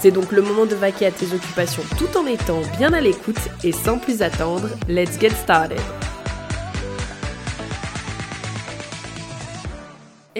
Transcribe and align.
C'est 0.00 0.10
donc 0.10 0.32
le 0.32 0.40
moment 0.40 0.64
de 0.64 0.74
vaquer 0.74 1.06
à 1.06 1.10
tes 1.10 1.34
occupations 1.34 1.82
tout 1.98 2.16
en 2.16 2.24
étant 2.24 2.62
bien 2.78 2.94
à 2.94 3.02
l'écoute 3.02 3.36
et 3.62 3.72
sans 3.72 3.98
plus 3.98 4.22
attendre, 4.22 4.68
let's 4.88 5.20
get 5.20 5.30
started. 5.30 5.78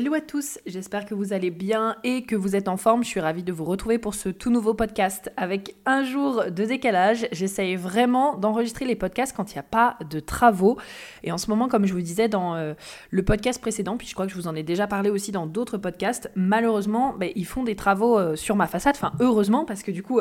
Hello 0.01 0.15
à 0.15 0.23
tous, 0.23 0.59
j'espère 0.65 1.05
que 1.05 1.13
vous 1.13 1.35
allez 1.35 1.51
bien 1.51 1.95
et 2.05 2.23
que 2.23 2.35
vous 2.35 2.57
êtes 2.57 2.69
en 2.69 2.79
forme. 2.79 3.05
Je 3.05 3.09
suis 3.09 3.21
ravie 3.21 3.43
de 3.43 3.53
vous 3.53 3.67
retrouver 3.67 3.99
pour 3.99 4.15
ce 4.15 4.31
tout 4.31 4.51
nouveau 4.51 4.73
podcast 4.73 5.31
avec 5.37 5.75
un 5.85 6.05
jour 6.05 6.45
de 6.47 6.65
décalage. 6.65 7.29
J'essaye 7.33 7.77
vraiment 7.77 8.35
d'enregistrer 8.35 8.87
les 8.87 8.97
podcasts 8.97 9.37
quand 9.37 9.53
il 9.53 9.57
n'y 9.57 9.61
a 9.61 9.63
pas 9.63 9.99
de 10.09 10.19
travaux. 10.19 10.79
Et 11.23 11.33
en 11.33 11.37
ce 11.37 11.51
moment, 11.51 11.69
comme 11.69 11.85
je 11.85 11.93
vous 11.93 12.01
disais 12.01 12.29
dans 12.29 12.55
euh, 12.55 12.73
le 13.11 13.23
podcast 13.23 13.61
précédent, 13.61 13.99
puis 13.99 14.07
je 14.07 14.15
crois 14.15 14.25
que 14.25 14.33
je 14.33 14.39
vous 14.39 14.49
en 14.49 14.55
ai 14.55 14.63
déjà 14.63 14.87
parlé 14.87 15.11
aussi 15.11 15.33
dans 15.33 15.45
d'autres 15.45 15.77
podcasts, 15.77 16.31
malheureusement, 16.35 17.15
ben, 17.19 17.31
ils 17.37 17.45
font 17.45 17.63
des 17.63 17.77
travaux 17.77 18.19
euh, 18.19 18.37
sur 18.37 18.57
ma 18.57 18.69
façade. 18.69 18.95
Enfin, 18.97 19.13
heureusement, 19.21 19.67
parce 19.67 19.83
que 19.83 19.91
du 19.91 20.03
coup, 20.03 20.21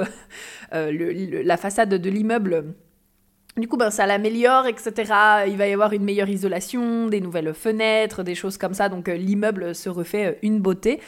euh, 0.74 1.41
la 1.46 1.55
façade 1.55 1.88
de 1.88 2.10
l'immeuble 2.10 2.74
du 3.58 3.68
coup, 3.68 3.77
ben, 3.77 3.90
ça 3.90 4.05
l'améliore, 4.05 4.68
etc. 4.68 5.13
Il 5.48 5.57
va 5.57 5.68
y 5.68 5.74
avoir 5.74 5.91
une 5.93 6.04
meilleure 6.04 6.29
isolation, 6.29 7.07
des 7.07 7.20
nouvelles 7.20 7.54
fenêtres, 7.54 8.24
des 8.24 8.35
choses 8.35 8.57
comme 8.57 8.74
ça. 8.74 8.90
Donc 8.90 9.10
euh, 9.10 9.15
l'immeuble 9.15 9.76
se 9.76 9.90
refait 9.90 10.26
euh, 10.27 10.34
une 10.43 10.60
beauté. 10.60 10.99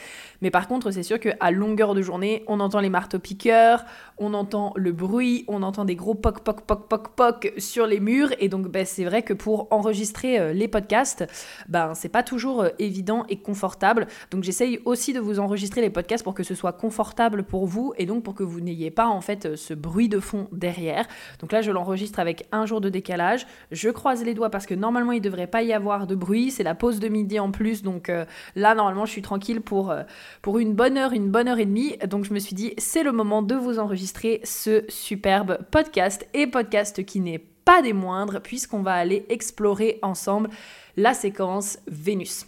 Mais 0.42 0.50
par 0.50 0.66
contre, 0.66 0.90
c'est 0.90 1.04
sûr 1.04 1.20
qu'à 1.20 1.50
longueur 1.52 1.94
de 1.94 2.02
journée, 2.02 2.42
on 2.48 2.58
entend 2.58 2.80
les 2.80 2.90
marteaux-piqueurs, 2.90 3.84
on 4.18 4.34
entend 4.34 4.72
le 4.74 4.90
bruit, 4.90 5.44
on 5.46 5.62
entend 5.62 5.84
des 5.84 5.94
gros 5.94 6.14
poc 6.14 6.40
poc 6.40 6.62
poc 6.62 6.88
poc 6.88 7.08
poc 7.14 7.52
sur 7.58 7.86
les 7.86 8.00
murs. 8.00 8.30
Et 8.40 8.48
donc, 8.48 8.68
ben, 8.68 8.84
c'est 8.84 9.04
vrai 9.04 9.22
que 9.22 9.32
pour 9.32 9.68
enregistrer 9.70 10.38
euh, 10.38 10.52
les 10.52 10.68
podcasts, 10.68 11.24
ben, 11.68 11.94
c'est 11.94 12.08
pas 12.08 12.24
toujours 12.24 12.66
évident 12.80 13.24
et 13.28 13.36
confortable. 13.36 14.08
Donc, 14.32 14.42
j'essaye 14.42 14.80
aussi 14.84 15.12
de 15.12 15.20
vous 15.20 15.38
enregistrer 15.38 15.80
les 15.80 15.90
podcasts 15.90 16.24
pour 16.24 16.34
que 16.34 16.42
ce 16.42 16.56
soit 16.56 16.72
confortable 16.72 17.44
pour 17.44 17.66
vous 17.66 17.94
et 17.96 18.04
donc 18.04 18.24
pour 18.24 18.34
que 18.34 18.42
vous 18.42 18.60
n'ayez 18.60 18.90
pas 18.90 19.06
en 19.06 19.20
fait 19.20 19.54
ce 19.54 19.74
bruit 19.74 20.08
de 20.08 20.18
fond 20.18 20.48
derrière. 20.50 21.06
Donc 21.40 21.52
là, 21.52 21.62
je 21.62 21.70
l'enregistre 21.70 22.18
avec 22.18 22.31
un 22.52 22.66
jour 22.66 22.80
de 22.80 22.88
décalage. 22.88 23.46
Je 23.70 23.90
croise 23.90 24.24
les 24.24 24.34
doigts 24.34 24.50
parce 24.50 24.66
que 24.66 24.74
normalement 24.74 25.12
il 25.12 25.20
devrait 25.20 25.46
pas 25.46 25.62
y 25.62 25.72
avoir 25.72 26.06
de 26.06 26.14
bruit. 26.14 26.50
C'est 26.50 26.62
la 26.62 26.74
pause 26.74 27.00
de 27.00 27.08
midi 27.08 27.38
en 27.38 27.50
plus, 27.50 27.82
donc 27.82 28.08
euh, 28.08 28.24
là 28.56 28.74
normalement 28.74 29.06
je 29.06 29.12
suis 29.12 29.22
tranquille 29.22 29.60
pour, 29.60 29.90
euh, 29.90 30.02
pour 30.40 30.58
une 30.58 30.74
bonne 30.74 30.96
heure, 30.96 31.12
une 31.12 31.30
bonne 31.30 31.48
heure 31.48 31.58
et 31.58 31.66
demie. 31.66 31.96
Donc 32.06 32.24
je 32.24 32.34
me 32.34 32.38
suis 32.38 32.54
dit 32.54 32.74
c'est 32.78 33.02
le 33.02 33.12
moment 33.12 33.42
de 33.42 33.54
vous 33.54 33.78
enregistrer 33.78 34.40
ce 34.44 34.84
superbe 34.88 35.58
podcast 35.70 36.26
et 36.34 36.46
podcast 36.46 37.04
qui 37.04 37.20
n'est 37.20 37.44
pas 37.64 37.82
des 37.82 37.92
moindres 37.92 38.40
puisqu'on 38.40 38.82
va 38.82 38.94
aller 38.94 39.24
explorer 39.28 39.98
ensemble 40.02 40.50
la 40.96 41.14
séquence 41.14 41.78
Vénus 41.86 42.46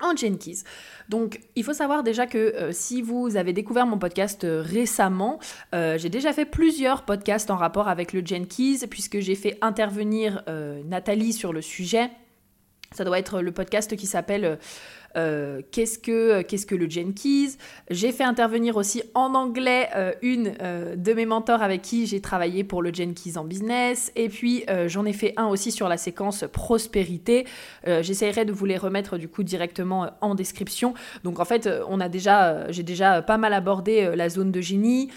en 0.00 0.16
Jenkins. 0.16 0.62
Donc, 1.08 1.40
il 1.56 1.64
faut 1.64 1.72
savoir 1.72 2.02
déjà 2.02 2.26
que 2.26 2.38
euh, 2.38 2.72
si 2.72 3.02
vous 3.02 3.36
avez 3.36 3.52
découvert 3.52 3.86
mon 3.86 3.98
podcast 3.98 4.44
euh, 4.44 4.62
récemment, 4.62 5.38
euh, 5.74 5.98
j'ai 5.98 6.08
déjà 6.08 6.32
fait 6.32 6.44
plusieurs 6.44 7.04
podcasts 7.04 7.50
en 7.50 7.56
rapport 7.56 7.88
avec 7.88 8.12
le 8.12 8.24
Jenkins, 8.24 8.86
puisque 8.88 9.20
j'ai 9.20 9.34
fait 9.34 9.58
intervenir 9.60 10.42
Nathalie 10.84 11.32
sur 11.32 11.52
le 11.52 11.62
sujet. 11.62 12.10
Ça 12.92 13.04
doit 13.04 13.18
être 13.18 13.40
le 13.40 13.52
podcast 13.52 13.96
qui 13.96 14.06
s'appelle 14.06 14.58
euh, 15.16 15.60
qu'est-ce 15.70 15.98
que 15.98 16.42
qu'est-ce 16.42 16.66
que 16.66 16.74
le 16.74 16.88
Jenkins? 16.88 17.50
J'ai 17.90 18.12
fait 18.12 18.24
intervenir 18.24 18.76
aussi 18.76 19.02
en 19.14 19.34
anglais 19.34 19.88
euh, 19.96 20.12
une 20.22 20.54
euh, 20.60 20.96
de 20.96 21.12
mes 21.12 21.26
mentors 21.26 21.62
avec 21.62 21.82
qui 21.82 22.06
j'ai 22.06 22.20
travaillé 22.20 22.64
pour 22.64 22.82
le 22.82 22.92
Jenkins 22.92 23.36
en 23.36 23.44
business. 23.44 24.12
Et 24.16 24.28
puis 24.28 24.64
j'en 24.86 25.04
ai 25.04 25.12
fait 25.12 25.34
un 25.36 25.46
aussi 25.46 25.72
sur 25.72 25.88
la 25.88 25.96
séquence 25.96 26.44
prospérité. 26.52 27.46
J'essaierai 27.86 28.44
de 28.44 28.52
vous 28.52 28.64
les 28.66 28.76
remettre 28.76 29.18
du 29.18 29.28
coup 29.28 29.42
directement 29.42 30.10
en 30.20 30.34
description. 30.34 30.94
Donc 31.24 31.40
en 31.40 31.44
fait, 31.44 31.68
on 31.88 32.00
a 32.00 32.08
déjà, 32.08 32.70
j'ai 32.70 32.82
déjà 32.82 33.22
pas 33.22 33.38
mal 33.38 33.52
abordé 33.52 34.10
la 34.14 34.28
zone 34.28 34.52
de 34.52 34.60
génie. 34.60 35.10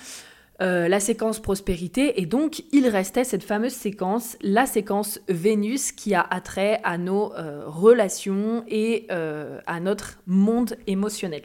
Euh, 0.61 0.87
la 0.87 0.99
séquence 0.99 1.39
prospérité 1.39 2.21
et 2.21 2.27
donc 2.27 2.63
il 2.71 2.87
restait 2.87 3.23
cette 3.23 3.43
fameuse 3.43 3.73
séquence, 3.73 4.37
la 4.41 4.67
séquence 4.67 5.19
Vénus 5.27 5.91
qui 5.91 6.13
a 6.13 6.21
attrait 6.21 6.79
à 6.83 6.99
nos 6.99 7.33
euh, 7.33 7.63
relations 7.65 8.63
et 8.67 9.07
euh, 9.11 9.59
à 9.65 9.79
notre 9.79 10.19
monde 10.27 10.75
émotionnel. 10.85 11.43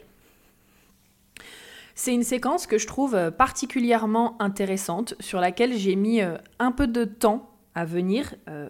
C'est 1.95 2.13
une 2.13 2.23
séquence 2.23 2.67
que 2.67 2.77
je 2.77 2.85
trouve 2.85 3.31
particulièrement 3.31 4.41
intéressante, 4.41 5.15
sur 5.19 5.41
laquelle 5.41 5.75
j'ai 5.75 5.95
mis 5.97 6.21
un 6.59 6.71
peu 6.71 6.87
de 6.87 7.03
temps 7.03 7.49
venir, 7.85 8.35
euh, 8.47 8.69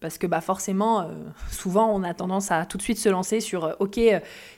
parce 0.00 0.18
que 0.18 0.26
bah 0.26 0.40
forcément, 0.40 1.00
euh, 1.00 1.14
souvent 1.50 1.90
on 1.92 2.02
a 2.02 2.14
tendance 2.14 2.50
à 2.50 2.66
tout 2.66 2.76
de 2.76 2.82
suite 2.82 2.98
se 2.98 3.08
lancer 3.08 3.40
sur 3.40 3.64
euh, 3.64 3.72
ok, 3.80 4.00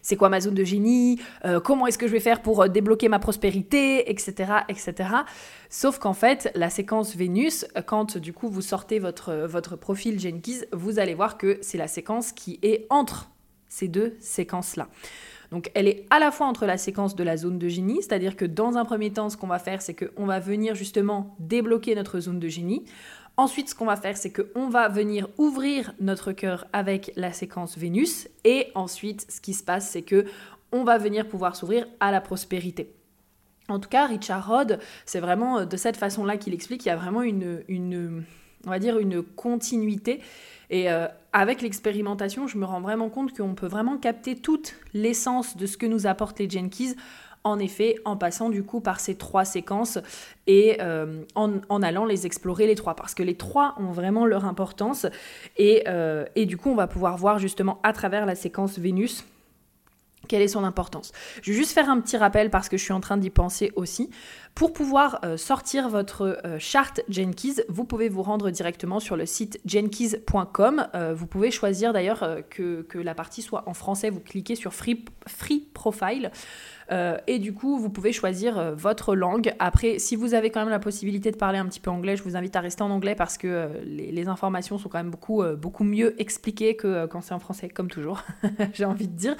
c'est 0.03 0.17
quoi 0.17 0.29
ma 0.29 0.41
zone 0.41 0.55
de 0.55 0.65
génie, 0.65 1.21
comment 1.65 1.87
est-ce 1.87 1.99
que 1.99 2.07
je 2.07 2.13
vais 2.13 2.21
faire 2.21 2.43
pour 2.43 2.69
débloquer 2.69 3.09
ma 3.09 3.19
prospérité, 3.19 4.11
etc., 4.11 4.53
etc. 4.69 4.95
Sauf 5.71 5.99
qu'en 5.99 6.15
fait, 6.15 6.51
la 6.55 6.71
séquence 6.71 7.15
Vénus, 7.15 7.67
quand 7.87 8.19
du 8.19 8.33
coup 8.33 8.49
vous 8.49 8.63
sortez 8.63 8.99
votre, 8.99 9.35
votre 9.47 9.77
profil 9.77 10.19
Jenkins, 10.19 10.65
vous 10.73 10.99
allez 10.99 11.15
voir 11.15 11.39
que 11.39 11.59
c'est 11.63 11.79
la 11.79 11.89
séquence 11.89 12.33
qui 12.33 12.59
est 12.63 12.87
entre 12.91 13.31
ces 13.69 13.89
deux 13.89 14.17
séquences-là. 14.21 14.89
Donc 15.51 15.71
elle 15.75 15.89
est 15.89 16.05
à 16.11 16.19
la 16.19 16.31
fois 16.31 16.47
entre 16.47 16.67
la 16.67 16.77
séquence 16.77 17.17
de 17.17 17.25
la 17.25 17.37
zone 17.37 17.59
de 17.59 17.69
génie, 17.69 18.03
c'est-à-dire 18.03 18.37
que 18.37 18.45
dans 18.45 18.77
un 18.77 18.85
premier 18.85 19.11
temps, 19.13 19.31
ce 19.31 19.37
qu'on 19.37 19.47
va 19.47 19.59
faire, 19.59 19.81
c'est 19.81 19.95
qu'on 19.95 20.27
va 20.27 20.41
venir 20.41 20.75
justement 20.75 21.35
débloquer 21.39 21.95
notre 21.95 22.21
zone 22.21 22.39
de 22.39 22.49
génie. 22.49 22.85
Ensuite, 23.39 23.71
ce 23.71 23.75
qu'on 23.77 23.87
va 23.87 23.95
faire, 23.95 24.17
c'est 24.17 24.33
qu'on 24.33 24.69
va 24.69 24.89
venir 24.89 25.29
ouvrir 25.39 25.95
notre 26.01 26.33
cœur 26.33 26.67
avec 26.73 27.13
la 27.15 27.33
séquence 27.33 27.79
Vénus. 27.79 28.29
Et 28.43 28.67
ensuite, 28.75 29.31
ce 29.31 29.41
qui 29.41 29.55
se 29.55 29.63
passe, 29.63 29.89
c'est 29.89 30.03
que 30.03 30.25
on 30.73 30.83
va 30.83 30.99
venir 30.99 31.29
pouvoir 31.29 31.55
s'ouvrir 31.55 31.87
à 32.01 32.11
la 32.11 32.21
prospérité. 32.21 32.93
En 33.69 33.79
tout 33.79 33.89
cas, 33.89 34.07
Richard 34.07 34.49
Rod, 34.49 34.81
c'est 35.07 35.21
vraiment 35.21 35.65
de 35.65 35.77
cette 35.77 35.97
façon-là 35.97 36.37
qu'il 36.37 36.53
explique. 36.53 36.85
Il 36.85 36.89
y 36.89 36.91
a 36.91 36.97
vraiment 36.97 37.23
une 37.23 37.63
continuité. 39.37 40.21
Et 40.71 40.91
euh, 40.91 41.07
avec 41.33 41.63
l'expérimentation, 41.63 42.49
je 42.49 42.59
me 42.59 42.65
rends 42.65 42.81
vraiment 42.81 43.09
compte 43.09 43.37
qu'on 43.37 43.55
peut 43.55 43.69
vraiment 43.69 43.99
capter 43.99 44.35
toute 44.35 44.75
l'essence 44.95 45.57
de 45.57 45.67
ce 45.67 45.77
que 45.77 45.87
nous 45.87 46.09
apportent 46.09 46.41
les 46.41 46.51
Jenkins 46.51 46.95
en 47.49 47.59
effet, 47.59 47.97
en 48.05 48.17
passant 48.17 48.51
du 48.51 48.63
coup 48.63 48.81
par 48.81 49.01
ces 49.01 49.17
trois 49.17 49.45
séquences 49.45 49.99
et 50.47 50.79
euh, 50.81 51.23
en, 51.35 51.83
allant 51.83 52.05
les 52.05 52.27
explorer 52.27 52.67
les 52.67 52.75
trois, 52.75 52.95
parce 52.95 53.15
que 53.15 53.23
les 53.23 53.37
trois 53.37 53.75
ont 53.79 53.91
vraiment 53.91 54.27
leur 54.27 54.45
importance. 54.45 55.07
Et, 55.57 55.85
euh, 55.89 56.25
et 56.37 56.47
du 56.47 56.57
coup, 56.57 56.71
on 56.71 56.75
va 56.75 56.87
pouvoir 56.87 57.17
voir 57.17 57.39
justement 57.39 57.79
à 57.83 57.93
travers 57.93 58.27
la 58.27 58.35
séquence 58.35 58.79
Vénus 58.79 59.25
quelle 60.27 60.43
est 60.43 60.49
son 60.49 60.65
importance 60.65 61.13
Je 61.43 61.53
vais 61.53 61.57
juste 61.57 61.71
faire 61.71 61.89
un 61.89 62.01
petit 62.01 62.19
rappel 62.19 62.51
parce 62.51 62.69
que 62.69 62.77
je 62.77 62.83
suis 62.83 62.93
en 62.93 63.01
train 63.01 63.17
d'y 63.17 63.31
penser 63.31 63.73
aussi. 63.77 64.11
Pour 64.55 64.75
pouvoir 64.75 65.21
euh, 65.25 65.39
sortir 65.39 65.89
votre 65.89 66.39
charte 66.59 67.01
Jenkins, 67.09 67.63
vous 67.69 67.85
pouvez 67.85 68.11
vous 68.11 68.23
rendre 68.23 68.51
directement 68.51 69.01
sur 69.01 69.17
le 69.17 69.25
site 69.25 69.59
jenkins.com. 69.65 70.89
Vous 71.15 71.27
pouvez 71.27 71.51
choisir 71.51 71.93
d'ailleurs 71.95 72.27
que, 72.51 72.85
la 72.95 73.15
partie 73.15 73.41
soit 73.41 73.63
en 73.67 73.75
français. 73.75 74.11
Vous 74.11 74.21
cliquez 74.21 74.57
sur 74.57 74.75
free 74.75 75.05
Profile. 75.73 76.31
Et 76.91 77.39
du 77.39 77.53
coup, 77.53 77.79
vous 77.79 77.91
pouvez 77.91 78.13
choisir 78.13 78.75
votre 78.75 79.15
langue. 79.15 79.55
Après, 79.59 79.99
si 79.99 80.17
vous 80.17 80.35
avez 80.35 80.51
quand 80.51 80.61
même 80.61 80.69
la 80.69 80.79
possibilité 80.79 81.31
de 81.31 81.37
parler 81.37 81.59
un 81.59 81.67
petit 81.67 81.81
peu 81.81 81.91
anglais, 81.91 82.17
je 82.17 82.23
vous 82.23 82.37
invite 82.37 82.57
à 82.57 82.61
rester 82.61 82.83
en 82.83 82.91
anglais 82.91 83.15
parce 83.15 83.37
que 83.37 83.69
les, 83.85 84.11
les, 84.11 84.29
informations 84.29 84.79
sont 84.79 84.89
quand 84.89 84.99
même 84.99 85.11
beaucoup, 85.11 85.85
mieux 85.85 86.21
expliquées 86.21 86.77
que 86.77 87.07
quand 87.07 87.21
c'est 87.21 87.35
en 87.35 87.39
français, 87.39 87.69
comme 87.69 87.89
toujours, 87.89 88.23
j'ai 88.73 88.85
envie 88.85 89.09
de 89.09 89.17
dire. 89.17 89.37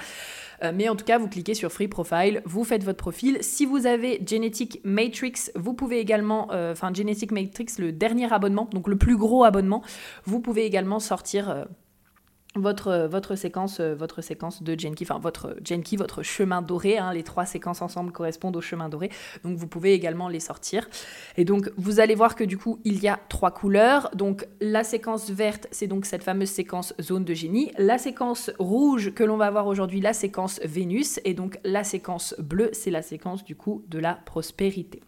mais 0.61 0.89
en 0.89 0.95
tout 0.95 1.05
cas, 1.05 1.17
vous 1.17 1.27
cliquez 1.27 1.53
sur 1.53 1.71
Free 1.71 1.87
Profile, 1.87 2.41
vous 2.45 2.63
faites 2.63 2.83
votre 2.83 2.97
profil. 2.97 3.37
Si 3.41 3.65
vous 3.65 3.85
avez 3.85 4.21
Genetic 4.25 4.81
Matrix, 4.83 5.51
vous 5.55 5.73
pouvez 5.73 5.99
également, 5.99 6.47
euh, 6.51 6.73
enfin 6.73 6.91
Genetic 6.93 7.31
Matrix, 7.31 7.67
le 7.79 7.91
dernier 7.91 8.31
abonnement, 8.31 8.69
donc 8.71 8.87
le 8.87 8.97
plus 8.97 9.17
gros 9.17 9.43
abonnement, 9.43 9.83
vous 10.25 10.39
pouvez 10.39 10.65
également 10.65 10.99
sortir 10.99 11.49
euh, 11.49 11.65
votre, 12.59 13.07
votre, 13.09 13.35
séquence, 13.35 13.79
euh, 13.79 13.95
votre 13.95 14.21
séquence 14.21 14.63
de 14.63 14.77
Genki, 14.77 15.03
enfin 15.03 15.19
votre 15.19 15.55
Genki, 15.63 15.95
votre 15.95 16.23
chemin 16.23 16.61
doré, 16.61 16.97
hein, 16.97 17.13
les 17.13 17.23
trois 17.23 17.45
séquences 17.45 17.81
ensemble 17.81 18.11
correspondent 18.11 18.55
au 18.55 18.61
chemin 18.61 18.89
doré, 18.89 19.09
donc 19.43 19.57
vous 19.57 19.67
pouvez 19.67 19.93
également 19.93 20.27
les 20.27 20.39
sortir. 20.39 20.87
Et 21.37 21.45
donc 21.45 21.71
vous 21.77 21.99
allez 21.99 22.15
voir 22.15 22.35
que 22.35 22.43
du 22.43 22.57
coup 22.57 22.79
il 22.83 22.99
y 22.99 23.07
a 23.07 23.19
trois 23.29 23.51
couleurs, 23.51 24.09
donc 24.13 24.47
la 24.61 24.83
séquence 24.83 25.29
verte 25.29 25.67
c'est 25.71 25.87
donc 25.87 26.05
cette 26.05 26.23
fameuse 26.23 26.49
séquence 26.49 26.93
zone 27.01 27.25
de 27.25 27.33
génie, 27.33 27.71
la 27.77 27.97
séquence 27.97 28.51
rouge 28.59 29.13
que 29.13 29.23
l'on 29.23 29.37
va 29.37 29.49
voir 29.51 29.67
aujourd'hui, 29.67 30.01
la 30.01 30.13
séquence 30.13 30.59
Vénus, 30.63 31.19
et 31.25 31.33
donc 31.33 31.59
la 31.63 31.83
séquence 31.83 32.35
bleue 32.39 32.69
c'est 32.73 32.91
la 32.91 33.01
séquence 33.01 33.43
du 33.43 33.55
coup 33.55 33.83
de 33.87 33.99
la 33.99 34.13
prospérité. 34.13 35.01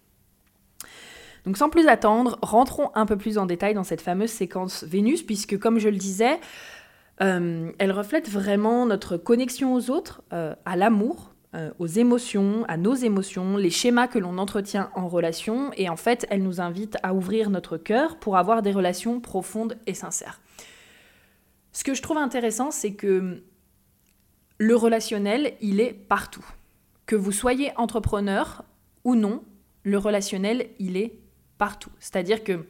Donc 1.45 1.57
sans 1.57 1.69
plus 1.69 1.87
attendre, 1.87 2.37
rentrons 2.41 2.91
un 2.93 3.05
peu 3.05 3.17
plus 3.17 3.37
en 3.37 3.45
détail 3.45 3.73
dans 3.73 3.83
cette 3.83 4.01
fameuse 4.01 4.29
séquence 4.29 4.83
Vénus, 4.83 5.23
puisque 5.23 5.57
comme 5.57 5.79
je 5.79 5.89
le 5.89 5.97
disais, 5.97 6.39
euh, 7.21 7.71
elle 7.77 7.91
reflète 7.91 8.29
vraiment 8.29 8.85
notre 8.85 9.17
connexion 9.17 9.73
aux 9.73 9.89
autres, 9.89 10.23
euh, 10.33 10.55
à 10.65 10.75
l'amour, 10.75 11.33
euh, 11.53 11.71
aux 11.79 11.87
émotions, 11.87 12.65
à 12.67 12.77
nos 12.77 12.95
émotions, 12.95 13.57
les 13.57 13.69
schémas 13.69 14.07
que 14.07 14.17
l'on 14.17 14.37
entretient 14.37 14.89
en 14.95 15.07
relation, 15.07 15.71
et 15.75 15.89
en 15.89 15.97
fait, 15.97 16.25
elle 16.29 16.41
nous 16.41 16.61
invite 16.61 16.97
à 17.03 17.13
ouvrir 17.13 17.49
notre 17.49 17.77
cœur 17.77 18.17
pour 18.17 18.37
avoir 18.37 18.61
des 18.61 18.71
relations 18.71 19.19
profondes 19.19 19.77
et 19.85 19.93
sincères. 19.93 20.41
Ce 21.73 21.83
que 21.83 21.93
je 21.93 22.01
trouve 22.01 22.17
intéressant, 22.17 22.71
c'est 22.71 22.93
que 22.93 23.43
le 24.57 24.75
relationnel, 24.75 25.53
il 25.61 25.79
est 25.79 25.93
partout. 25.93 26.45
Que 27.05 27.15
vous 27.15 27.31
soyez 27.31 27.71
entrepreneur 27.77 28.63
ou 29.03 29.15
non, 29.15 29.43
le 29.83 29.97
relationnel, 29.97 30.67
il 30.79 30.97
est 30.97 31.19
partout. 31.57 31.91
C'est-à-dire 31.99 32.43
que 32.43 32.65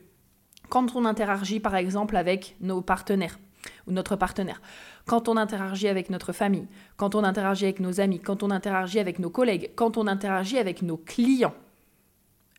quand 0.69 0.95
on 0.95 1.05
interagit 1.05 1.59
par 1.59 1.75
exemple 1.75 2.15
avec 2.15 2.55
nos 2.61 2.81
partenaires 2.81 3.37
ou 3.87 3.91
notre 3.91 4.15
partenaire, 4.15 4.61
quand 5.05 5.29
on 5.29 5.37
interagit 5.37 5.87
avec 5.87 6.09
notre 6.09 6.33
famille, 6.33 6.67
quand 6.97 7.15
on 7.15 7.23
interagit 7.23 7.65
avec 7.65 7.79
nos 7.79 7.99
amis, 7.99 8.19
quand 8.19 8.43
on 8.43 8.51
interagit 8.51 8.99
avec 8.99 9.19
nos 9.19 9.29
collègues, 9.29 9.71
quand 9.75 9.97
on 9.97 10.07
interagit 10.07 10.57
avec 10.57 10.81
nos 10.81 10.97
clients, 10.97 11.53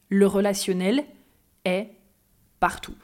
le 0.09 0.27
relationnel 0.27 1.05
est 1.65 1.89
partout. 2.61 2.95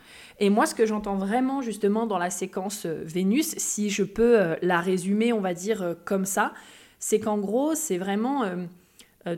Et 0.41 0.51
moi, 0.51 0.67
ce 0.67 0.75
que 0.75 0.87
j'entends 0.87 1.17
vraiment 1.17 1.63
justement 1.63 2.07
dans 2.07 2.19
la 2.19 2.31
séquence 2.31 2.87
euh, 2.87 3.03
Vénus, 3.05 3.57
si 3.57 3.91
je 3.91 4.05
peux 4.05 4.41
euh, 4.41 4.55
la 4.63 4.81
résumer, 4.81 5.33
on 5.33 5.41
va 5.41 5.53
dire 5.53 5.83
euh, 5.83 5.95
comme 6.05 6.25
ça, 6.25 6.55
c'est 7.01 7.19
qu'en 7.19 7.39
gros, 7.39 7.75
c'est 7.75 7.99
vraiment 7.99 8.45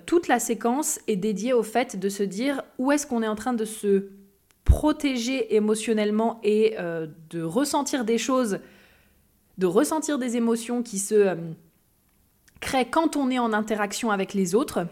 toute 0.07 0.29
la 0.29 0.39
séquence 0.39 0.99
est 1.09 1.17
dédiée 1.17 1.53
au 1.53 1.63
fait 1.63 1.99
de 1.99 2.09
se 2.09 2.23
dire 2.23 2.63
où 2.79 2.91
est-ce 2.91 3.07
qu'on 3.07 3.23
est 3.23 3.29
en 3.29 3.35
train 3.35 3.53
de 3.53 3.67
se 3.67 4.09
protéger 4.71 5.55
émotionnellement 5.55 6.41
et 6.43 6.77
de 7.31 7.43
ressentir 7.43 8.05
des 8.05 8.19
choses, 8.19 8.61
de 9.59 9.67
ressentir 9.67 10.19
des 10.19 10.37
émotions 10.37 10.83
qui 10.83 10.99
se 10.99 11.37
créent 12.61 12.89
quand 12.89 13.17
on 13.17 13.31
est 13.31 13.39
en 13.39 13.53
interaction 13.53 14.11
avec 14.11 14.33
les 14.35 14.55
autres 14.55 14.87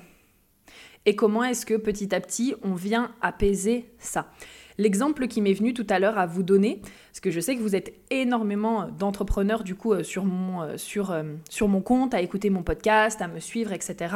et 1.06 1.16
comment 1.16 1.44
est-ce 1.44 1.64
que 1.64 1.74
petit 1.74 2.14
à 2.14 2.20
petit 2.20 2.54
on 2.62 2.74
vient 2.74 3.12
apaiser 3.22 3.90
ça. 3.98 4.30
L'exemple 4.78 5.26
qui 5.26 5.40
m'est 5.40 5.54
venu 5.54 5.74
tout 5.74 5.86
à 5.90 5.98
l'heure 5.98 6.18
à 6.18 6.26
vous 6.26 6.44
donner, 6.44 6.80
parce 7.10 7.20
que 7.20 7.32
je 7.32 7.40
sais 7.40 7.56
que 7.56 7.62
vous 7.62 7.74
êtes 7.74 7.94
énormément 8.10 8.88
d'entrepreneurs 8.88 9.64
du 9.64 9.74
coup 9.74 9.92
euh, 9.92 10.04
sur 10.04 10.24
mon, 10.24 10.62
euh, 10.62 10.76
sur, 10.76 11.10
euh, 11.10 11.24
sur 11.50 11.66
mon 11.66 11.80
compte, 11.80 12.14
à 12.14 12.20
écouter 12.20 12.48
mon 12.48 12.62
podcast, 12.62 13.20
à 13.20 13.26
me 13.26 13.40
suivre, 13.40 13.72
etc. 13.72 14.14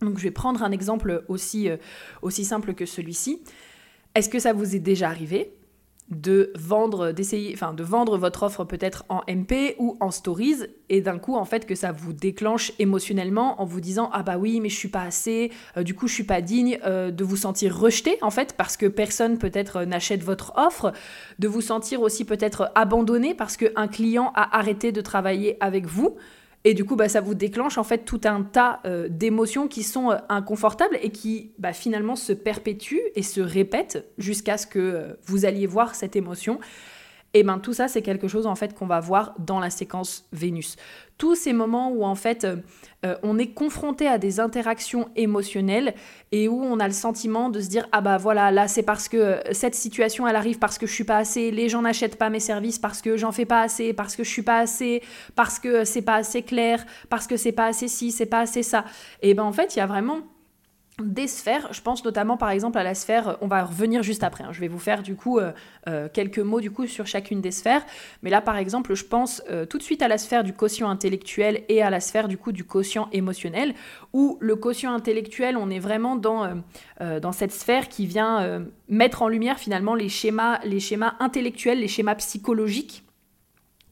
Donc 0.00 0.18
je 0.18 0.22
vais 0.22 0.30
prendre 0.30 0.62
un 0.62 0.70
exemple 0.70 1.24
aussi, 1.28 1.68
aussi 2.20 2.44
simple 2.44 2.74
que 2.74 2.84
celui-ci. 2.84 3.42
Est-ce 4.14 4.28
que 4.28 4.38
ça 4.38 4.52
vous 4.52 4.76
est 4.76 4.80
déjà 4.80 5.08
arrivé 5.08 5.52
de 6.10 6.52
vendre, 6.54 7.12
d'essayer, 7.12 7.52
enfin 7.54 7.72
de 7.72 7.82
vendre 7.82 8.18
votre 8.18 8.42
offre 8.42 8.64
peut-être 8.64 9.04
en 9.08 9.22
MP 9.26 9.74
ou 9.78 9.96
en 10.00 10.10
stories 10.10 10.66
et 10.90 11.00
d'un 11.00 11.18
coup 11.18 11.34
en 11.34 11.46
fait 11.46 11.64
que 11.64 11.74
ça 11.74 11.92
vous 11.92 12.12
déclenche 12.12 12.72
émotionnellement 12.78 13.60
en 13.60 13.64
vous 13.64 13.80
disant 13.80 14.10
ah 14.12 14.22
bah 14.22 14.36
oui 14.36 14.60
mais 14.60 14.68
je 14.68 14.76
suis 14.76 14.88
pas 14.88 15.00
assez, 15.00 15.50
euh, 15.78 15.82
du 15.82 15.94
coup 15.94 16.06
je 16.06 16.12
suis 16.12 16.24
pas 16.24 16.42
digne 16.42 16.78
euh, 16.84 17.10
de 17.10 17.24
vous 17.24 17.38
sentir 17.38 17.78
rejeté 17.78 18.18
en 18.20 18.30
fait 18.30 18.52
parce 18.52 18.76
que 18.76 18.84
personne 18.84 19.38
peut-être 19.38 19.76
euh, 19.78 19.86
n'achète 19.86 20.22
votre 20.22 20.52
offre, 20.56 20.92
de 21.38 21.48
vous 21.48 21.62
sentir 21.62 22.02
aussi 22.02 22.26
peut-être 22.26 22.70
abandonné 22.74 23.34
parce 23.34 23.56
qu'un 23.56 23.88
client 23.88 24.30
a 24.34 24.58
arrêté 24.58 24.92
de 24.92 25.00
travailler 25.00 25.56
avec 25.60 25.86
vous. 25.86 26.16
Et 26.66 26.72
du 26.72 26.86
coup, 26.86 26.96
bah, 26.96 27.10
ça 27.10 27.20
vous 27.20 27.34
déclenche 27.34 27.76
en 27.76 27.84
fait 27.84 28.06
tout 28.06 28.22
un 28.24 28.42
tas 28.42 28.80
euh, 28.86 29.08
d'émotions 29.10 29.68
qui 29.68 29.82
sont 29.82 30.10
euh, 30.10 30.16
inconfortables 30.30 30.98
et 31.02 31.10
qui 31.10 31.52
bah, 31.58 31.74
finalement 31.74 32.16
se 32.16 32.32
perpétuent 32.32 33.02
et 33.14 33.22
se 33.22 33.42
répètent 33.42 34.08
jusqu'à 34.16 34.56
ce 34.56 34.66
que 34.66 34.78
euh, 34.78 35.12
vous 35.26 35.44
alliez 35.44 35.66
voir 35.66 35.94
cette 35.94 36.16
émotion. 36.16 36.58
Et 37.36 37.42
bien 37.42 37.58
tout 37.58 37.72
ça, 37.72 37.88
c'est 37.88 38.00
quelque 38.00 38.28
chose 38.28 38.46
en 38.46 38.54
fait 38.54 38.74
qu'on 38.74 38.86
va 38.86 39.00
voir 39.00 39.34
dans 39.38 39.58
la 39.58 39.68
séquence 39.68 40.24
Vénus. 40.32 40.76
Tous 41.18 41.34
ces 41.34 41.52
moments 41.52 41.90
où 41.90 42.04
en 42.04 42.14
fait 42.14 42.44
euh, 42.44 42.56
euh, 43.04 43.16
on 43.24 43.38
est 43.38 43.48
confronté 43.48 44.06
à 44.06 44.18
des 44.18 44.38
interactions 44.38 45.08
émotionnelles 45.16 45.94
et 46.30 46.48
où 46.48 46.62
on 46.62 46.78
a 46.78 46.86
le 46.86 46.92
sentiment 46.92 47.50
de 47.50 47.60
se 47.60 47.68
dire 47.68 47.88
ah 47.92 48.00
bah 48.00 48.18
voilà 48.18 48.50
là 48.50 48.66
c'est 48.66 48.82
parce 48.82 49.08
que 49.08 49.16
euh, 49.16 49.40
cette 49.52 49.74
situation 49.74 50.26
elle 50.26 50.36
arrive 50.36 50.58
parce 50.58 50.78
que 50.78 50.86
je 50.86 50.92
suis 50.92 51.04
pas 51.04 51.18
assez, 51.18 51.50
les 51.50 51.68
gens 51.68 51.82
n'achètent 51.82 52.18
pas 52.18 52.30
mes 52.30 52.40
services 52.40 52.78
parce 52.78 53.02
que 53.02 53.16
j'en 53.16 53.32
fais 53.32 53.44
pas 53.44 53.62
assez, 53.62 53.92
parce 53.92 54.16
que 54.16 54.24
je 54.24 54.30
suis 54.30 54.42
pas 54.42 54.58
assez, 54.58 55.02
parce 55.34 55.58
que 55.58 55.84
c'est 55.84 56.02
pas 56.02 56.16
assez 56.16 56.42
clair, 56.42 56.84
parce 57.08 57.26
que 57.26 57.36
c'est 57.36 57.52
pas 57.52 57.66
assez 57.66 57.88
ci, 57.88 58.12
c'est 58.12 58.26
pas 58.26 58.40
assez 58.40 58.62
ça. 58.62 58.84
Et 59.22 59.34
ben 59.34 59.44
en 59.44 59.52
fait 59.52 59.74
il 59.74 59.80
y 59.80 59.82
a 59.82 59.86
vraiment 59.86 60.20
des 61.02 61.26
sphères, 61.26 61.72
je 61.72 61.80
pense 61.80 62.04
notamment 62.04 62.36
par 62.36 62.50
exemple 62.50 62.78
à 62.78 62.84
la 62.84 62.94
sphère, 62.94 63.36
on 63.40 63.48
va 63.48 63.64
revenir 63.64 64.04
juste 64.04 64.22
après, 64.22 64.44
hein. 64.44 64.52
je 64.52 64.60
vais 64.60 64.68
vous 64.68 64.78
faire 64.78 65.02
du 65.02 65.16
coup 65.16 65.38
euh, 65.40 65.50
euh, 65.88 66.08
quelques 66.12 66.38
mots 66.38 66.60
du 66.60 66.70
coup 66.70 66.86
sur 66.86 67.06
chacune 67.06 67.40
des 67.40 67.50
sphères, 67.50 67.84
mais 68.22 68.30
là 68.30 68.40
par 68.40 68.56
exemple 68.56 68.94
je 68.94 69.04
pense 69.04 69.42
euh, 69.50 69.66
tout 69.66 69.78
de 69.78 69.82
suite 69.82 70.02
à 70.02 70.08
la 70.08 70.18
sphère 70.18 70.44
du 70.44 70.52
quotient 70.52 70.88
intellectuel 70.88 71.62
et 71.68 71.82
à 71.82 71.90
la 71.90 71.98
sphère 71.98 72.28
du 72.28 72.38
coup 72.38 72.52
du 72.52 72.62
quotient 72.62 73.08
émotionnel, 73.10 73.74
où 74.12 74.38
le 74.40 74.54
quotient 74.54 74.94
intellectuel 74.94 75.56
on 75.56 75.68
est 75.68 75.80
vraiment 75.80 76.14
dans, 76.14 76.62
dans 77.00 77.32
cette 77.32 77.52
sphère 77.52 77.88
qui 77.88 78.06
vient 78.06 78.64
mettre 78.88 79.22
en 79.22 79.28
lumière 79.28 79.58
finalement 79.58 79.96
les 79.96 80.08
schémas, 80.08 80.60
les 80.64 80.78
schémas 80.78 81.14
intellectuels, 81.18 81.80
les 81.80 81.88
schémas 81.88 82.14
psychologiques 82.14 83.03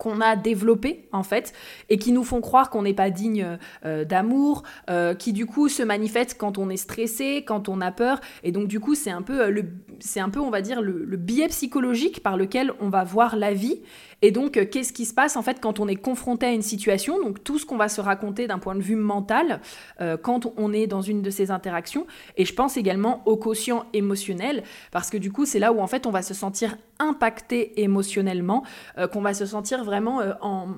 qu'on 0.03 0.21
a 0.21 0.35
développés 0.35 1.09
en 1.13 1.23
fait 1.23 1.53
et 1.89 1.97
qui 1.97 2.11
nous 2.11 2.25
font 2.25 2.41
croire 2.41 2.71
qu'on 2.71 2.83
n'est 2.83 2.93
pas 2.93 3.11
digne 3.11 3.57
euh, 3.85 4.05
d'amour, 4.05 4.65
euh, 4.91 5.15
qui 5.15 5.33
du 5.33 5.47
coup 5.47 5.69
se 5.69 5.85
manifestent 5.85 6.37
quand 6.37 6.59
on 6.59 6.71
est 6.71 6.77
stressé, 6.77 7.45
quand 7.47 7.69
on 7.69 7.81
a 7.81 7.93
peur. 7.93 8.21
Et 8.43 8.51
donc 8.51 8.67
du 8.67 8.81
coup 8.81 8.97
c'est 8.97 9.13
un 9.13 9.23
peu 9.23 9.43
euh, 9.43 9.51
le 9.51 9.63
c'est 10.01 10.19
un 10.19 10.29
peu 10.29 10.41
on 10.41 10.51
va 10.51 10.61
dire 10.61 10.83
le, 10.83 11.05
le, 11.05 11.17
biais 11.17 11.47
psychologique 11.47 12.21
par 12.21 12.37
lequel 12.37 12.73
on 12.81 12.89
va 12.89 13.05
voir 13.05 13.37
la 13.37 13.55
vie 13.55 13.81
et 14.23 14.31
donc, 14.31 14.57
euh, 14.57 14.65
qu'est-ce 14.65 14.93
qui 14.93 15.05
se 15.05 15.13
passe 15.13 15.37
en 15.37 15.43
fait 15.43 15.61
quand 15.61 15.81
on 15.81 15.89
est 15.89 15.97
confronté 15.97 16.47
à 16.47 16.53
une 16.53 16.63
situation? 16.63 17.21
Donc, 17.21 17.43
tout 17.43 17.59
ce 17.59 17.67
qu'on 17.67 17.77
va 17.77 17.89
se 17.89 18.01
raconter 18.01 18.47
d'un 18.47 18.59
point 18.59 18.77
de 18.77 18.81
vue 18.81 18.97
mental 18.97 19.61
euh, 20.01 20.17
quand 20.17 20.53
on 20.57 20.73
est 20.73 20.87
dans 20.87 21.03
une 21.03 21.23
de 21.23 21.31
ces 21.31 21.51
interactions. 21.51 22.07
Et 22.37 22.45
je 22.45 22.55
pense 22.55 22.77
également 22.77 23.23
au 23.27 23.37
quotient 23.37 23.85
émotionnel, 23.93 24.63
parce 24.93 25.11
que 25.11 25.17
du 25.17 25.33
coup, 25.33 25.45
c'est 25.45 25.59
là 25.59 25.73
où 25.73 25.81
en 25.81 25.89
fait 25.89 26.07
on 26.07 26.13
va 26.13 26.23
se 26.23 26.35
sentir 26.35 26.77
impacté 27.01 27.83
émotionnellement, 27.83 28.63
euh, 28.97 29.09
qu'on 29.09 29.21
va 29.21 29.35
se 29.35 29.45
sentir 29.45 29.85
vraiment 29.85 30.23
en 30.41 30.69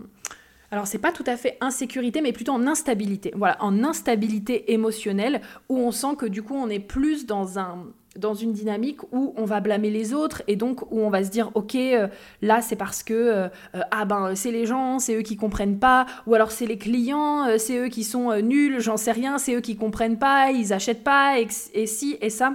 alors 0.71 0.89
c'est 0.89 0.99
pas 0.99 1.13
tout 1.13 1.25
à 1.29 1.37
fait 1.37 1.57
insécurité, 1.61 2.21
mais 2.21 2.33
plutôt 2.33 2.51
en 2.51 2.67
instabilité. 2.67 3.33
Voilà, 3.37 3.57
en 3.63 3.85
instabilité 3.85 4.73
émotionnelle, 4.73 5.41
où 5.69 5.79
on 5.79 5.93
sent 5.93 6.17
que 6.19 6.27
du 6.27 6.43
coup 6.43 6.57
on 6.57 6.69
est 6.69 6.81
plus 6.81 7.27
dans 7.27 7.61
un 7.61 7.87
dans 8.17 8.35
une 8.35 8.53
dynamique 8.53 9.03
où 9.13 9.35
on 9.37 9.45
va 9.45 9.61
blâmer 9.61 9.91
les 9.91 10.15
autres 10.15 10.43
et 10.47 10.57
donc 10.57 10.83
où 10.93 11.01
on 11.01 11.11
va 11.11 11.25
se 11.25 11.31
dire 11.31 11.51
ok 11.55 11.75
euh, 11.75 12.09
là 12.43 12.63
c'est 12.63 12.77
parce 12.77 13.03
que 13.03 13.15
euh, 13.15 13.49
euh, 13.75 13.81
ah 13.91 14.05
ben 14.05 14.35
c'est 14.35 14.51
les 14.51 14.67
gens 14.67 14.99
c'est 14.99 15.17
eux 15.17 15.23
qui 15.23 15.37
comprennent 15.37 15.79
pas 15.79 16.07
ou 16.27 16.35
alors 16.35 16.53
c'est 16.53 16.67
les 16.67 16.79
clients 16.79 17.47
c'est 17.59 17.79
eux 17.79 17.89
qui 17.89 18.05
sont 18.05 18.35
nuls 18.41 18.81
j'en 18.81 18.97
sais 18.97 19.13
rien 19.13 19.39
c'est 19.39 19.55
eux 19.55 19.61
qui 19.61 19.77
comprennent 19.77 20.19
pas 20.19 20.51
ils 20.51 20.73
achètent 20.73 21.05
pas 21.05 21.39
et, 21.39 21.49
et 21.75 21.87
si 21.87 22.17
et 22.21 22.31
ça. 22.31 22.55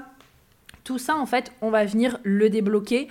Tout 0.83 0.97
ça 0.97 1.15
en 1.17 1.25
fait 1.25 1.51
on 1.61 1.69
va 1.69 1.85
venir 1.85 2.19
le 2.23 2.49
débloquer 2.49 3.07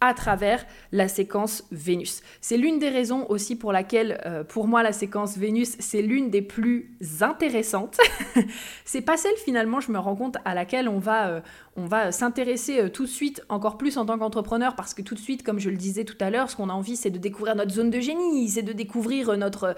à 0.00 0.12
travers 0.12 0.66
la 0.92 1.08
séquence 1.08 1.64
Vénus. 1.72 2.22
C'est 2.42 2.58
l'une 2.58 2.78
des 2.78 2.90
raisons 2.90 3.26
aussi 3.30 3.56
pour 3.56 3.72
laquelle, 3.72 4.20
euh, 4.26 4.44
pour 4.44 4.68
moi, 4.68 4.82
la 4.82 4.92
séquence 4.92 5.38
Vénus, 5.38 5.74
c'est 5.78 6.02
l'une 6.02 6.28
des 6.28 6.42
plus 6.42 6.92
intéressantes. 7.22 7.96
c'est 8.84 9.00
pas 9.00 9.16
celle 9.16 9.36
finalement, 9.36 9.80
je 9.80 9.90
me 9.90 9.98
rends 9.98 10.14
compte, 10.14 10.36
à 10.44 10.54
laquelle 10.54 10.88
on 10.88 10.98
va, 10.98 11.28
euh, 11.28 11.40
va 11.76 12.12
s'intéresser 12.12 12.80
euh, 12.80 12.88
tout 12.90 13.04
de 13.04 13.10
suite, 13.10 13.42
encore 13.48 13.78
plus 13.78 13.96
en 13.96 14.04
tant 14.04 14.18
qu'entrepreneur, 14.18 14.76
parce 14.76 14.92
que 14.92 15.00
tout 15.00 15.14
de 15.14 15.20
suite, 15.20 15.42
comme 15.42 15.58
je 15.58 15.70
le 15.70 15.76
disais 15.76 16.04
tout 16.04 16.18
à 16.20 16.28
l'heure, 16.28 16.50
ce 16.50 16.56
qu'on 16.56 16.68
a 16.68 16.74
envie, 16.74 16.96
c'est 16.96 17.10
de 17.10 17.18
découvrir 17.18 17.56
notre 17.56 17.72
zone 17.72 17.90
de 17.90 18.00
génie, 18.00 18.50
c'est 18.50 18.62
de 18.62 18.72
découvrir 18.72 19.36
notre 19.36 19.74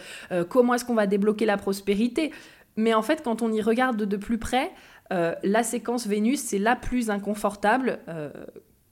comment 0.49 0.75
est-ce 0.75 0.85
qu'on 0.85 0.95
va 0.95 1.07
débloquer 1.07 1.47
la 1.47 1.57
prospérité. 1.57 2.33
Mais 2.77 2.93
en 2.93 3.03
fait, 3.03 3.23
quand 3.23 3.43
on 3.43 3.53
y 3.53 3.61
regarde 3.61 3.97
de 3.97 4.17
plus 4.17 4.39
près, 4.39 4.73
la 5.11 5.63
séquence 5.63 6.07
Vénus, 6.07 6.41
c'est 6.41 6.59
la 6.59 6.77
plus 6.77 7.11
inconfortable 7.11 8.01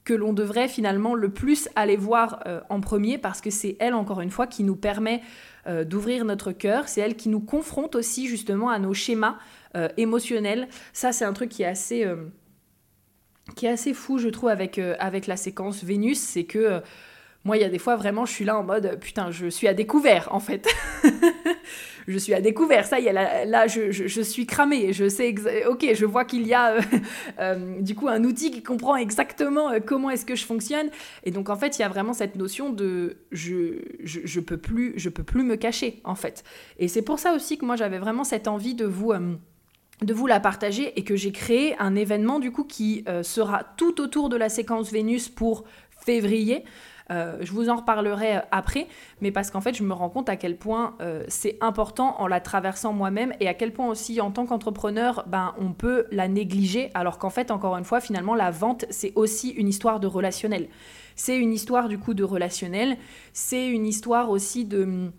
que 0.07 0.13
l'on 0.13 0.31
devrait 0.31 0.69
finalement 0.69 1.15
le 1.15 1.29
plus 1.29 1.67
aller 1.75 1.97
voir 1.97 2.39
euh, 2.47 2.61
en 2.69 2.79
premier 2.79 3.17
parce 3.17 3.41
que 3.41 3.49
c'est 3.49 3.75
elle, 3.81 3.93
encore 3.93 4.21
une 4.21 4.31
fois, 4.31 4.47
qui 4.47 4.63
nous 4.63 4.77
permet 4.77 5.21
euh, 5.67 5.83
d'ouvrir 5.83 6.23
notre 6.23 6.53
cœur. 6.53 6.87
C'est 6.87 7.01
elle 7.01 7.17
qui 7.17 7.27
nous 7.27 7.41
confronte 7.41 7.93
aussi 7.93 8.25
justement 8.25 8.69
à 8.69 8.79
nos 8.79 8.93
schémas 8.93 9.35
euh, 9.75 9.89
émotionnels. 9.97 10.69
Ça, 10.93 11.11
c'est 11.11 11.25
un 11.25 11.33
truc 11.33 11.49
qui 11.49 11.63
est 11.63 11.67
assez, 11.67 12.09
qui 13.57 13.65
est 13.65 13.69
assez 13.69 13.93
fou, 13.93 14.17
je 14.17 14.29
trouve, 14.29 14.47
avec, 14.47 14.79
avec 14.79 15.27
la 15.27 15.35
séquence 15.35 15.83
Vénus. 15.83 16.19
C'est 16.19 16.45
que 16.45 16.81
moi, 17.43 17.57
il 17.57 17.61
y 17.61 17.65
a 17.65 17.69
des 17.69 17.77
fois, 17.77 17.97
vraiment, 17.97 18.25
je 18.25 18.31
suis 18.31 18.45
là 18.45 18.57
en 18.57 18.63
mode, 18.63 18.97
putain, 19.01 19.29
je 19.29 19.47
suis 19.47 19.67
à 19.67 19.73
découvert, 19.73 20.29
en 20.31 20.39
fait. 20.39 20.69
je 22.07 22.17
suis 22.17 22.33
à 22.33 22.39
découvert, 22.39 22.85
ça 22.85 22.99
y 22.99 23.07
est, 23.07 23.13
là, 23.13 23.67
je, 23.67 24.21
suis 24.21 24.45
cramée, 24.45 24.93
je 24.93 25.09
sais, 25.09 25.35
ok, 25.67 25.93
je 25.93 26.05
vois 26.05 26.23
qu'il 26.23 26.47
y 26.47 26.53
a 26.53 26.75
euh, 26.75 26.81
euh, 27.39 27.81
du 27.81 27.95
coup 27.95 28.07
un 28.07 28.23
outil 28.23 28.49
qui 28.49 28.63
comprend 28.63 28.95
exactement 28.95 29.69
euh, 29.71 29.79
comment 29.85 30.09
est-ce 30.09 30.25
que 30.25 30.35
je 30.35 30.45
fonctionne, 30.45 30.89
et 31.25 31.31
donc 31.31 31.49
en 31.49 31.57
fait, 31.57 31.77
il 31.77 31.81
y 31.81 31.85
a 31.85 31.89
vraiment 31.89 32.13
cette 32.13 32.35
notion 32.35 32.69
de 32.69 33.17
je, 33.31 33.81
je, 34.03 34.39
peux 34.39 34.57
plus, 34.57 34.93
je 34.95 35.09
peux 35.09 35.23
plus 35.23 35.43
me 35.43 35.57
cacher, 35.57 35.99
en 36.05 36.15
fait. 36.15 36.45
Et 36.79 36.87
c'est 36.87 37.01
pour 37.01 37.19
ça 37.19 37.33
aussi 37.33 37.57
que 37.57 37.65
moi, 37.65 37.75
j'avais 37.75 37.99
vraiment 37.99 38.23
cette 38.23 38.47
envie 38.47 38.73
de 38.73 38.85
vous 38.85 39.13
de 40.03 40.13
vous 40.13 40.27
la 40.27 40.39
partager 40.39 40.93
et 40.97 41.03
que 41.03 41.15
j'ai 41.15 41.31
créé 41.31 41.75
un 41.79 41.95
événement 41.95 42.39
du 42.39 42.51
coup 42.51 42.63
qui 42.63 43.03
sera 43.23 43.63
tout 43.77 43.99
autour 43.99 44.29
de 44.29 44.35
la 44.37 44.47
séquence 44.47 44.91
Vénus 44.91 45.27
pour 45.27 45.63
février. 46.05 46.63
Euh, 47.11 47.37
je 47.41 47.51
vous 47.51 47.69
en 47.69 47.77
reparlerai 47.77 48.37
euh, 48.37 48.41
après, 48.51 48.87
mais 49.21 49.31
parce 49.31 49.51
qu'en 49.51 49.61
fait, 49.61 49.75
je 49.75 49.83
me 49.83 49.93
rends 49.93 50.09
compte 50.09 50.29
à 50.29 50.35
quel 50.35 50.57
point 50.57 50.95
euh, 51.01 51.23
c'est 51.27 51.57
important 51.61 52.19
en 52.19 52.27
la 52.27 52.39
traversant 52.39 52.93
moi-même 52.93 53.33
et 53.39 53.47
à 53.47 53.53
quel 53.53 53.71
point 53.71 53.87
aussi 53.87 54.19
en 54.19 54.31
tant 54.31 54.45
qu'entrepreneur, 54.45 55.23
ben, 55.27 55.53
on 55.57 55.71
peut 55.73 56.05
la 56.11 56.27
négliger, 56.27 56.89
alors 56.93 57.17
qu'en 57.17 57.29
fait, 57.29 57.51
encore 57.51 57.77
une 57.77 57.85
fois, 57.85 58.01
finalement, 58.01 58.35
la 58.35 58.51
vente, 58.51 58.85
c'est 58.89 59.13
aussi 59.15 59.49
une 59.49 59.67
histoire 59.67 59.99
de 59.99 60.07
relationnel. 60.07 60.67
C'est 61.15 61.37
une 61.37 61.53
histoire 61.53 61.87
du 61.87 61.97
coup 61.97 62.13
de 62.13 62.23
relationnel, 62.23 62.97
c'est 63.33 63.67
une 63.67 63.87
histoire 63.87 64.29
aussi 64.29 64.65
de 64.65 65.11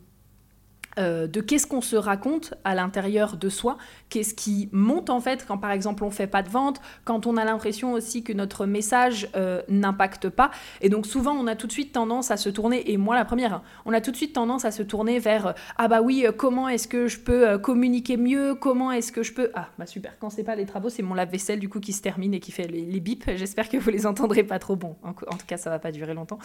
euh, 0.99 1.27
de 1.27 1.41
qu'est-ce 1.41 1.67
qu'on 1.67 1.81
se 1.81 1.97
raconte 1.97 2.55
à 2.65 2.75
l'intérieur 2.75 3.37
de 3.37 3.49
soi, 3.49 3.79
qu'est-ce 4.09 4.35
qui 4.35 4.69
monte 4.73 5.11
en 5.11 5.21
fait 5.21 5.47
quand 5.47 5.59
par 5.59 5.71
exemple 5.71 6.05
on 6.05 6.11
fait 6.11 6.27
pas 6.27 6.43
de 6.43 6.49
vente, 6.49 6.81
quand 7.05 7.27
on 7.27 7.37
a 7.37 7.45
l'impression 7.45 7.93
aussi 7.93 8.25
que 8.25 8.33
notre 8.33 8.67
message 8.67 9.29
euh, 9.37 9.63
n'impacte 9.69 10.29
pas. 10.29 10.51
Et 10.81 10.89
donc 10.89 11.07
souvent 11.07 11.33
on 11.33 11.47
a 11.47 11.57
tout 11.57 11.67
de 11.67 11.73
suite 11.73 11.93
tendance 11.93 12.31
à 12.31 12.37
se 12.37 12.49
tourner, 12.49 12.91
et 12.91 12.97
moi 12.97 13.15
la 13.15 13.25
première, 13.25 13.55
hein, 13.55 13.63
on 13.85 13.93
a 13.93 14.01
tout 14.01 14.11
de 14.11 14.17
suite 14.17 14.33
tendance 14.33 14.65
à 14.65 14.71
se 14.71 14.83
tourner 14.83 15.19
vers 15.19 15.47
euh, 15.49 15.53
ah 15.77 15.89
bah 15.89 16.03
oui, 16.03 16.27
comment 16.37 16.69
est-ce 16.69 16.89
que 16.89 17.07
je 17.07 17.21
peux 17.21 17.59
communiquer 17.59 18.17
mieux, 18.17 18.55
comment 18.55 18.91
est-ce 18.91 19.13
que 19.13 19.23
je 19.23 19.33
peux... 19.33 19.51
Ah 19.55 19.69
bah 19.79 19.87
super, 19.87 20.19
quand 20.19 20.31
c'est 20.31 20.45
pas 20.45 20.57
les 20.57 20.67
travaux, 20.67 20.89
c'est 20.89 21.03
mon 21.03 21.15
lave-vaisselle 21.15 21.61
du 21.61 21.69
coup 21.69 21.81
qui 21.81 21.93
se 21.93 22.03
termine 22.03 22.35
et 22.35 22.41
qui 22.41 22.51
fait 22.53 22.67
les, 22.67 22.83
les 22.83 23.01
bips. 23.01 23.31
J'espère 23.37 23.69
que 23.69 23.77
vous 23.77 23.91
les 23.91 24.07
entendrez 24.07 24.43
pas 24.43 24.59
trop 24.59 24.77
bon. 24.77 24.97
En, 25.03 25.11
en, 25.11 25.13
tout 25.13 25.47
cas 25.47 25.57
ça 25.57 25.71
va 25.71 25.79
pas 25.79 25.93
durer 25.93 26.15
longtemps. 26.15 26.39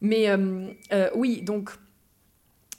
Mais 0.00 0.28
oui, 1.14 1.42
donc 1.42 1.70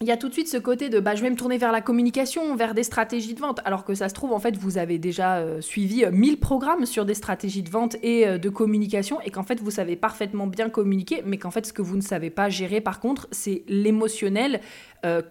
il 0.02 0.08
y 0.08 0.12
a 0.12 0.18
tout 0.18 0.28
de 0.28 0.34
suite 0.34 0.48
ce 0.48 0.58
côté 0.58 0.90
de 0.90 1.00
bah, 1.00 1.16
je 1.16 1.22
vais 1.22 1.30
me 1.30 1.36
tourner 1.36 1.60
vers 1.60 1.72
la 1.72 1.82
communication, 1.82 2.56
vers 2.56 2.74
des 2.74 2.84
stratégies 2.84 3.36
de 3.36 3.40
vente, 3.40 3.60
alors 3.66 3.86
que 3.86 3.94
ça 3.94 4.10
se 4.10 4.16
trouve, 4.16 4.34
en 4.34 4.40
fait, 4.40 4.58
vous 4.58 4.80
avez 4.80 4.98
déjà 4.98 5.38
euh, 5.38 5.62
suivi 5.62 6.04
1000 6.12 6.34
euh, 6.34 6.38
programmes 6.38 6.88
sur 6.88 7.06
des 7.06 7.14
stratégies 7.14 7.62
de 7.62 7.70
vente 7.70 7.98
et 8.02 8.28
euh, 8.28 8.38
de 8.40 8.50
communication, 8.50 9.22
et 9.22 9.30
qu'en 9.30 9.44
fait, 9.44 9.60
vous 9.60 9.70
savez 9.70 9.96
parfaitement 9.96 10.48
bien 10.48 10.70
communiquer, 10.70 11.22
mais 11.24 11.38
qu'en 11.38 11.52
fait, 11.52 11.68
ce 11.68 11.74
que 11.74 11.84
vous 11.84 11.96
ne 11.96 12.02
savez 12.02 12.32
pas 12.32 12.50
gérer, 12.50 12.82
par 12.82 13.00
contre, 13.00 13.28
c'est 13.32 13.64
l'émotionnel 13.68 14.60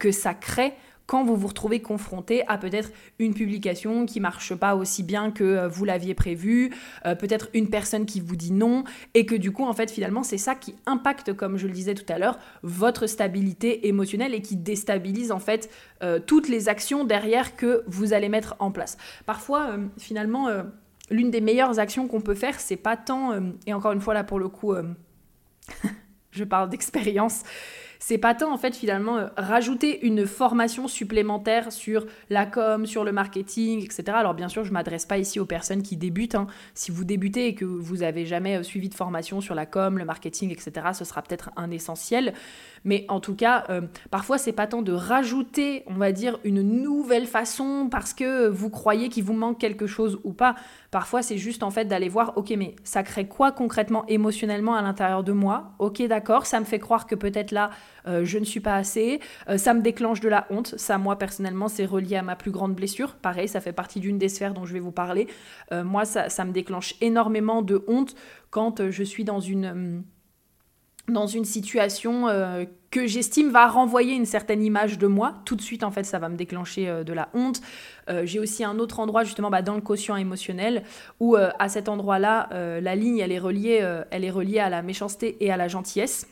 que 0.01 0.11
ça 0.11 0.35
crée 0.35 0.73
quand 1.11 1.25
vous 1.25 1.35
vous 1.35 1.49
retrouvez 1.49 1.83
confronté 1.83 2.47
à 2.47 2.57
peut-être 2.57 2.93
une 3.19 3.35
publication 3.35 4.07
qui 4.07 4.21
marche 4.21 4.55
pas 4.55 4.77
aussi 4.77 5.03
bien 5.03 5.33
que 5.33 5.43
euh, 5.43 5.69
vous 5.69 5.85
l'aviez 5.85 6.15
prévu, 6.15 6.73
euh, 7.05 7.17
peut-être 7.17 7.49
une 7.53 7.69
personne 7.69 8.07
qui 8.07 8.21
vous 8.21 8.37
dit 8.37 8.53
non, 8.53 8.85
et 9.15 9.27
que 9.27 9.35
du 9.35 9.51
coup, 9.51 9.65
en 9.65 9.73
fait, 9.73 9.91
finalement, 9.91 10.23
c'est 10.23 10.39
ça 10.39 10.55
qui 10.55 10.77
impacte, 10.87 11.33
comme 11.33 11.57
je 11.57 11.67
le 11.67 11.73
disais 11.73 11.95
tout 11.95 12.05
à 12.13 12.21
l'heure, 12.21 12.39
votre 12.63 13.09
stabilité 13.09 13.89
émotionnelle 13.89 14.35
et 14.35 14.41
qui 14.41 14.55
déstabilise 14.55 15.33
en 15.33 15.41
fait 15.41 15.69
euh, 16.05 16.21
toutes 16.25 16.49
les 16.49 16.69
actions 16.69 17.05
derrière 17.05 17.57
que 17.57 17.83
vous 17.89 18.13
allez 18.13 18.29
mettre 18.29 18.55
en 18.61 18.71
place. 18.71 18.97
Parfois, 19.27 19.79
finalement, 19.99 20.47
l'une 21.11 21.33
des 21.33 21.41
meilleures 21.41 21.81
actions 21.81 22.07
qu'on 22.07 22.21
peut 22.21 22.37
faire, 22.37 22.61
c'est 22.61 22.77
pas 22.77 22.97
tant, 22.97 23.33
et 23.67 23.75
encore 23.75 23.91
une 23.91 24.01
fois 24.01 24.15
là 24.15 24.23
pour 24.23 24.39
le 24.39 24.49
coup, 24.49 24.75
je 26.31 26.45
parle 26.45 26.69
d'expérience, 26.69 27.43
c'est 28.01 28.19
pas 28.19 28.35
tant 28.35 28.53
en 28.53 28.57
fait 28.57 28.75
finalement 28.75 29.19
euh, 29.19 29.27
rajouter 29.37 30.05
une 30.07 30.27
formation 30.27 30.89
supplémentaire 30.89 31.71
sur 31.71 32.07
la 32.31 32.47
com, 32.47 32.87
sur 32.87 33.05
le 33.05 33.13
marketing, 33.13 33.85
etc. 33.85 34.05
Alors 34.15 34.35
bien 34.35 34.49
sûr, 34.49 34.65
je 34.65 34.73
m'adresse 34.73 35.05
pas 35.05 35.19
ici 35.19 35.39
aux 35.39 35.47
personnes 35.47 35.83
qui 35.83 35.97
débutent. 35.97 36.35
Hein. 36.35 36.47
Si 36.75 36.91
vous 36.91 37.05
débutez 37.05 37.47
et 37.47 37.55
que 37.55 37.67
vous 37.67 38.03
avez 38.03 38.25
jamais 38.25 38.57
euh, 38.57 38.63
suivi 38.63 38.89
de 38.89 38.95
formation 38.95 39.41
sur 39.41 39.55
la 39.55 39.67
com, 39.67 39.99
le 39.99 40.05
marketing, 40.07 40.51
etc., 40.51 40.89
ce 40.95 41.05
sera 41.05 41.23
peut-être 41.23 41.51
un 41.57 41.71
essentiel. 41.71 42.33
Mais 42.85 43.05
en 43.09 43.21
tout 43.21 43.37
cas, 43.37 43.65
euh, 43.69 43.83
parfois, 44.11 44.39
c'est 44.39 44.53
pas 44.53 44.67
tant 44.67 44.81
de 44.81 44.93
rajouter, 44.93 45.85
on 45.87 45.95
va 45.95 46.13
dire, 46.13 46.39
une 46.45 46.63
nouvelle 46.63 47.27
façon 47.27 47.89
parce 47.91 48.15
que 48.15 48.49
vous 48.49 48.71
croyez 48.71 49.11
qu'il 49.11 49.25
vous 49.25 49.35
manque 49.35 49.59
quelque 49.59 49.87
chose 49.87 50.19
ou 50.25 50.33
pas. 50.33 50.55
Parfois, 50.91 51.23
c'est 51.23 51.37
juste 51.37 51.63
en 51.63 51.71
fait 51.71 51.85
d'aller 51.85 52.09
voir, 52.09 52.33
ok, 52.37 52.55
mais 52.57 52.75
ça 52.83 53.03
crée 53.03 53.29
quoi 53.29 53.53
concrètement 53.53 54.07
émotionnellement 54.07 54.75
à 54.75 54.81
l'intérieur 54.81 55.23
de 55.23 55.33
moi? 55.33 55.73
Ok, 55.79 56.03
d'accord, 56.07 56.47
ça 56.47 56.59
me 56.59 56.65
fait 56.65 56.79
croire 56.79 57.07
que 57.07 57.15
peut-être 57.15 57.51
là, 57.51 57.71
euh, 58.07 58.25
je 58.25 58.39
ne 58.39 58.45
suis 58.45 58.61
pas 58.61 58.77
assez, 58.77 59.21
euh, 59.49 59.59
ça 59.59 59.75
me 59.75 59.83
déclenche 59.83 60.21
de 60.21 60.29
la 60.29 60.47
honte. 60.51 60.75
Ça, 60.77 60.99
moi, 60.99 61.17
personnellement, 61.17 61.69
c'est 61.69 61.85
relié 61.85 62.17
à 62.17 62.23
ma 62.23 62.37
plus 62.37 62.51
grande 62.51 62.75
blessure. 62.75 63.15
Pareil, 63.15 63.49
ça 63.49 63.61
fait 63.61 63.73
partie 63.73 64.01
d'une 64.01 64.19
des 64.19 64.29
sphères 64.29 64.55
dont 64.55 64.65
je 64.65 64.73
vais 64.73 64.81
vous 64.81 64.93
parler. 64.93 65.27
moi, 65.71 66.05
ça, 66.05 66.29
ça, 66.29 66.45
me 66.45 66.53
déclenche 66.53 66.95
énormément 67.01 67.63
de 67.63 67.85
honte 67.87 68.15
quand 68.51 68.91
je 68.91 69.03
suis 69.03 69.25
dans 69.25 69.41
une 69.41 69.67
hum, 69.67 70.05
dans 71.11 71.27
une 71.27 71.45
situation 71.45 72.29
euh, 72.29 72.65
que 72.91 73.07
j'estime 73.07 73.51
va 73.51 73.69
renvoyer 73.69 74.15
une 74.15 74.27
certaine 74.27 74.63
image 74.63 74.99
de 74.99 75.07
moi, 75.07 75.35
tout 75.45 75.57
de 75.57 75.63
suite 75.63 75.85
en 75.85 75.91
fait 75.91 76.05
ça 76.05 76.19
va 76.19 76.29
me 76.29 76.37
déclencher 76.37 76.89
euh, 76.89 77.05
de 77.05 77.13
la 77.13 77.29
honte. 77.35 77.61
Euh, 78.09 78.23
j'ai 78.25 78.39
aussi 78.39 78.65
un 78.65 78.79
autre 78.79 79.01
endroit 79.01 79.25
justement 79.25 79.51
bah, 79.51 79.63
dans 79.63 79.75
le 79.75 79.81
quotient 79.81 80.17
émotionnel 80.17 80.83
où 81.19 81.37
à 81.37 81.69
cet 81.69 81.89
endroit-là 81.89 82.49
la 82.81 82.97
ligne 82.97 83.19
elle 83.19 83.33
est 83.33 83.39
reliée, 83.39 83.87
elle 84.11 84.25
est 84.25 84.31
reliée 84.31 84.59
à 84.59 84.69
la 84.69 84.83
méchanceté 84.83 85.37
et 85.41 85.53
à 85.53 85.57
la 85.57 85.69
gentillesse. 85.69 86.27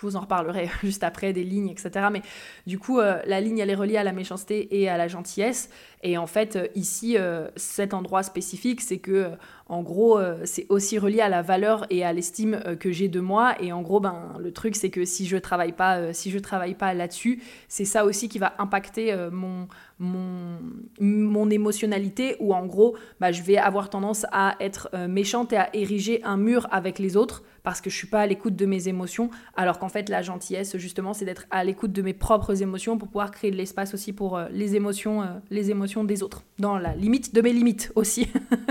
Je 0.00 0.06
vous 0.06 0.16
en 0.16 0.20
reparlerai 0.20 0.70
juste 0.82 1.04
après 1.04 1.32
des 1.32 1.44
lignes, 1.44 1.68
etc. 1.68 2.06
Mais 2.10 2.22
du 2.66 2.78
coup, 2.78 3.00
la 3.00 3.40
ligne, 3.40 3.58
elle 3.58 3.70
est 3.70 3.74
reliée 3.74 3.98
à 3.98 4.04
la 4.04 4.12
méchanceté 4.12 4.80
et 4.80 4.88
à 4.88 4.96
la 4.96 5.08
gentillesse. 5.08 5.68
Et 6.02 6.16
en 6.16 6.26
fait, 6.26 6.70
ici, 6.74 7.16
cet 7.56 7.92
endroit 7.92 8.22
spécifique, 8.22 8.80
c'est 8.80 8.98
que 8.98 9.32
en 9.70 9.82
gros, 9.82 10.18
euh, 10.18 10.40
c'est 10.46 10.66
aussi 10.68 10.98
relié 10.98 11.20
à 11.20 11.28
la 11.28 11.42
valeur 11.42 11.86
et 11.90 12.04
à 12.04 12.12
l'estime 12.12 12.60
euh, 12.66 12.74
que 12.74 12.90
j'ai 12.90 13.06
de 13.06 13.20
moi. 13.20 13.54
Et 13.60 13.72
en 13.72 13.82
gros, 13.82 14.00
ben, 14.00 14.34
le 14.40 14.52
truc, 14.52 14.74
c'est 14.74 14.90
que 14.90 15.04
si 15.04 15.26
je 15.26 15.36
travaille 15.36 15.70
pas, 15.70 15.98
euh, 15.98 16.10
si 16.12 16.36
travaille 16.42 16.74
pas 16.74 16.92
là-dessus, 16.92 17.40
c'est 17.68 17.84
ça 17.84 18.04
aussi 18.04 18.28
qui 18.28 18.40
va 18.40 18.54
impacter 18.58 19.14
mon, 19.30 19.68
mon, 20.00 20.58
mon 20.98 21.50
émotionnalité. 21.50 22.34
Ou 22.40 22.52
en 22.52 22.66
gros, 22.66 22.96
bah, 23.20 23.30
je 23.30 23.42
vais 23.42 23.58
avoir 23.58 23.90
tendance 23.90 24.26
à 24.32 24.56
être 24.58 24.88
méchante 25.06 25.52
et 25.52 25.56
à 25.56 25.68
ériger 25.72 26.20
un 26.24 26.36
mur 26.36 26.66
avec 26.72 26.98
les 26.98 27.16
autres 27.16 27.44
parce 27.62 27.82
que 27.82 27.90
je 27.90 27.96
suis 27.96 28.06
pas 28.06 28.20
à 28.20 28.26
l'écoute 28.26 28.56
de 28.56 28.64
mes 28.64 28.88
émotions. 28.88 29.30
Alors 29.54 29.78
qu'en 29.78 29.90
fait, 29.90 30.08
la 30.08 30.22
gentillesse, 30.22 30.78
justement, 30.78 31.12
c'est 31.12 31.26
d'être 31.26 31.46
à 31.50 31.62
l'écoute 31.62 31.92
de 31.92 32.00
mes 32.00 32.14
propres 32.14 32.62
émotions 32.62 32.96
pour 32.96 33.08
pouvoir 33.08 33.30
créer 33.30 33.50
de 33.50 33.56
l'espace 33.56 33.92
aussi 33.92 34.12
pour 34.14 34.40
les 34.50 34.76
émotions, 34.76 35.40
les 35.50 35.70
émotions 35.70 36.02
des 36.02 36.22
autres, 36.22 36.42
dans 36.58 36.78
la 36.78 36.94
limite 36.94 37.34
de 37.34 37.42
mes 37.42 37.52
limites 37.52 37.92
aussi. 37.94 38.28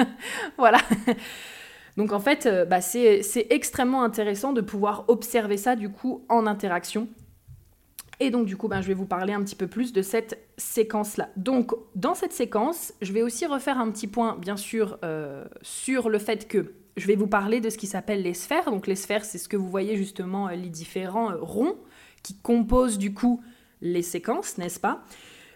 voilà. 0.58 0.79
Donc 1.98 2.13
en 2.13 2.19
fait, 2.19 2.46
euh, 2.46 2.63
bah, 2.63 2.81
c'est 2.81 3.48
extrêmement 3.50 4.03
intéressant 4.03 4.53
de 4.53 4.62
pouvoir 4.62 5.03
observer 5.10 5.58
ça 5.58 5.75
du 5.75 5.89
coup 5.89 6.24
en 6.29 6.48
interaction. 6.48 7.10
Et 8.22 8.31
donc 8.31 8.46
du 8.46 8.58
coup, 8.58 8.67
ben, 8.67 8.81
je 8.81 8.88
vais 8.88 8.93
vous 8.93 9.05
parler 9.05 9.34
un 9.34 9.43
petit 9.43 9.55
peu 9.55 9.67
plus 9.67 9.93
de 9.93 10.01
cette 10.01 10.39
séquence-là. 10.58 11.29
Donc 11.36 11.74
dans 11.96 12.15
cette 12.15 12.34
séquence, 12.34 12.93
je 13.01 13.13
vais 13.13 13.22
aussi 13.22 13.46
refaire 13.46 13.77
un 13.79 13.91
petit 13.91 14.08
point, 14.08 14.38
bien 14.38 14.58
sûr, 14.58 14.98
euh, 15.03 15.46
sur 15.62 16.10
le 16.10 16.19
fait 16.19 16.48
que 16.48 16.74
je 16.98 17.08
vais 17.08 17.15
vous 17.15 17.27
parler 17.27 17.62
de 17.62 17.69
ce 17.69 17.77
qui 17.77 17.88
s'appelle 17.88 18.22
les 18.22 18.34
sphères. 18.34 18.72
Donc 18.72 18.88
les 18.88 18.96
sphères, 18.96 19.24
c'est 19.24 19.38
ce 19.38 19.48
que 19.48 19.58
vous 19.58 19.69
voyez 19.69 19.96
justement, 19.96 20.48
euh, 20.48 20.55
les 20.55 20.69
différents 20.69 21.31
ronds 21.41 21.77
qui 22.24 22.38
composent 22.38 22.98
du 22.98 23.13
coup 23.13 23.41
les 23.81 24.01
séquences, 24.01 24.58
n'est-ce 24.58 24.79
pas? 24.79 25.03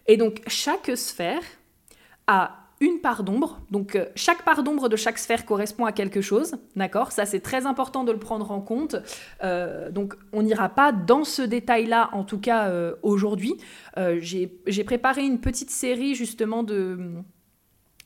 Et 0.07 0.15
donc 0.15 0.41
chaque 0.47 0.91
sphère 0.97 1.43
a 2.27 2.62
une 2.79 2.99
part 2.99 3.23
d'ombre. 3.23 3.59
Donc 3.71 3.95
euh, 3.95 4.05
chaque 4.15 4.43
part 4.43 4.63
d'ombre 4.63 4.89
de 4.89 4.95
chaque 4.95 5.17
sphère 5.17 5.45
correspond 5.45 5.85
à 5.85 5.91
quelque 5.91 6.21
chose, 6.21 6.55
d'accord? 6.75 7.11
Ça 7.11 7.25
c'est 7.25 7.39
très 7.39 7.65
important 7.65 8.03
de 8.03 8.11
le 8.11 8.19
prendre 8.19 8.51
en 8.51 8.61
compte. 8.61 8.95
Euh, 9.43 9.91
donc 9.91 10.15
on 10.31 10.43
n'ira 10.43 10.69
pas 10.69 10.91
dans 10.91 11.23
ce 11.23 11.41
détail-là, 11.41 12.09
en 12.13 12.23
tout 12.23 12.39
cas 12.39 12.67
euh, 12.67 12.95
aujourd'hui. 13.03 13.55
J'ai 13.95 14.83
préparé 14.85 15.23
une 15.23 15.39
petite 15.39 15.69
série 15.69 16.15
justement 16.15 16.63
de 16.63 17.23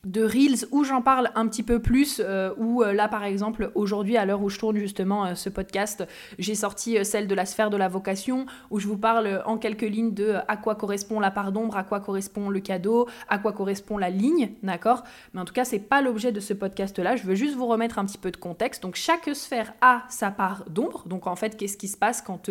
de 0.04 0.22
Reels 0.22 0.66
où 0.70 0.84
j'en 0.84 1.02
parle 1.02 1.30
un 1.34 1.48
petit 1.48 1.62
peu 1.62 1.80
plus, 1.80 2.22
euh, 2.24 2.54
où 2.56 2.82
euh, 2.82 2.92
là 2.92 3.08
par 3.08 3.24
exemple 3.24 3.72
aujourd'hui 3.74 4.16
à 4.16 4.24
l'heure 4.24 4.40
où 4.42 4.48
je 4.48 4.58
tourne 4.58 4.76
justement 4.76 5.26
euh, 5.26 5.34
ce 5.34 5.48
podcast, 5.48 6.06
j'ai 6.38 6.54
sorti 6.54 7.04
celle 7.04 7.26
de 7.26 7.34
la 7.34 7.44
sphère 7.44 7.68
de 7.68 7.76
la 7.76 7.88
vocation, 7.88 8.46
où 8.70 8.78
je 8.78 8.86
vous 8.86 8.96
parle 8.96 9.42
en 9.44 9.58
quelques 9.58 9.82
lignes 9.82 10.14
de 10.14 10.36
à 10.46 10.56
quoi 10.56 10.76
correspond 10.76 11.18
la 11.18 11.32
part 11.32 11.50
d'ombre, 11.50 11.76
à 11.76 11.82
quoi 11.82 12.00
correspond 12.00 12.48
le 12.48 12.60
cadeau, 12.60 13.08
à 13.28 13.38
quoi 13.38 13.52
correspond 13.52 13.98
la 13.98 14.08
ligne, 14.08 14.52
d'accord? 14.62 15.02
Mais 15.34 15.40
en 15.40 15.44
tout 15.44 15.54
cas 15.54 15.64
c'est 15.64 15.80
pas 15.80 16.00
l'objet 16.00 16.30
de 16.30 16.40
ce 16.40 16.54
podcast 16.54 16.98
là, 16.98 17.16
je 17.16 17.24
veux 17.24 17.34
juste 17.34 17.56
vous 17.56 17.66
remettre 17.66 17.98
un 17.98 18.04
petit 18.04 18.18
peu 18.18 18.30
de 18.30 18.36
contexte. 18.36 18.82
Donc 18.82 18.94
chaque 18.94 19.28
sphère 19.34 19.74
a 19.80 20.04
sa 20.08 20.30
part 20.30 20.64
d'ombre, 20.70 21.08
donc 21.08 21.26
en 21.26 21.34
fait 21.36 21.56
qu'est-ce 21.56 21.76
qui 21.76 21.88
se 21.88 21.96
passe 21.96 22.22
quand... 22.22 22.48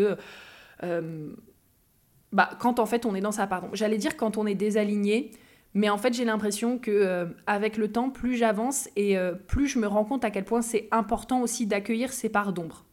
bah, 2.34 2.50
quand 2.60 2.80
en 2.80 2.86
fait 2.86 3.06
on 3.06 3.16
est 3.16 3.22
dans 3.22 3.32
sa 3.32 3.48
part 3.48 3.62
d'ombre? 3.62 3.76
J'allais 3.76 3.98
dire 3.98 4.18
quand 4.18 4.38
on 4.38 4.46
est 4.46 4.56
désaligné, 4.56 5.32
mais 5.74 5.90
en 5.90 5.98
fait, 5.98 6.14
j'ai 6.14 6.26
l'impression 6.26 6.78
que 6.80 6.92
euh, 6.92 7.26
avec 7.46 7.78
le 7.78 7.92
temps, 7.92 8.10
plus 8.10 8.36
j'avance 8.36 8.90
et 8.96 9.18
euh, 9.18 9.34
plus 9.34 9.68
je 9.68 9.80
me 9.80 9.88
rends 9.88 10.06
compte 10.06 10.26
à 10.26 10.32
quel 10.32 10.44
point 10.44 10.62
c'est 10.62 10.88
important 10.92 11.42
aussi 11.42 11.68
d'accueillir 11.68 12.12
ces 12.12 12.30
parts 12.30 12.54
d'ombre. 12.54 12.86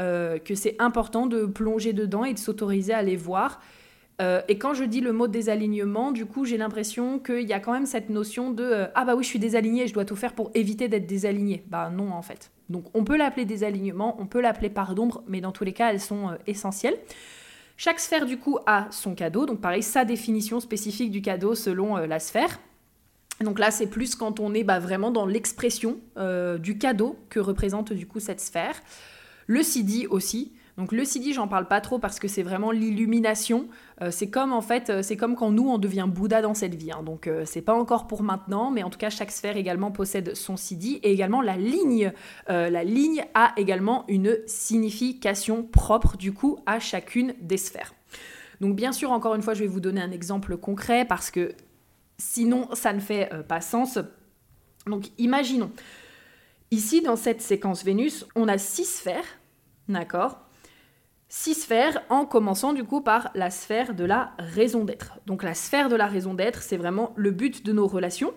Euh, 0.00 0.38
que 0.38 0.54
c'est 0.54 0.76
important 0.78 1.26
de 1.26 1.44
plonger 1.44 1.92
dedans 1.92 2.24
et 2.24 2.34
de 2.34 2.38
s'autoriser 2.38 2.92
à 2.92 3.02
les 3.02 3.16
voir. 3.16 3.60
et 4.20 4.58
quand 4.58 4.74
je 4.74 4.84
dis 4.84 5.00
le 5.00 5.12
mot 5.12 5.28
désalignement, 5.28 6.12
du 6.12 6.26
coup, 6.26 6.44
j'ai 6.44 6.56
l'impression 6.56 7.20
qu'il 7.20 7.48
y 7.48 7.52
a 7.52 7.60
quand 7.60 7.72
même 7.72 7.86
cette 7.86 8.10
notion 8.10 8.50
de 8.50 8.86
ah 8.94 9.04
bah 9.04 9.14
oui, 9.14 9.22
je 9.22 9.28
suis 9.28 9.38
désaligné, 9.38 9.86
je 9.86 9.94
dois 9.94 10.04
tout 10.04 10.16
faire 10.16 10.34
pour 10.34 10.50
éviter 10.54 10.88
d'être 10.88 11.06
désaligné. 11.06 11.64
Bah 11.68 11.88
non, 11.88 12.10
en 12.10 12.22
fait. 12.22 12.50
Donc 12.68 12.84
on 12.94 13.04
peut 13.04 13.16
l'appeler 13.16 13.44
désalignement, 13.44 14.20
on 14.20 14.26
peut 14.26 14.40
l'appeler 14.40 14.70
part 14.70 14.94
d'ombre, 14.94 15.22
mais 15.28 15.40
dans 15.40 15.52
tous 15.52 15.64
les 15.64 15.72
cas, 15.72 15.92
elles 15.92 16.00
sont 16.00 16.36
essentielles. 16.46 16.98
Chaque 17.80 18.00
sphère 18.00 18.26
du 18.26 18.38
coup 18.38 18.58
a 18.66 18.88
son 18.90 19.14
cadeau, 19.14 19.46
donc 19.46 19.60
pareil, 19.60 19.84
sa 19.84 20.04
définition 20.04 20.58
spécifique 20.58 21.12
du 21.12 21.22
cadeau 21.22 21.54
selon 21.54 21.96
euh, 21.96 22.06
la 22.06 22.18
sphère. 22.18 22.58
Donc 23.40 23.60
là, 23.60 23.70
c'est 23.70 23.86
plus 23.86 24.16
quand 24.16 24.40
on 24.40 24.52
est 24.52 24.64
bah, 24.64 24.80
vraiment 24.80 25.12
dans 25.12 25.26
l'expression 25.26 26.00
euh, 26.16 26.58
du 26.58 26.76
cadeau 26.76 27.16
que 27.30 27.38
représente 27.38 27.92
du 27.92 28.04
coup 28.04 28.18
cette 28.18 28.40
sphère. 28.40 28.82
Le 29.46 29.62
CD 29.62 30.08
aussi. 30.08 30.52
Donc 30.78 30.92
le 30.92 31.04
CD, 31.04 31.32
j'en 31.32 31.48
parle 31.48 31.66
pas 31.66 31.80
trop 31.80 31.98
parce 31.98 32.20
que 32.20 32.28
c'est 32.28 32.44
vraiment 32.44 32.70
l'illumination. 32.70 33.66
Euh, 34.00 34.12
c'est 34.12 34.30
comme 34.30 34.52
en 34.52 34.60
fait, 34.60 34.90
euh, 34.90 35.02
c'est 35.02 35.16
comme 35.16 35.34
quand 35.34 35.50
nous 35.50 35.68
on 35.68 35.76
devient 35.76 36.06
Bouddha 36.08 36.40
dans 36.40 36.54
cette 36.54 36.76
vie. 36.76 36.92
Hein. 36.92 37.02
Donc 37.02 37.26
euh, 37.26 37.42
c'est 37.44 37.62
pas 37.62 37.74
encore 37.74 38.06
pour 38.06 38.22
maintenant, 38.22 38.70
mais 38.70 38.84
en 38.84 38.90
tout 38.90 38.98
cas 38.98 39.10
chaque 39.10 39.32
sphère 39.32 39.56
également 39.56 39.90
possède 39.90 40.36
son 40.36 40.56
CD 40.56 41.00
et 41.02 41.12
également 41.12 41.42
la 41.42 41.56
ligne. 41.56 42.12
la 42.46 42.84
ligne 42.84 43.24
a 43.34 43.52
également 43.56 44.04
une 44.06 44.38
signification 44.46 45.64
propre 45.64 46.16
du 46.16 46.32
coup 46.32 46.60
à 46.64 46.78
chacune 46.78 47.34
des 47.40 47.56
sphères. 47.56 47.92
Donc 48.60 48.76
bien 48.76 48.92
sûr, 48.92 49.10
encore 49.10 49.34
une 49.34 49.42
fois, 49.42 49.54
je 49.54 49.60
vais 49.60 49.66
vous 49.66 49.80
donner 49.80 50.00
un 50.00 50.12
exemple 50.12 50.56
concret 50.56 51.04
parce 51.04 51.32
que 51.32 51.54
sinon 52.18 52.68
ça 52.74 52.92
ne 52.92 53.00
fait 53.00 53.30
pas 53.48 53.60
sens. 53.60 53.98
Donc 54.86 55.08
imaginons. 55.18 55.72
Ici, 56.70 57.02
dans 57.02 57.16
cette 57.16 57.42
séquence 57.42 57.82
Vénus, 57.84 58.26
on 58.36 58.46
a 58.46 58.58
six 58.58 58.84
sphères, 58.84 59.24
d'accord? 59.88 60.47
Six 61.30 61.54
sphères, 61.54 62.02
en 62.08 62.24
commençant 62.24 62.72
du 62.72 62.84
coup 62.84 63.02
par 63.02 63.30
la 63.34 63.50
sphère 63.50 63.94
de 63.94 64.04
la 64.04 64.32
raison 64.38 64.84
d'être. 64.84 65.18
Donc 65.26 65.42
la 65.42 65.52
sphère 65.52 65.90
de 65.90 65.96
la 65.96 66.06
raison 66.06 66.32
d'être, 66.32 66.62
c'est 66.62 66.78
vraiment 66.78 67.12
le 67.16 67.32
but 67.32 67.66
de 67.66 67.72
nos 67.72 67.86
relations, 67.86 68.32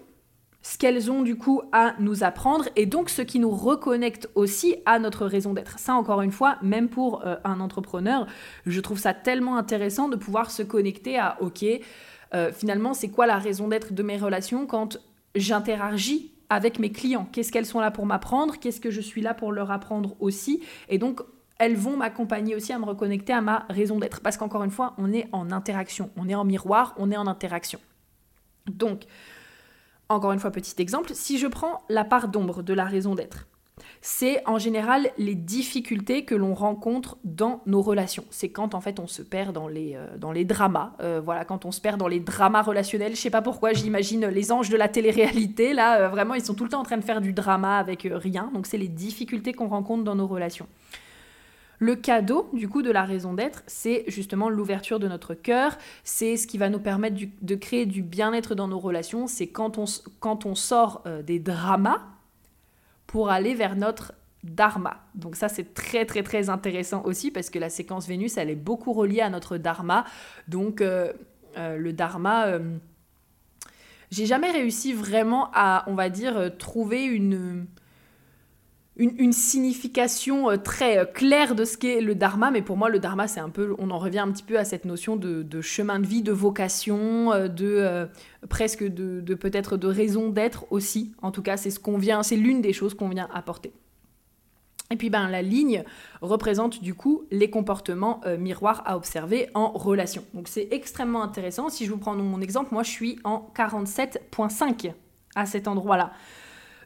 ce 0.62 0.78
qu'elles 0.78 1.10
ont 1.10 1.22
du 1.22 1.38
coup 1.38 1.62
à 1.72 1.96
nous 2.00 2.26
apprendre 2.26 2.66
et 2.76 2.86
donc 2.86 3.10
ce 3.10 3.22
qui 3.22 3.40
nous 3.40 3.50
reconnecte 3.50 4.30
aussi 4.36 4.76
à 4.86 5.00
notre 5.00 5.26
raison 5.26 5.54
d'être. 5.54 5.80
Ça 5.80 5.94
encore 5.94 6.22
une 6.22 6.34
fois, 6.34 6.58
même 6.62 6.90
pour 6.90 7.26
euh, 7.26 7.38
un 7.46 7.62
entrepreneur, 7.62 8.28
je 8.66 8.82
trouve 8.82 9.00
ça 9.00 9.14
tellement 9.14 9.56
intéressant 9.56 10.10
de 10.10 10.18
pouvoir 10.18 10.52
se 10.52 10.62
connecter 10.62 11.18
à 11.18 11.38
ok, 11.40 11.64
euh, 12.34 12.52
finalement 12.52 12.94
c'est 12.94 13.10
quoi 13.10 13.26
la 13.26 13.38
raison 13.38 13.70
d'être 13.70 13.94
de 13.94 14.04
mes 14.04 14.18
relations 14.18 14.66
quand 14.66 14.98
j'interagis 15.34 16.34
avec 16.50 16.78
mes 16.78 16.92
clients? 16.92 17.26
Qu'est-ce 17.32 17.54
qu'elles 17.54 17.66
sont 17.66 17.80
là 17.80 17.90
pour 17.90 18.06
m'apprendre? 18.06 18.60
Qu'est-ce 18.60 18.82
que 18.82 18.92
je 18.92 19.00
suis 19.00 19.22
là 19.22 19.34
pour 19.34 19.54
leur 19.54 19.72
apprendre 19.72 20.18
aussi? 20.20 20.62
Et 20.90 20.98
donc 20.98 21.22
elles 21.62 21.76
vont 21.76 21.96
m'accompagner 21.96 22.56
aussi 22.56 22.74
à 22.74 22.80
me 22.80 22.86
reconnecter 22.86 23.34
à 23.34 23.42
ma 23.42 23.68
raison 23.70 24.00
d'être. 24.00 24.22
Parce 24.22 24.36
qu'encore 24.36 24.64
une 24.64 24.72
fois, 24.72 24.96
on 24.98 25.14
est 25.14 25.28
en 25.32 25.52
interaction, 25.52 26.10
on 26.18 26.28
est 26.28 26.34
en 26.34 26.44
miroir, 26.44 26.96
on 26.98 27.12
est 27.12 27.18
en 27.18 27.28
interaction. 27.28 27.80
Donc, 28.68 29.04
encore 30.10 30.32
une 30.32 30.40
fois, 30.40 30.50
petit 30.50 30.82
exemple, 30.82 31.12
si 31.14 31.38
je 31.38 31.46
prends 31.46 31.84
la 31.88 32.04
part 32.04 32.30
d'ombre 32.30 32.64
de 32.64 32.74
la 32.74 32.86
raison 32.86 33.14
d'être, 33.14 33.48
c'est 34.02 34.42
en 34.48 34.58
général 34.58 35.12
les 35.20 35.36
difficultés 35.36 36.26
que 36.26 36.34
l'on 36.34 36.56
rencontre 36.56 37.18
dans 37.24 37.62
nos 37.68 37.84
relations. 37.84 38.26
C'est 38.32 38.50
quand 38.50 38.74
en 38.74 38.82
fait 38.82 39.00
on 39.00 39.06
se 39.06 39.22
perd 39.22 39.54
dans 39.54 39.68
les, 39.68 39.94
euh, 39.96 40.18
dans 40.18 40.32
les 40.32 40.46
dramas. 40.46 40.94
Euh, 41.00 41.22
voilà, 41.24 41.46
quand 41.46 41.66
on 41.66 41.72
se 41.72 41.80
perd 41.80 42.00
dans 42.00 42.08
les 42.08 42.20
dramas 42.20 42.64
relationnels. 42.64 43.16
Je 43.16 43.22
sais 43.22 43.30
pas 43.30 43.44
pourquoi, 43.44 43.74
j'imagine 43.74 44.26
les 44.26 44.52
anges 44.52 44.70
de 44.70 44.78
la 44.78 44.88
télé-réalité. 44.88 45.74
Là, 45.74 46.02
euh, 46.02 46.10
vraiment, 46.10 46.34
ils 46.34 46.44
sont 46.44 46.56
tout 46.56 46.64
le 46.64 46.72
temps 46.72 46.82
en 46.82 46.86
train 46.86 46.98
de 46.98 47.04
faire 47.04 47.22
du 47.22 47.34
drama 47.34 47.78
avec 47.78 48.08
rien. 48.12 48.50
Donc, 48.52 48.66
c'est 48.66 48.80
les 48.80 48.88
difficultés 48.88 49.54
qu'on 49.54 49.68
rencontre 49.68 50.04
dans 50.04 50.16
nos 50.16 50.28
relations. 50.28 50.68
Le 51.82 51.96
cadeau, 51.96 52.48
du 52.54 52.70
coup, 52.70 52.84
de 52.84 52.92
la 52.92 53.06
raison 53.06 53.34
d'être, 53.34 53.64
c'est 53.66 54.04
justement 54.06 54.50
l'ouverture 54.50 55.00
de 55.00 55.08
notre 55.08 55.34
cœur, 55.34 55.80
c'est 56.04 56.38
ce 56.38 56.46
qui 56.46 56.60
va 56.60 56.70
nous 56.70 56.80
permettre 56.80 57.18
de 57.42 57.56
créer 57.56 57.88
du 57.88 58.04
bien-être 58.04 58.54
dans 58.54 58.68
nos 58.68 58.78
relations, 58.78 59.26
c'est 59.26 59.48
quand 59.48 59.80
on, 59.80 60.56
sort 60.56 61.02
euh, 61.08 61.24
des 61.24 61.40
dramas 61.40 62.04
pour 63.08 63.32
aller 63.32 63.56
vers 63.56 63.76
notre 63.76 64.14
dharma. 64.44 64.98
Donc 65.16 65.36
ça, 65.36 65.50
c'est 65.50 65.74
très 65.74 66.06
très 66.06 66.22
très 66.22 66.52
intéressant 66.52 67.02
aussi 67.04 67.32
parce 67.32 67.50
que 67.50 67.58
la 67.58 67.72
séquence 67.72 68.08
Vénus, 68.08 68.38
elle 68.38 68.52
est 68.52 68.56
beaucoup 68.56 68.94
reliée 68.94 69.22
à 69.22 69.32
notre 69.32 69.58
dharma. 69.58 70.06
Donc 70.48 70.82
euh, 70.82 71.12
euh, 71.58 71.78
le 71.78 71.94
dharma... 71.94 72.60
j'ai 74.12 74.28
jamais 74.28 74.52
réussi 74.52 74.94
vraiment 74.94 75.50
à, 75.56 75.84
on 75.88 75.96
va 75.96 76.10
dire, 76.10 76.56
trouver 76.60 77.06
une, 77.06 77.66
une, 79.02 79.34
signification 79.34 80.52
euh, 80.52 80.58
très 80.58 81.00
euh, 81.00 81.06
claire 81.06 81.56
de 81.56 81.66
ce 81.66 81.78
qu'est 81.78 82.02
le 82.02 82.16
dharma, 82.16 82.52
mais 82.52 82.62
pour 82.62 82.78
moi 82.78 82.90
le 82.90 83.00
dharma 83.00 83.28
c'est 83.28 83.40
un 83.40 83.50
peu, 83.50 83.76
on 83.80 83.90
en 83.90 83.98
revient 83.98 84.20
un 84.20 84.32
petit 84.32 84.44
peu 84.44 84.60
à 84.60 84.66
cette 84.66 84.86
notion 84.86 85.16
de, 85.16 85.62
chemin 85.62 86.00
de 86.00 86.06
vie, 86.06 86.22
de 86.22 86.32
vocation, 86.32 87.32
euh, 87.34 87.48
de 87.48 88.08
presque 88.50 88.84
de, 88.84 89.34
peut-être 89.36 89.78
de 89.78 89.88
raison 89.88 90.30
d'être 90.30 90.66
aussi. 90.72 91.14
En 91.22 91.32
tout 91.32 91.42
cas 91.42 91.58
c'est 91.58 91.72
ce 91.72 91.80
qu'on 91.80 91.98
vient, 91.98 92.24
c'est 92.24 92.36
l'une 92.36 92.62
des 92.62 92.74
choses 92.74 92.94
qu'on 92.94 93.10
vient 93.10 93.28
apporter. 93.34 93.74
Et 94.92 94.98
puis 94.98 95.10
ben, 95.10 95.30
la 95.30 95.42
ligne 95.42 95.84
représente 96.22 96.82
du 96.82 96.94
coup 96.94 97.24
les 97.32 97.50
comportements 97.50 98.22
miroirs 98.38 98.84
à 98.86 98.98
observer 98.98 99.48
en 99.54 99.72
relation. 99.72 100.24
Donc 100.34 100.48
c'est 100.50 100.68
extrêmement 100.72 101.24
intéressant. 101.24 101.70
Si 101.70 101.86
je 101.86 101.92
vous 101.92 101.98
prends 101.98 102.16
mon 102.16 102.42
exemple, 102.42 102.74
moi 102.74 102.84
je 102.84 102.92
suis 102.92 103.18
en 103.24 103.50
47.5 103.56 104.92
à 105.36 105.46
cet 105.46 105.68
endroit-là. 105.70 106.12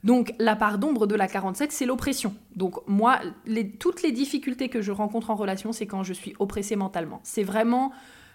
Donc 0.06 0.34
la 0.40 0.56
part 0.56 0.78
d'ombre 0.78 1.08
de 1.08 1.16
la 1.16 1.28
47, 1.28 1.72
c'est 1.72 1.86
l'oppression. 1.86 2.34
Donc 2.56 2.76
moi, 2.88 3.20
toutes 3.80 4.04
les 4.04 4.12
difficultés 4.12 4.70
que 4.70 4.82
je 4.82 4.92
rencontre 4.92 5.32
en 5.32 5.36
relation, 5.36 5.72
c'est 5.72 5.88
quand 5.88 6.04
je 6.04 6.14
suis 6.14 6.36
oppressée 6.40 6.76
mentalement. 6.76 7.20
C'est 7.24 7.44
vraiment 7.44 7.92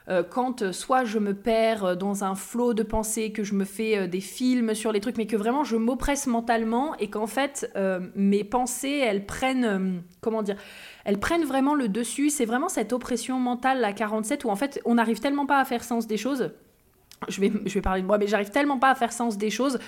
euh, 0.09 0.25
quand 0.29 0.63
euh, 0.63 0.73
soit 0.73 1.05
je 1.05 1.21
me 1.21 1.33
perds 1.33 1.85
euh, 1.85 1.95
dans 1.95 2.25
un 2.25 2.35
flot 2.35 2.75
de 2.75 2.83
pensées, 2.83 3.31
que 3.31 3.45
je 3.45 3.55
me 3.55 3.65
fais 3.65 4.09
des 4.09 4.21
films 4.21 4.75
sur 4.75 4.91
les 4.91 4.99
trucs, 4.99 5.17
mais 5.17 5.29
que 5.29 5.37
vraiment 5.37 5.63
je 5.63 5.77
m'oppresse 5.77 6.27
mentalement 6.27 6.97
et 6.97 7.09
qu'en 7.09 7.29
fait 7.29 7.73
mes 8.17 8.43
pensées, 8.43 9.01
elles 9.05 9.25
prennent, 9.25 10.03
comment 10.21 10.43
dire, 10.43 10.57
elles 11.05 11.21
prennent 11.21 11.45
vraiment 11.45 11.75
le 11.75 11.89
dessus. 11.89 12.31
C'est 12.31 12.47
vraiment 12.47 12.69
cette 12.69 12.93
oppression 12.93 13.39
mentale, 13.39 13.81
la 13.81 13.93
47, 13.93 14.45
où 14.45 14.51
en 14.51 14.57
fait 14.57 14.81
on 14.85 14.95
n'arrive 14.95 15.21
tellement 15.21 15.47
pas 15.47 15.61
à 15.61 15.65
faire 15.65 15.85
sens 15.85 16.09
des 16.09 16.17
choses. 16.17 16.51
Je 17.29 17.41
vais, 17.41 17.53
je 17.67 17.75
vais 17.75 17.83
parler 17.83 18.03
de 18.03 18.07
moi, 18.07 18.19
mais 18.19 18.27
j'arrive 18.27 18.51
tellement 18.51 18.79
pas 18.79 18.91
à 18.91 18.95
faire 18.97 19.13
sens 19.13 19.39
des 19.39 19.51
choses 19.51 19.79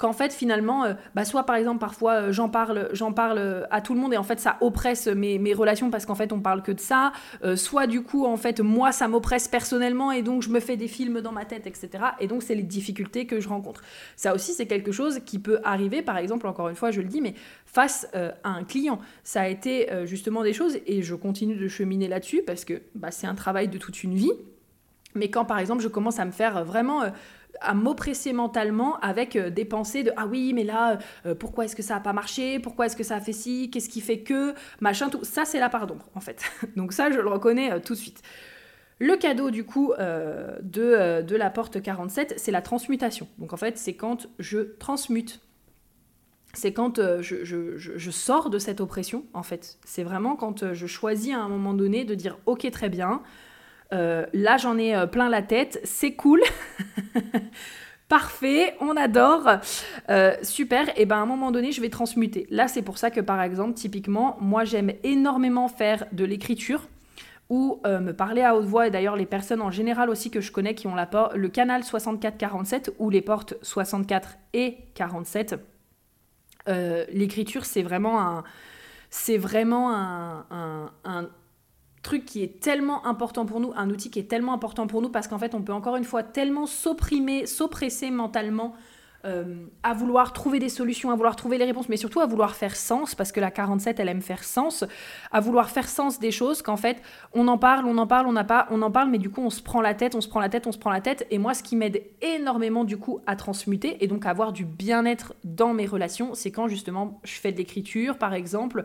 qu'en 0.00 0.14
fait 0.14 0.32
finalement, 0.32 0.84
euh, 0.84 0.94
bah, 1.14 1.24
soit 1.24 1.44
par 1.44 1.56
exemple 1.56 1.78
parfois 1.78 2.14
euh, 2.14 2.32
j'en 2.32 2.48
parle, 2.48 2.88
j'en 2.92 3.12
parle 3.12 3.38
euh, 3.38 3.64
à 3.70 3.82
tout 3.82 3.94
le 3.94 4.00
monde 4.00 4.14
et 4.14 4.16
en 4.16 4.24
fait 4.24 4.40
ça 4.40 4.56
oppresse 4.62 5.06
mes, 5.06 5.38
relations 5.52 5.90
parce 5.90 6.06
qu'en 6.06 6.14
fait 6.14 6.32
on 6.32 6.40
parle 6.40 6.62
que 6.62 6.72
de 6.72 6.80
ça, 6.80 7.12
soit 7.56 7.86
du 7.86 8.02
coup 8.02 8.24
en 8.24 8.36
fait 8.36 8.60
moi 8.60 8.92
ça 8.92 9.08
m'oppresse 9.08 9.48
personnellement 9.48 10.10
et 10.12 10.22
donc 10.22 10.42
je 10.42 10.48
me 10.48 10.60
fais 10.60 10.76
des 10.76 10.88
films 10.88 11.20
dans 11.20 11.32
ma 11.32 11.44
tête, 11.44 11.66
etc. 11.66 12.04
Et 12.20 12.28
donc 12.28 12.42
c'est 12.42 12.54
les 12.54 12.62
difficultés 12.62 13.26
que 13.26 13.40
je 13.40 13.48
rencontre. 13.48 13.82
Ça 14.16 14.32
aussi 14.32 14.54
c'est 14.54 14.66
quelque 14.66 14.92
chose 14.92 15.20
qui 15.26 15.38
peut 15.38 15.58
arriver, 15.64 16.00
par 16.00 16.16
exemple 16.16 16.46
encore 16.46 16.68
une 16.68 16.76
fois 16.76 16.92
je 16.92 17.02
le 17.02 17.08
dis, 17.08 17.20
mais 17.20 17.34
face 17.66 18.08
à 18.14 18.48
un 18.48 18.64
client, 18.64 19.00
ça 19.22 19.42
a 19.42 19.48
été 19.48 19.88
justement 20.04 20.42
des 20.42 20.54
choses 20.54 20.78
et 20.86 21.02
je 21.02 21.14
continue 21.14 21.56
de 21.56 21.68
cheminer 21.68 22.08
là-dessus 22.08 22.42
parce 22.46 22.64
que 22.64 22.80
bah, 22.94 23.10
c'est 23.10 23.26
un 23.26 23.34
travail 23.34 23.68
de 23.68 23.76
toute 23.76 24.02
une 24.02 24.14
vie. 24.14 24.32
Mais 25.14 25.28
quand 25.28 25.44
par 25.44 25.58
exemple 25.58 25.82
je 25.82 25.88
commence 25.88 26.20
à 26.20 26.24
me 26.24 26.30
faire 26.30 26.64
vraiment 26.64 27.02
à 27.60 27.74
m'oppresser 27.74 28.32
mentalement 28.32 28.98
avec 29.00 29.36
euh, 29.36 29.50
des 29.50 29.64
pensées 29.64 30.02
de 30.02 30.12
ah 30.16 30.26
oui 30.26 30.52
mais 30.52 30.64
là 30.64 30.98
euh, 31.26 31.34
pourquoi 31.34 31.64
est-ce 31.64 31.76
que 31.76 31.82
ça 31.82 31.96
a 31.96 32.00
pas 32.00 32.12
marché? 32.12 32.58
Pourquoi 32.58 32.86
est-ce 32.86 32.96
que 32.96 33.04
ça 33.04 33.16
a 33.16 33.20
fait 33.20 33.32
ci? 33.32 33.70
Qu'est-ce 33.70 33.88
qui 33.88 34.00
fait 34.00 34.20
que? 34.20 34.54
Machin 34.80 35.08
tout. 35.08 35.24
Ça 35.24 35.44
c'est 35.44 35.60
la 35.60 35.68
part 35.68 35.86
d'ombre 35.86 36.08
en 36.14 36.20
fait. 36.20 36.42
Donc 36.76 36.92
ça 36.92 37.10
je 37.10 37.18
le 37.18 37.28
reconnais 37.28 37.72
euh, 37.72 37.78
tout 37.80 37.94
de 37.94 37.98
suite. 37.98 38.22
Le 38.98 39.16
cadeau 39.16 39.50
du 39.50 39.64
coup 39.64 39.94
de, 39.96 41.36
la 41.36 41.50
porte 41.50 41.80
47 41.80 42.34
c'est 42.36 42.50
la 42.50 42.60
transmutation. 42.60 43.28
Donc 43.38 43.54
en 43.54 43.56
fait 43.56 43.78
c'est 43.78 43.94
quand 43.94 44.28
je 44.38 44.58
transmute. 44.58 45.40
C'est 46.52 46.72
quand 46.72 47.00
je, 47.22 47.44
je, 47.44 47.78
je, 47.78 48.10
sors 48.10 48.50
de 48.50 48.58
cette 48.58 48.80
oppression 48.80 49.24
en 49.32 49.42
fait. 49.42 49.78
C'est 49.86 50.02
vraiment 50.02 50.36
quand 50.36 50.74
je 50.74 50.86
choisis 50.86 51.32
à 51.32 51.38
un 51.38 51.48
moment 51.48 51.72
donné 51.72 52.04
de 52.04 52.14
dire 52.14 52.38
ok 52.44 52.70
très 52.70 52.90
bien 52.90 53.22
euh, 53.92 54.26
là, 54.32 54.56
j'en 54.56 54.78
ai 54.78 54.94
euh, 54.94 55.06
plein 55.06 55.28
la 55.28 55.42
tête. 55.42 55.80
C'est 55.84 56.12
cool. 56.12 56.40
Parfait, 58.08 58.74
on 58.80 58.96
adore. 58.96 59.48
Euh, 60.08 60.34
super. 60.42 60.88
Et 60.98 61.06
ben 61.06 61.16
à 61.16 61.20
un 61.20 61.26
moment 61.26 61.50
donné, 61.50 61.70
je 61.72 61.80
vais 61.80 61.90
transmuter. 61.90 62.46
Là, 62.50 62.66
c'est 62.66 62.82
pour 62.82 62.98
ça 62.98 63.10
que 63.10 63.20
par 63.20 63.40
exemple, 63.42 63.74
typiquement, 63.74 64.36
moi 64.40 64.64
j'aime 64.64 64.92
énormément 65.04 65.68
faire 65.68 66.06
de 66.12 66.24
l'écriture 66.24 66.88
ou 67.48 67.80
me 67.84 68.12
parler 68.12 68.42
à 68.42 68.54
haute 68.54 68.64
voix. 68.64 68.86
Et 68.86 68.90
d'ailleurs, 68.90 69.16
les 69.16 69.26
personnes 69.26 69.60
en 69.60 69.72
général 69.72 70.08
aussi 70.08 70.30
que 70.30 70.40
je 70.40 70.52
connais 70.52 70.74
qui 70.74 70.86
ont 70.86 70.94
la 70.94 71.08
le 71.34 71.48
canal 71.48 71.82
64-47 71.82 72.90
ou 73.00 73.10
les 73.10 73.22
portes 73.22 73.54
64 73.62 74.38
et 74.54 74.76
47. 74.94 75.56
l'écriture, 77.12 77.64
c'est 77.64 77.82
vraiment 77.82 78.20
un, 78.20 78.44
c'est 79.10 79.36
vraiment 79.36 79.92
un, 79.92 81.28
truc 82.02 82.24
qui 82.24 82.42
est 82.42 82.60
tellement 82.60 83.06
important 83.06 83.46
pour 83.46 83.60
nous, 83.60 83.72
un 83.76 83.90
outil 83.90 84.10
qui 84.10 84.18
est 84.18 84.30
tellement 84.30 84.54
important 84.54 84.86
pour 84.86 85.02
nous 85.02 85.10
parce 85.10 85.28
qu'en 85.28 85.38
fait 85.38 85.54
on 85.54 85.62
peut 85.62 85.72
encore 85.72 85.96
une 85.96 86.04
fois 86.04 86.22
tellement 86.22 86.66
s'opprimer, 86.66 87.46
s'oppresser 87.46 88.10
mentalement 88.10 88.74
euh, 89.26 89.66
à 89.82 89.92
vouloir 89.92 90.32
trouver 90.32 90.60
des 90.60 90.70
solutions, 90.70 91.10
à 91.10 91.14
vouloir 91.14 91.36
trouver 91.36 91.58
les 91.58 91.66
réponses, 91.66 91.90
mais 91.90 91.98
surtout 91.98 92.20
à 92.20 92.26
vouloir 92.26 92.54
faire 92.54 92.74
sens, 92.74 93.14
parce 93.14 93.32
que 93.32 93.40
la 93.40 93.50
47, 93.50 94.00
elle 94.00 94.08
aime 94.08 94.22
faire 94.22 94.42
sens, 94.42 94.82
à 95.30 95.40
vouloir 95.40 95.68
faire 95.68 95.90
sens 95.90 96.18
des 96.18 96.30
choses, 96.30 96.62
qu'en 96.62 96.78
fait, 96.78 97.02
on 97.34 97.46
en 97.46 97.58
parle, 97.58 97.84
on 97.84 97.98
en 97.98 98.06
parle, 98.06 98.26
on, 98.26 98.32
n'a 98.32 98.44
pas, 98.44 98.66
on 98.70 98.80
en 98.80 98.90
parle, 98.90 99.10
mais 99.10 99.18
du 99.18 99.28
coup, 99.28 99.42
on 99.42 99.50
se 99.50 99.60
prend 99.60 99.82
la 99.82 99.92
tête, 99.92 100.14
on 100.14 100.22
se 100.22 100.28
prend 100.28 100.40
la 100.40 100.48
tête, 100.48 100.66
on 100.66 100.72
se 100.72 100.78
prend 100.78 100.88
la 100.88 101.02
tête. 101.02 101.26
Et 101.30 101.36
moi, 101.36 101.52
ce 101.52 101.62
qui 101.62 101.76
m'aide 101.76 102.02
énormément, 102.22 102.82
du 102.82 102.96
coup, 102.96 103.20
à 103.26 103.36
transmuter 103.36 104.02
et 104.02 104.06
donc 104.06 104.24
à 104.24 104.30
avoir 104.30 104.54
du 104.54 104.64
bien-être 104.64 105.34
dans 105.44 105.74
mes 105.74 105.84
relations, 105.84 106.32
c'est 106.32 106.50
quand 106.50 106.66
justement 106.66 107.20
je 107.22 107.34
fais 107.34 107.52
de 107.52 107.58
l'écriture, 107.58 108.16
par 108.16 108.32
exemple, 108.32 108.84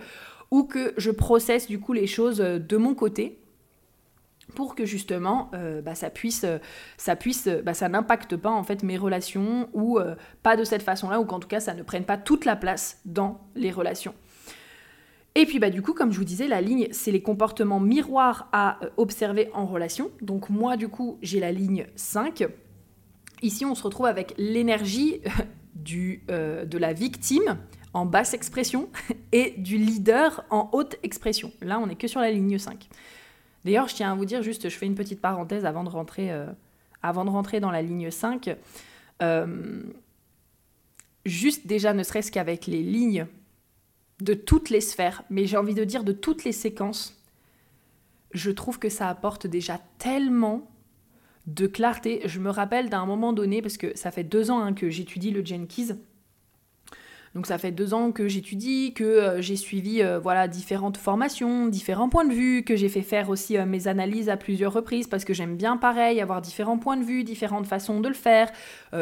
ou 0.51 0.63
que 0.63 0.93
je 0.97 1.11
processe 1.11 1.67
du 1.67 1.79
coup 1.79 1.93
les 1.93 2.07
choses 2.07 2.41
euh, 2.41 2.59
de 2.59 2.77
mon 2.77 2.95
côté 2.95 3.39
pour 4.53 4.75
que 4.75 4.85
justement 4.85 5.49
euh, 5.53 5.81
bah, 5.81 5.95
ça 5.95 6.09
puisse, 6.09 6.45
ça 6.97 7.15
puisse, 7.15 7.47
bah, 7.47 7.73
ça 7.73 7.89
n'impacte 7.89 8.35
pas 8.35 8.51
en 8.51 8.63
fait 8.63 8.83
mes 8.83 8.97
relations 8.97 9.69
ou 9.73 9.99
pas 10.43 10.55
de 10.55 10.63
cette 10.63 10.83
façon-là 10.83 11.19
ou 11.19 11.25
qu'en 11.25 11.39
tout 11.39 11.47
cas 11.47 11.59
ça 11.59 11.73
ne 11.73 11.83
prenne 11.83 12.05
pas 12.05 12.17
toute 12.17 12.45
la 12.45 12.55
place 12.55 13.01
dans 13.05 13.41
les 13.55 13.71
relations. 13.71 14.13
Et 15.37 15.45
puis 15.45 15.59
bah 15.59 15.69
du 15.69 15.81
coup, 15.81 15.93
comme 15.93 16.13
je 16.13 16.17
vous 16.17 16.23
disais, 16.23 16.47
la 16.47 16.61
ligne, 16.61 16.87
c'est 16.91 17.11
les 17.11 17.21
comportements 17.21 17.81
miroirs 17.81 18.47
à 18.53 18.79
observer 18.95 19.49
en 19.53 19.65
relation. 19.65 20.09
Donc 20.21 20.49
moi 20.49 20.77
du 20.77 20.87
coup, 20.87 21.17
j'ai 21.21 21.41
la 21.41 21.51
ligne 21.51 21.87
5. 21.95 22.47
Ici, 23.41 23.65
on 23.65 23.75
se 23.75 23.83
retrouve 23.83 24.05
avec 24.05 24.33
l'énergie 24.37 25.19
de 25.75 26.77
la 26.77 26.93
victime 26.93 27.57
en 27.95 28.05
basse 28.05 28.33
expression 28.33 28.89
et 29.31 29.55
du 29.57 29.77
leader 29.77 30.43
en 30.49 30.69
haute 30.73 30.97
expression. 31.01 31.51
Là, 31.61 31.79
on 31.79 31.87
n'est 31.87 31.95
que 31.95 32.07
sur 32.07 32.19
la 32.19 32.29
ligne 32.29 32.59
5. 32.59 32.89
D'ailleurs, 33.63 33.87
je 33.87 33.95
tiens 33.95 34.11
à 34.11 34.15
vous 34.15 34.25
dire, 34.25 34.43
juste, 34.43 34.69
je 34.69 34.77
fais 34.77 34.85
une 34.85 34.95
petite 34.95 35.21
parenthèse 35.21 35.65
avant 35.65 35.83
de 35.83 35.89
rentrer, 35.89 36.31
euh, 36.31 36.45
dans 37.01 37.71
la 37.71 37.81
ligne 37.81 38.11
5. 38.11 38.55
Euh, 39.21 39.83
juste 41.25 41.65
déjà, 41.65 41.93
ne 41.93 42.03
serait-ce 42.03 42.31
qu'avec 42.31 42.67
les 42.67 42.83
lignes 42.83 43.27
de 44.19 44.33
toutes 44.33 44.69
les 44.69 44.81
sphères, 44.81 45.23
mais 45.29 45.45
j'ai 45.45 45.57
envie 45.57 45.73
de 45.73 45.83
dire 45.85 46.03
de 46.03 46.11
toutes 46.11 46.43
les 46.43 46.51
séquences, 46.51 47.17
je 48.33 48.51
trouve 48.51 48.77
que 48.77 48.89
ça 48.89 49.07
apporte 49.07 49.47
déjà 49.47 49.79
tellement 49.99 50.69
de 51.47 51.65
clarté. 51.65 52.21
Je 52.25 52.41
me 52.41 52.49
rappelle 52.49 52.89
d'un 52.89 53.05
moment 53.05 53.31
donné, 53.31 53.61
parce 53.61 53.77
que 53.77 53.95
ça 53.97 54.11
fait 54.11 54.25
deux 54.25 54.51
ans 54.51 54.59
hein, 54.59 54.73
que 54.73 54.89
j'étudie 54.89 55.31
le 55.31 55.45
Jenkins, 55.45 55.95
donc 57.35 57.47
ça 57.47 57.57
fait 57.57 57.71
deux 57.71 57.93
ans 57.93 58.13
que 58.13 58.29
j'étudie, 58.29 58.93
que 58.93 59.03
euh, 59.03 59.41
j'ai 59.41 59.57
suivi 59.57 60.01
euh, 60.01 60.19
voilà 60.19 60.47
différentes 60.47 60.95
formations, 60.95 61.67
différents 61.67 62.07
points 62.07 62.23
de 62.23 62.33
vue, 62.33 62.63
que 62.63 62.77
j'ai 62.77 62.87
fait 62.87 63.01
faire 63.01 63.29
aussi 63.29 63.57
euh, 63.57 63.65
mes 63.65 63.89
analyses 63.89 64.29
à 64.29 64.37
plusieurs 64.37 64.71
reprises 64.71 65.07
parce 65.07 65.25
que 65.25 65.33
j'aime 65.33 65.57
bien 65.57 65.75
pareil 65.75 66.21
avoir 66.21 66.41
différents 66.41 66.77
points 66.77 66.95
de 66.95 67.03
vue, 67.03 67.25
différentes 67.25 67.67
façons 67.67 67.99
de 67.99 68.07
le 68.07 68.13
faire. 68.13 68.49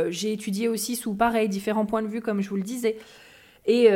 j'ai 0.10 0.34
étudié 0.34 0.68
aussi 0.68 0.96
sous 0.96 1.14
pareil 1.14 1.48
différents 1.48 1.86
points 1.86 2.02
de 2.02 2.08
vue 2.08 2.22
comme 2.22 2.42
je 2.42 2.50
vous 2.50 2.56
le 2.56 2.64
disais. 2.64 2.98
Et, 3.66 3.90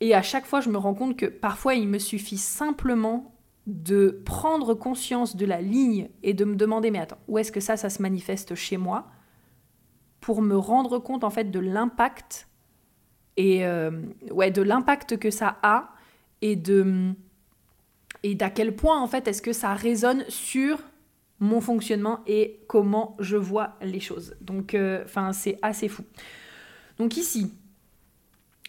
et 0.00 0.14
à 0.14 0.22
chaque 0.22 0.46
fois 0.46 0.60
je 0.60 0.68
me 0.68 0.78
rends 0.78 0.94
compte 0.94 1.16
que 1.16 1.26
parfois 1.26 1.74
il 1.74 1.88
me 1.88 1.98
suffit 1.98 2.38
simplement 2.38 3.34
de 3.66 4.22
prendre 4.24 4.74
conscience 4.74 5.34
de 5.36 5.46
la 5.46 5.60
ligne 5.60 6.08
et 6.22 6.34
de 6.34 6.44
me 6.44 6.54
demander 6.54 6.90
mais 6.90 7.00
attends 7.00 7.18
où 7.28 7.38
est-ce 7.38 7.52
que 7.52 7.60
ça 7.60 7.76
ça 7.76 7.90
se 7.90 8.00
manifeste 8.00 8.54
chez 8.54 8.76
moi 8.76 9.06
pour 10.20 10.40
me 10.40 10.56
rendre 10.56 10.98
compte 10.98 11.24
en 11.24 11.30
fait 11.30 11.50
de 11.50 11.58
l'impact 11.58 12.49
et 13.40 13.64
euh, 13.64 13.90
ouais, 14.30 14.50
de 14.50 14.60
l'impact 14.60 15.16
que 15.16 15.30
ça 15.30 15.56
a 15.62 15.94
et 16.42 16.56
de 16.56 17.12
et 18.22 18.34
d'à 18.34 18.50
quel 18.50 18.76
point 18.76 19.00
en 19.00 19.06
fait 19.06 19.26
est-ce 19.28 19.40
que 19.40 19.54
ça 19.54 19.72
résonne 19.72 20.26
sur 20.28 20.78
mon 21.38 21.62
fonctionnement 21.62 22.20
et 22.26 22.60
comment 22.66 23.16
je 23.18 23.38
vois 23.38 23.76
les 23.80 23.98
choses. 23.98 24.36
Donc 24.42 24.74
euh, 24.74 25.02
enfin 25.06 25.32
c'est 25.32 25.58
assez 25.62 25.88
fou. 25.88 26.04
Donc 26.98 27.16
ici, 27.16 27.54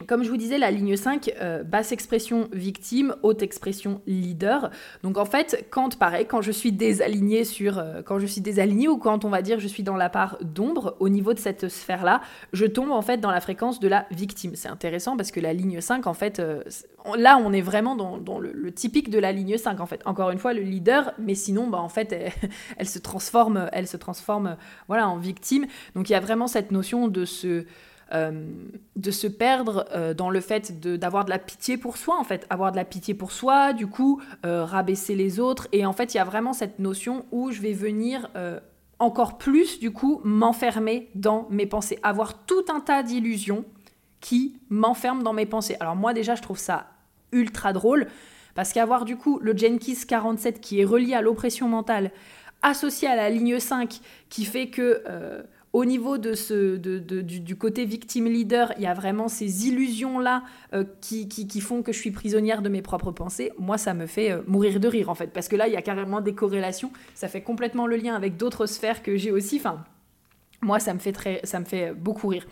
comme 0.07 0.23
je 0.23 0.29
vous 0.29 0.37
disais, 0.37 0.57
la 0.57 0.71
ligne 0.71 0.95
5, 0.95 1.33
euh, 1.41 1.63
basse 1.63 1.91
expression 1.91 2.49
victime, 2.51 3.15
haute 3.23 3.41
expression 3.41 4.01
leader. 4.07 4.71
Donc 5.03 5.17
en 5.17 5.25
fait, 5.25 5.67
quand 5.69 5.97
pareil, 5.97 6.25
quand 6.25 6.41
je 6.41 6.51
suis 6.51 6.71
désalignée 6.71 7.43
sur, 7.43 7.77
euh, 7.77 8.01
quand 8.03 8.19
je 8.19 8.25
suis 8.25 8.41
désalignée 8.41 8.87
ou 8.87 8.97
quand 8.97 9.25
on 9.25 9.29
va 9.29 9.41
dire 9.41 9.59
je 9.59 9.67
suis 9.67 9.83
dans 9.83 9.95
la 9.95 10.09
part 10.09 10.37
d'ombre 10.41 10.95
au 10.99 11.09
niveau 11.09 11.33
de 11.33 11.39
cette 11.39 11.69
sphère-là, 11.69 12.21
je 12.53 12.65
tombe 12.65 12.91
en 12.91 13.01
fait 13.01 13.17
dans 13.17 13.31
la 13.31 13.41
fréquence 13.41 13.79
de 13.79 13.87
la 13.87 14.05
victime. 14.11 14.55
C'est 14.55 14.69
intéressant 14.69 15.17
parce 15.17 15.31
que 15.31 15.39
la 15.39 15.53
ligne 15.53 15.81
5, 15.81 16.07
en 16.07 16.13
fait, 16.13 16.39
euh, 16.39 16.63
là 17.15 17.37
on 17.37 17.53
est 17.53 17.61
vraiment 17.61 17.95
dans, 17.95 18.39
le, 18.39 18.71
typique 18.71 19.09
de 19.09 19.19
la 19.19 19.31
ligne 19.31 19.57
5 19.57 19.79
en 19.79 19.85
fait. 19.85 20.01
Encore 20.05 20.31
une 20.31 20.39
fois, 20.39 20.53
le 20.53 20.61
leader, 20.61 21.13
mais 21.19 21.35
sinon, 21.35 21.67
bah, 21.67 21.79
en 21.79 21.89
fait, 21.89 22.13
elle, 22.77 22.87
se 22.87 22.99
transforme, 22.99 23.69
elle 23.71 23.87
se 23.87 23.97
transforme, 23.97 24.57
voilà, 24.87 25.07
en 25.07 25.17
victime. 25.17 25.65
Donc 25.95 26.09
il 26.09 26.13
y 26.13 26.15
a 26.15 26.19
vraiment 26.19 26.47
cette 26.47 26.71
notion 26.71 27.07
de 27.07 27.25
ce 27.25 27.51
euh, 27.51 27.65
de 28.11 29.11
se 29.11 29.27
perdre 29.27 29.85
euh, 29.91 30.13
dans 30.13 30.29
le 30.29 30.41
fait 30.41 30.81
d'avoir 30.81 31.25
de, 31.25 31.29
la 31.29 31.39
pitié 31.39 31.77
pour 31.77 31.97
soi, 31.97 32.17
en 32.19 32.23
fait, 32.23 32.45
avoir 32.49 32.71
de 32.71 32.77
la 32.77 32.85
pitié 32.85 33.13
pour 33.13 33.31
soi, 33.31 33.73
du 33.73 33.87
coup, 33.87 34.21
euh, 34.45 34.65
rabaisser 34.65 35.15
les 35.15 35.39
autres. 35.39 35.67
Et 35.71 35.85
en 35.85 35.93
fait, 35.93 36.13
il 36.13 36.17
y 36.17 36.19
a 36.19 36.23
vraiment 36.23 36.53
cette 36.53 36.79
notion 36.79 37.25
où 37.31 37.51
je 37.51 37.61
vais 37.61 37.73
venir 37.73 38.29
encore 38.99 39.37
plus, 39.37 39.79
du 39.79 39.91
coup, 39.91 40.21
m'enfermer 40.23 41.09
dans 41.15 41.47
mes 41.49 41.65
pensées, 41.65 41.99
avoir 42.03 42.45
tout 42.45 42.65
un 42.69 42.79
tas 42.79 43.01
d'illusions 43.01 43.65
qui 44.19 44.59
m'enferment 44.69 45.23
dans 45.23 45.33
mes 45.33 45.47
pensées. 45.47 45.75
Alors 45.79 45.95
moi, 45.95 46.13
déjà, 46.13 46.35
je 46.35 46.41
trouve 46.41 46.59
ça 46.59 46.87
ultra 47.31 47.73
drôle, 47.73 48.07
parce 48.53 48.73
qu'avoir 48.73 49.05
du 49.05 49.15
coup 49.15 49.39
le 49.41 49.57
Jenkins 49.57 49.93
47 50.05 50.59
qui 50.59 50.81
est 50.81 50.85
relié 50.85 51.13
à 51.13 51.21
l'oppression 51.21 51.67
mentale, 51.67 52.11
associé 52.61 53.07
à 53.07 53.15
la 53.15 53.29
ligne 53.29 53.59
5, 53.59 54.01
qui 54.29 54.45
fait 54.45 54.67
que 54.67 55.01
au 55.73 55.85
niveau 55.85 56.17
de 56.17 56.33
ce, 56.33 56.75
du, 56.75 57.55
côté 57.55 57.85
victime 57.85 58.25
leader, 58.25 58.73
il 58.77 58.83
y 58.83 58.87
a 58.87 58.93
vraiment 58.93 59.29
ces 59.29 59.67
illusions-là 59.67 60.43
euh, 60.73 60.83
qui, 60.99 61.27
qui, 61.29 61.61
font 61.61 61.81
que 61.81 61.93
je 61.93 61.97
suis 61.97 62.11
prisonnière 62.11 62.61
de 62.61 62.67
mes 62.67 62.81
propres 62.81 63.11
pensées. 63.11 63.53
Moi, 63.57 63.77
ça 63.77 63.93
me 63.93 64.05
fait 64.05 64.31
euh, 64.31 64.41
mourir 64.47 64.81
de 64.81 64.87
rire, 64.89 65.09
en 65.09 65.15
fait. 65.15 65.27
Parce 65.27 65.47
que 65.47 65.55
là, 65.55 65.67
il 65.67 65.73
y 65.73 65.77
a 65.77 65.81
carrément 65.81 66.19
des 66.19 66.33
corrélations. 66.33 66.91
Ça 67.15 67.29
fait 67.29 67.41
complètement 67.41 67.87
le 67.87 67.95
lien 67.95 68.15
avec 68.15 68.35
d'autres 68.35 68.65
sphères 68.65 69.01
que 69.01 69.15
j'ai 69.15 69.31
aussi. 69.31 69.57
Enfin, 69.57 69.85
moi, 70.61 70.79
ça 70.79 70.93
me 70.93 70.99
fait, 70.99 71.13
très, 71.13 71.39
ça 71.45 71.59
me 71.59 71.65
fait 71.65 71.93
beaucoup 71.93 72.27
rire. 72.27 72.45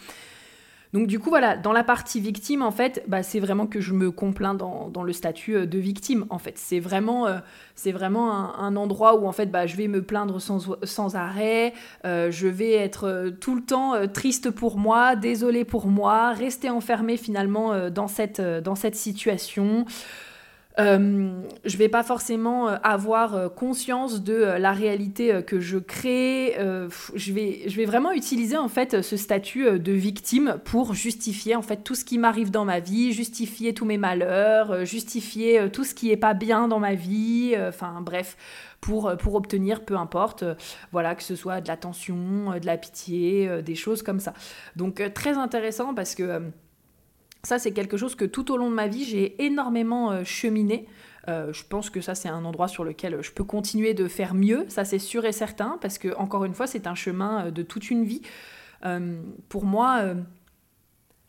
Donc 0.92 1.06
du 1.06 1.20
coup, 1.20 1.30
voilà, 1.30 1.56
dans 1.56 1.72
la 1.72 1.84
partie 1.84 2.20
victime, 2.20 2.64
en 2.64 2.72
fait, 2.72 3.04
bah, 3.08 3.22
c'est 3.22 3.40
vraiment 3.40 3.68
que 3.68 3.80
je 3.80 3.94
me 3.94 4.10
complains 4.10 4.56
dans, 4.56 5.04
le 5.04 5.14
statut 5.14 5.56
euh, 5.56 5.66
de 5.68 5.78
victime, 5.78 6.26
en 6.32 6.40
fait. 6.40 6.58
C'est 6.58 6.80
vraiment, 6.80 7.28
euh, 7.28 7.38
vraiment 7.86 8.58
un, 8.58 8.76
endroit 8.76 9.16
où, 9.20 9.28
en 9.28 9.32
fait, 9.32 9.48
bah, 9.48 9.68
je 9.68 9.76
vais 9.76 9.88
me 9.88 10.02
plaindre 10.02 10.42
sans, 10.42 10.76
sans 10.84 11.16
arrêt, 11.16 11.74
euh, 12.06 12.32
je 12.32 12.48
vais 12.48 12.72
être 12.72 13.32
tout 13.40 13.56
le 13.56 13.62
temps 13.62 14.08
triste 14.08 14.50
pour 14.50 14.78
moi, 14.78 15.16
désolée 15.16 15.64
pour 15.64 15.88
moi, 15.88 16.34
rester 16.34 16.72
enfermée 16.72 17.18
finalement 17.18 17.90
dans, 17.90 18.08
cette, 18.08 18.42
dans 18.42 18.76
cette 18.76 18.96
situation. 18.96 19.86
Euh, 20.80 21.42
je 21.66 21.78
vais 21.78 21.90
pas 21.90 22.04
forcément 22.04 22.70
euh, 22.70 22.78
avoir 22.84 23.36
euh, 23.36 23.50
conscience 23.50 24.24
de 24.24 24.36
la 24.36 24.72
réalité 24.72 25.42
que 25.46 25.60
je 25.60 25.78
crée. 25.78 26.56
je, 27.16 27.34
vais, 27.34 27.64
je 27.68 27.76
vais 27.76 27.86
vraiment 27.86 28.12
utiliser 28.12 28.58
en 28.58 28.70
fait 28.70 29.02
ce 29.02 29.18
statut 29.18 29.80
de 29.80 29.92
victime 29.92 30.58
pour 30.64 30.94
justifier 30.94 31.56
en 31.56 31.62
fait 31.62 31.84
tout 31.84 31.96
ce 31.96 32.06
qui 32.06 32.18
m'arrive 32.18 32.52
dans 32.52 32.66
ma 32.66 32.80
vie, 32.80 33.12
justifier 33.12 33.74
tous 33.74 33.86
mes 33.86 33.98
malheurs, 33.98 34.86
justifier 34.86 35.70
tout 35.72 35.84
ce 35.84 35.94
qui 35.94 36.12
est 36.12 36.18
pas 36.18 36.34
bien 36.34 36.68
dans 36.68 36.80
ma 36.80 36.94
vie. 36.94 37.56
Enfin 37.68 38.02
bref, 38.02 38.38
pour, 38.82 39.16
pour 39.18 39.36
obtenir 39.36 39.84
peu 39.84 39.96
importe, 39.96 40.44
voilà 40.92 41.16
que 41.16 41.24
ce 41.24 41.36
soit 41.36 41.62
de 41.62 41.68
l'attention, 41.68 42.60
de 42.60 42.66
la 42.66 42.78
pitié, 42.78 43.62
des 43.62 43.76
choses 43.76 44.04
comme 44.04 44.20
ça. 44.20 44.34
Donc 44.76 45.02
très 45.14 45.38
intéressant 45.38 45.94
parce 45.94 46.16
que 46.16 46.42
ça, 47.44 47.58
c'est 47.58 47.72
quelque 47.72 47.98
chose 47.98 48.16
que 48.16 48.26
tout 48.26 48.52
au 48.52 48.58
long 48.58 48.70
de 48.70 48.76
ma 48.76 48.88
vie, 48.88 49.06
j'ai 49.06 49.44
énormément 49.44 50.12
euh, 50.12 50.24
cheminé. 50.24 50.88
Euh, 51.28 51.54
je 51.54 51.64
pense 51.64 51.90
que 51.90 52.02
ça, 52.02 52.16
c'est 52.16 52.30
un 52.30 52.44
endroit 52.44 52.68
sur 52.68 52.84
lequel 52.84 53.22
je 53.22 53.32
peux 53.32 53.44
continuer 53.44 53.94
de 53.94 54.08
faire 54.08 54.34
mieux, 54.34 54.66
ça 54.68 54.84
c'est 54.84 55.00
sûr 55.00 55.26
et 55.26 55.32
certain, 55.32 55.78
parce 55.82 55.98
que, 55.98 56.16
encore 56.16 56.44
une 56.44 56.54
fois, 56.54 56.68
c'est 56.68 56.88
un 56.88 56.96
chemin 56.96 57.46
euh, 57.46 57.52
de 57.52 57.62
toute 57.62 57.90
une 57.90 58.04
vie. 58.04 58.22
pour 59.50 59.66
moi, 59.66 60.16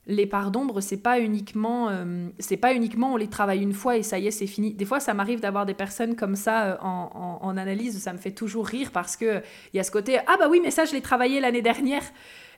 les 0.07 0.27
parts 0.27 0.53
d'ombre, 0.53 0.81
c'est 0.81 1.03
pas 1.03 1.19
uniquement, 1.19 1.91
c'est 2.39 2.57
pas 2.57 2.75
uniquement 2.75 3.15
on 3.15 3.17
les 3.17 3.27
travaille 3.27 3.61
une 3.61 3.73
fois 3.73 3.97
et 3.97 4.05
ça 4.05 4.21
y 4.21 4.29
est, 4.29 4.31
c'est 4.31 4.47
fini. 4.47 4.73
Des 4.73 4.85
fois, 4.85 5.01
ça 5.01 5.15
m'arrive 5.15 5.41
d'avoir 5.41 5.67
des 5.67 5.75
personnes 5.75 6.15
comme 6.15 6.37
ça 6.37 6.79
en, 6.81 7.41
en, 7.43 7.57
analyse, 7.57 8.01
ça 8.01 8.13
me 8.13 8.19
fait 8.19 8.31
toujours 8.31 8.69
rire 8.69 8.93
parce 8.93 9.17
que 9.17 9.43
il 9.73 9.79
y 9.79 9.81
a 9.81 9.83
ce 9.83 9.91
côté 9.91 10.21
ah 10.29 10.37
bah 10.39 10.47
oui, 10.49 10.61
mais 10.63 10.71
ça 10.71 10.85
je 10.85 10.93
l'ai 10.93 11.03
travaillé 11.03 11.41
l'année 11.41 11.63
dernière. 11.63 12.05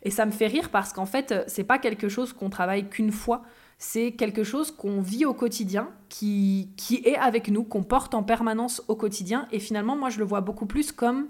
Et 0.02 0.10
ça 0.10 0.26
me 0.26 0.30
fait 0.30 0.46
rire 0.46 0.70
parce 0.70 0.92
qu'en 0.92 1.06
fait, 1.06 1.32
euh, 1.32 1.44
c'est 1.46 1.64
pas 1.64 1.78
quelque 1.78 2.08
chose 2.08 2.32
qu'on 2.32 2.50
travaille 2.50 2.88
qu'une 2.88 3.12
fois, 3.12 3.42
c'est 3.78 4.12
quelque 4.12 4.44
chose 4.44 4.70
qu'on 4.70 5.00
vit 5.00 5.24
au 5.24 5.34
quotidien, 5.34 5.88
qui, 6.08 6.70
qui 6.76 7.02
est 7.04 7.16
avec 7.16 7.48
nous, 7.48 7.64
qu'on 7.64 7.82
porte 7.82 8.14
en 8.14 8.22
permanence 8.22 8.82
au 8.88 8.96
quotidien. 8.96 9.48
Et 9.52 9.58
finalement, 9.58 9.96
moi, 9.96 10.10
je 10.10 10.18
le 10.18 10.24
vois 10.24 10.40
beaucoup 10.40 10.66
plus 10.66 10.92
comme 10.92 11.28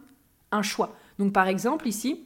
un 0.51 0.63
choix. 0.63 0.95
Donc, 1.19 1.33
par 1.33 1.49
exemple, 1.49 1.89
ici, 1.89 2.25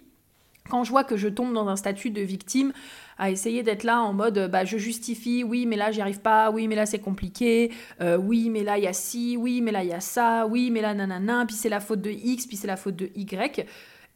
quand 0.69 0.85
je 0.85 0.91
vois 0.91 1.05
que 1.05 1.17
je 1.17 1.29
tombe 1.29 1.53
dans 1.55 1.69
un 1.69 1.77
statut 1.77 2.11
de 2.11 2.21
victime, 2.21 2.73
à 3.19 3.31
essayer 3.31 3.63
d'être 3.63 3.85
là 3.85 4.03
en 4.03 4.13
mode 4.13 4.51
bah, 4.51 4.65
je 4.65 4.77
justifie, 4.77 5.43
oui, 5.45 5.67
mais 5.67 5.77
là 5.77 5.91
j'y 5.91 6.01
arrive 6.01 6.21
pas, 6.21 6.51
oui, 6.51 6.69
mais 6.69 6.75
là 6.75 6.87
c'est 6.87 6.99
compliqué, 6.99 7.73
euh, 8.01 8.17
oui, 8.17 8.51
mais 8.51 8.63
là 8.63 8.77
il 8.79 8.85
y 8.85 8.87
a 8.87 8.93
ci, 8.93 9.37
oui, 9.39 9.61
mais 9.63 9.73
là 9.73 9.83
il 9.83 9.89
y 9.89 9.93
a 9.93 10.01
ça, 10.01 10.47
oui, 10.47 10.71
mais 10.71 10.81
là 10.81 10.93
nanana, 10.93 11.45
puis 11.47 11.57
c'est 11.57 11.69
la 11.69 11.81
faute 11.81 12.03
de 12.03 12.11
X, 12.11 12.47
puis 12.47 12.57
c'est 12.57 12.67
la 12.67 12.77
faute 12.77 12.97
de 12.97 13.11
Y 13.15 13.67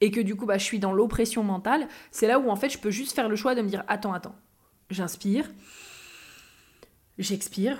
et 0.01 0.11
que 0.11 0.21
du 0.21 0.37
coup 0.37 0.47
bah, 0.47 0.59
je 0.59 0.65
suis 0.65 0.79
dans 0.79 0.93
l'oppression 0.93 1.43
mentale, 1.43 1.89
c'est 2.11 2.27
là 2.27 2.39
où 2.39 2.51
en 2.51 2.57
fait 2.57 2.71
je 2.71 2.79
peux 2.79 2.91
juste 2.91 3.15
faire 3.15 3.29
le 3.29 3.37
choix 3.37 3.55
de 3.55 3.63
me 3.63 3.69
dire 3.69 3.85
attends, 3.89 4.13
attends, 4.13 4.35
j'inspire, 4.91 5.51
j'expire, 7.19 7.79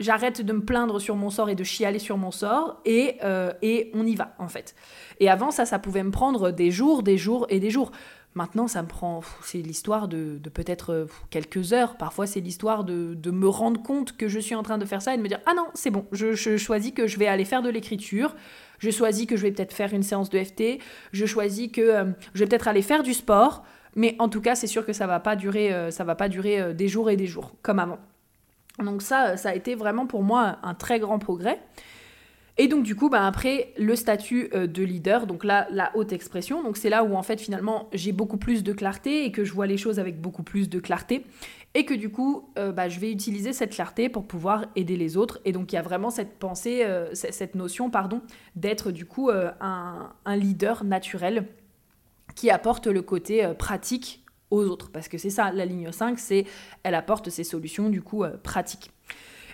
j'arrête 0.00 0.42
de 0.42 0.52
me 0.52 0.64
plaindre 0.64 1.00
sur 1.00 1.16
mon 1.16 1.30
sort 1.30 1.50
et 1.50 1.54
de 1.54 1.64
chialer 1.64 1.98
sur 1.98 2.16
mon 2.16 2.30
sort 2.30 2.80
et, 2.84 3.16
euh, 3.24 3.52
et 3.62 3.90
on 3.94 4.06
y 4.06 4.14
va 4.14 4.34
en 4.38 4.48
fait. 4.48 4.74
Et 5.20 5.28
avant 5.28 5.50
ça, 5.50 5.66
ça 5.66 5.78
pouvait 5.78 6.02
me 6.02 6.10
prendre 6.10 6.50
des 6.50 6.70
jours, 6.70 7.02
des 7.02 7.18
jours 7.18 7.46
et 7.48 7.60
des 7.60 7.70
jours. 7.70 7.92
Maintenant, 8.38 8.68
ça 8.68 8.84
me 8.84 8.86
prend, 8.86 9.20
c'est 9.42 9.58
l'histoire 9.58 10.06
de, 10.06 10.38
peut-être 10.54 10.92
euh, 10.92 11.06
quelques 11.28 11.72
heures. 11.72 11.96
Parfois, 11.96 12.28
c'est 12.28 12.38
l'histoire 12.38 12.84
de, 12.84 13.30
me 13.32 13.48
rendre 13.48 13.82
compte 13.82 14.16
que 14.16 14.28
je 14.28 14.38
suis 14.38 14.54
en 14.54 14.62
train 14.62 14.78
de 14.78 14.84
faire 14.84 15.02
ça 15.02 15.12
et 15.12 15.16
de 15.16 15.22
me 15.22 15.26
dire, 15.26 15.40
ah 15.46 15.54
non, 15.56 15.66
c'est 15.74 15.90
bon, 15.90 16.06
je, 16.12 16.36
choisis 16.56 16.92
que 16.92 17.08
je 17.08 17.18
vais 17.18 17.26
aller 17.26 17.44
faire 17.44 17.62
de 17.62 17.68
l'écriture. 17.68 18.36
Je 18.78 18.90
choisis 18.90 19.26
que 19.26 19.36
je 19.36 19.42
vais 19.42 19.50
peut-être 19.50 19.72
faire 19.72 19.92
une 19.92 20.04
séance 20.04 20.30
de 20.30 20.38
FT. 20.38 20.78
Je 21.10 21.26
choisis 21.26 21.72
que 21.72 21.80
euh, 21.80 22.04
je 22.32 22.38
vais 22.38 22.46
peut-être 22.46 22.68
aller 22.68 22.82
faire 22.82 23.02
du 23.02 23.12
sport. 23.12 23.64
Mais 23.96 24.14
en 24.20 24.28
tout 24.28 24.40
cas, 24.40 24.54
c'est 24.54 24.68
sûr 24.68 24.86
que 24.86 24.92
ça 24.92 25.08
va 25.08 25.18
pas 25.18 25.34
durer, 25.34 25.74
euh, 25.74 25.90
ça 25.90 26.04
va 26.04 26.14
pas 26.14 26.28
durer 26.28 26.74
des 26.74 26.86
jours 26.86 27.10
et 27.10 27.16
des 27.16 27.26
jours 27.26 27.56
comme 27.62 27.80
avant. 27.80 27.98
Donc 28.78 29.02
ça, 29.02 29.36
ça 29.36 29.48
a 29.48 29.54
été 29.56 29.74
vraiment 29.74 30.06
pour 30.06 30.22
moi 30.22 30.58
un 30.62 30.74
très 30.74 31.00
grand 31.00 31.18
progrès. 31.18 31.60
Et 32.60 32.66
donc 32.66 32.82
du 32.82 32.96
coup, 32.96 33.08
bah, 33.08 33.24
après, 33.24 33.72
le 33.78 33.94
statut 33.94 34.50
euh, 34.52 34.66
de 34.66 34.82
leader, 34.82 35.28
donc 35.28 35.44
là, 35.44 35.68
la 35.70 35.96
haute 35.96 36.12
expression, 36.12 36.64
donc 36.64 36.76
c'est 36.76 36.90
là 36.90 37.04
où 37.04 37.14
en 37.14 37.22
fait 37.22 37.40
finalement 37.40 37.88
j'ai 37.92 38.10
beaucoup 38.10 38.36
plus 38.36 38.64
de 38.64 38.72
clarté 38.72 39.24
et 39.24 39.30
que 39.30 39.44
je 39.44 39.52
vois 39.52 39.68
les 39.68 39.76
choses 39.76 40.00
avec 40.00 40.20
beaucoup 40.20 40.42
plus 40.42 40.68
de 40.68 40.80
clarté. 40.80 41.24
Et 41.74 41.84
que 41.84 41.94
du 41.94 42.10
coup, 42.10 42.50
euh, 42.58 42.72
bah, 42.72 42.88
je 42.88 42.98
vais 42.98 43.12
utiliser 43.12 43.52
cette 43.52 43.74
clarté 43.74 44.08
pour 44.08 44.26
pouvoir 44.26 44.64
aider 44.74 44.96
les 44.96 45.16
autres. 45.16 45.38
Et 45.44 45.52
donc 45.52 45.72
il 45.72 45.76
y 45.76 45.78
a 45.78 45.82
vraiment 45.82 46.10
cette 46.10 46.38
pensée, 46.38 46.82
euh, 46.84 47.14
cette 47.14 47.54
notion, 47.54 47.90
pardon, 47.90 48.22
d'être 48.56 48.90
du 48.90 49.04
coup 49.04 49.30
un, 49.30 50.10
leader 50.26 50.82
naturel 50.82 51.46
qui 52.34 52.50
apporte 52.50 52.88
le 52.88 53.02
côté 53.02 53.52
pratique 53.56 54.24
aux 54.50 54.64
autres. 54.64 54.90
Parce 54.90 55.06
que 55.08 55.18
c'est 55.18 55.30
ça, 55.30 55.52
la 55.52 55.66
ligne 55.66 55.92
5, 55.92 56.18
c'est 56.18 56.46
elle 56.82 56.94
apporte 56.94 57.30
ses 57.30 57.44
solutions 57.44 57.90
du 57.90 58.02
coup 58.02 58.24
pratiques. 58.42 58.90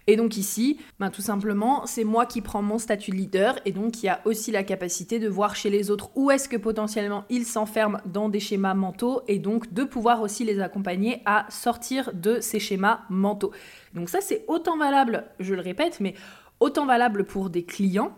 Et 0.06 0.16
donc 0.16 0.36
ici, 0.36 0.78
ben, 1.00 1.10
tout 1.10 1.22
simplement, 1.22 1.86
c'est 1.86 2.04
moi 2.04 2.26
qui 2.26 2.42
prends 2.42 2.62
mon 2.62 2.78
statut 2.78 3.10
de 3.10 3.16
leader 3.16 3.58
et 3.64 3.72
donc 3.72 4.02
y 4.02 4.08
a 4.08 4.20
aussi 4.24 4.50
la 4.50 4.62
capacité 4.62 5.18
de 5.18 5.28
voir 5.28 5.56
chez 5.56 5.70
les 5.70 5.90
autres 5.90 6.10
où 6.14 6.30
est-ce 6.30 6.48
que 6.48 6.56
potentiellement 6.56 7.24
ils 7.30 7.46
s'enferment 7.46 8.00
dans 8.04 8.28
des 8.28 8.40
schémas 8.40 8.74
mentaux 8.74 9.22
et 9.28 9.38
donc 9.38 9.72
de 9.72 9.84
pouvoir 9.84 10.20
aussi 10.20 10.44
les 10.44 10.60
accompagner 10.60 11.22
à 11.24 11.46
sortir 11.48 12.10
de 12.12 12.40
ces 12.40 12.60
schémas 12.60 13.00
mentaux. 13.08 13.52
Donc 13.94 14.10
ça, 14.10 14.20
c'est 14.20 14.44
autant 14.46 14.76
valable, 14.76 15.24
je 15.40 15.54
le 15.54 15.62
répète, 15.62 16.00
mais 16.00 16.14
autant 16.60 16.84
valable 16.84 17.24
pour 17.24 17.48
des 17.48 17.64
clients 17.64 18.12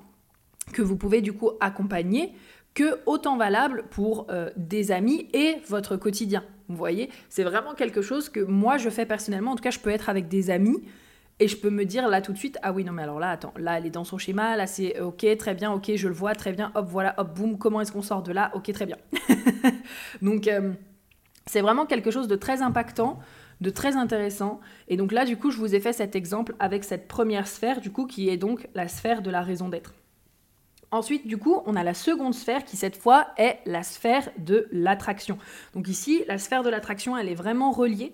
que 0.73 0.83
vous 0.83 0.97
pouvez 0.97 1.21
du 1.21 1.33
coup 1.33 1.51
accompagner 1.61 2.33
que 2.75 2.99
autant 3.07 3.37
valable 3.37 3.85
pour 3.91 4.27
euh, 4.31 4.51
des 4.57 4.91
amis 4.91 5.29
et 5.33 5.57
votre 5.69 5.97
quotidien. 5.97 6.45
Vous 6.69 6.77
voyez, 6.77 7.11
c'est 7.29 7.45
vraiment 7.45 7.75
quelque 7.75 8.03
chose 8.03 8.29
que 8.29 8.41
moi 8.41 8.77
je 8.77 8.91
fais 8.91 9.07
personnellement. 9.07 9.53
En 9.53 9.57
tout 9.57 9.63
cas, 9.63 9.71
je 9.71 9.79
peux 9.79 9.91
être 9.91 10.09
avec 10.09 10.29
des 10.29 10.51
amis 10.51 10.83
et 11.39 11.49
je 11.49 11.57
peux 11.57 11.71
me 11.71 11.85
dire 11.85 12.09
là 12.09 12.23
tout 12.23 12.33
de 12.33 12.39
suite, 12.39 12.59
ah 12.63 12.73
oui, 12.73 12.85
non, 12.85 12.93
mais 12.93 13.03
alors 13.03 13.21
là, 13.21 13.31
attends, 13.31 13.53
là, 13.59 13.79
elle 13.79 13.87
est 13.87 13.91
dans 13.91 14.05
son 14.05 14.17
schéma, 14.17 14.57
là, 14.57 14.67
c'est 14.67 15.01
ok, 15.01 15.27
très 15.37 15.55
bien, 15.55 15.71
ok, 15.73 15.93
je 15.95 16.09
le 16.09 16.15
vois, 16.15 16.35
très 16.35 16.53
bien, 16.53 16.73
hop, 16.75 16.87
voilà, 16.89 17.15
hop, 17.19 17.35
boum, 17.35 17.59
comment 17.59 17.81
est-ce 17.81 17.93
qu'on 17.93 18.03
sort 18.03 18.23
de 18.23 18.33
là 18.33 18.51
Ok, 18.55 18.73
très 18.73 18.87
bien. 18.87 18.97
donc, 20.23 20.49
euh, 20.49 20.73
c'est 21.47 21.61
vraiment 21.61 21.85
quelque 21.85 22.11
chose 22.11 22.27
de 22.27 22.37
très 22.37 22.63
impactant, 22.63 23.19
de 23.61 23.71
très 23.71 23.97
intéressant. 23.97 24.61
Et 24.89 24.97
donc 24.97 25.13
là, 25.13 25.25
du 25.25 25.37
coup, 25.37 25.51
je 25.51 25.59
vous 25.59 25.75
ai 25.75 25.81
fait 25.81 25.93
cet 25.93 26.17
exemple 26.17 26.55
avec 26.59 26.85
cette 26.85 27.07
première 27.07 27.47
sphère, 27.47 27.81
du 27.81 27.91
coup, 27.91 28.07
qui 28.07 28.29
est 28.29 28.37
donc 28.37 28.69
la 28.75 28.89
sphère 28.89 29.23
de 29.23 29.31
la 29.31 29.43
raison 29.43 29.69
d'être. 29.69 29.95
Ensuite, 30.93 31.27
du 31.27 31.37
coup, 31.37 31.61
on 31.67 31.75
a 31.75 31.83
la 31.83 31.95
seconde 31.95 32.35
sphère 32.35 32.65
qui, 32.65 32.77
cette 32.77 32.97
fois, 32.97 33.29
est 33.37 33.59
la 33.67 33.83
sphère 33.83 34.31
de 34.39 34.69
l'attraction. 34.71 35.37
Donc 35.75 35.89
ici, 35.89 36.25
la 36.29 36.39
sphère 36.39 36.63
de 36.63 36.71
l'attraction, 36.71 37.17
elle 37.17 37.29
est 37.29 37.35
vraiment 37.35 37.73
reliée 37.73 38.13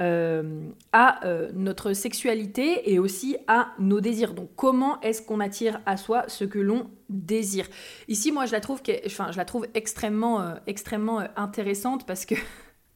euh, 0.00 0.68
à 0.92 1.24
euh, 1.26 1.50
notre 1.54 1.92
sexualité 1.92 2.92
et 2.92 2.98
aussi 2.98 3.36
à 3.46 3.72
nos 3.78 4.00
désirs. 4.00 4.34
Donc 4.34 4.50
comment 4.56 5.00
est-ce 5.00 5.22
qu'on 5.22 5.38
attire 5.38 5.80
à 5.86 5.96
soi 5.96 6.24
ce 6.28 6.44
que 6.44 6.58
l'on 6.58 6.90
désire? 7.08 7.68
Ici, 8.08 8.32
moi, 8.32 8.46
je 8.46 8.52
la 8.52 8.60
trouve, 8.60 8.80
enfin, 9.06 9.30
je 9.30 9.36
la 9.36 9.44
trouve 9.44 9.66
extrêmement, 9.74 10.40
euh, 10.40 10.54
extrêmement 10.66 11.22
intéressante 11.36 12.04
parce 12.04 12.26
que 12.26 12.34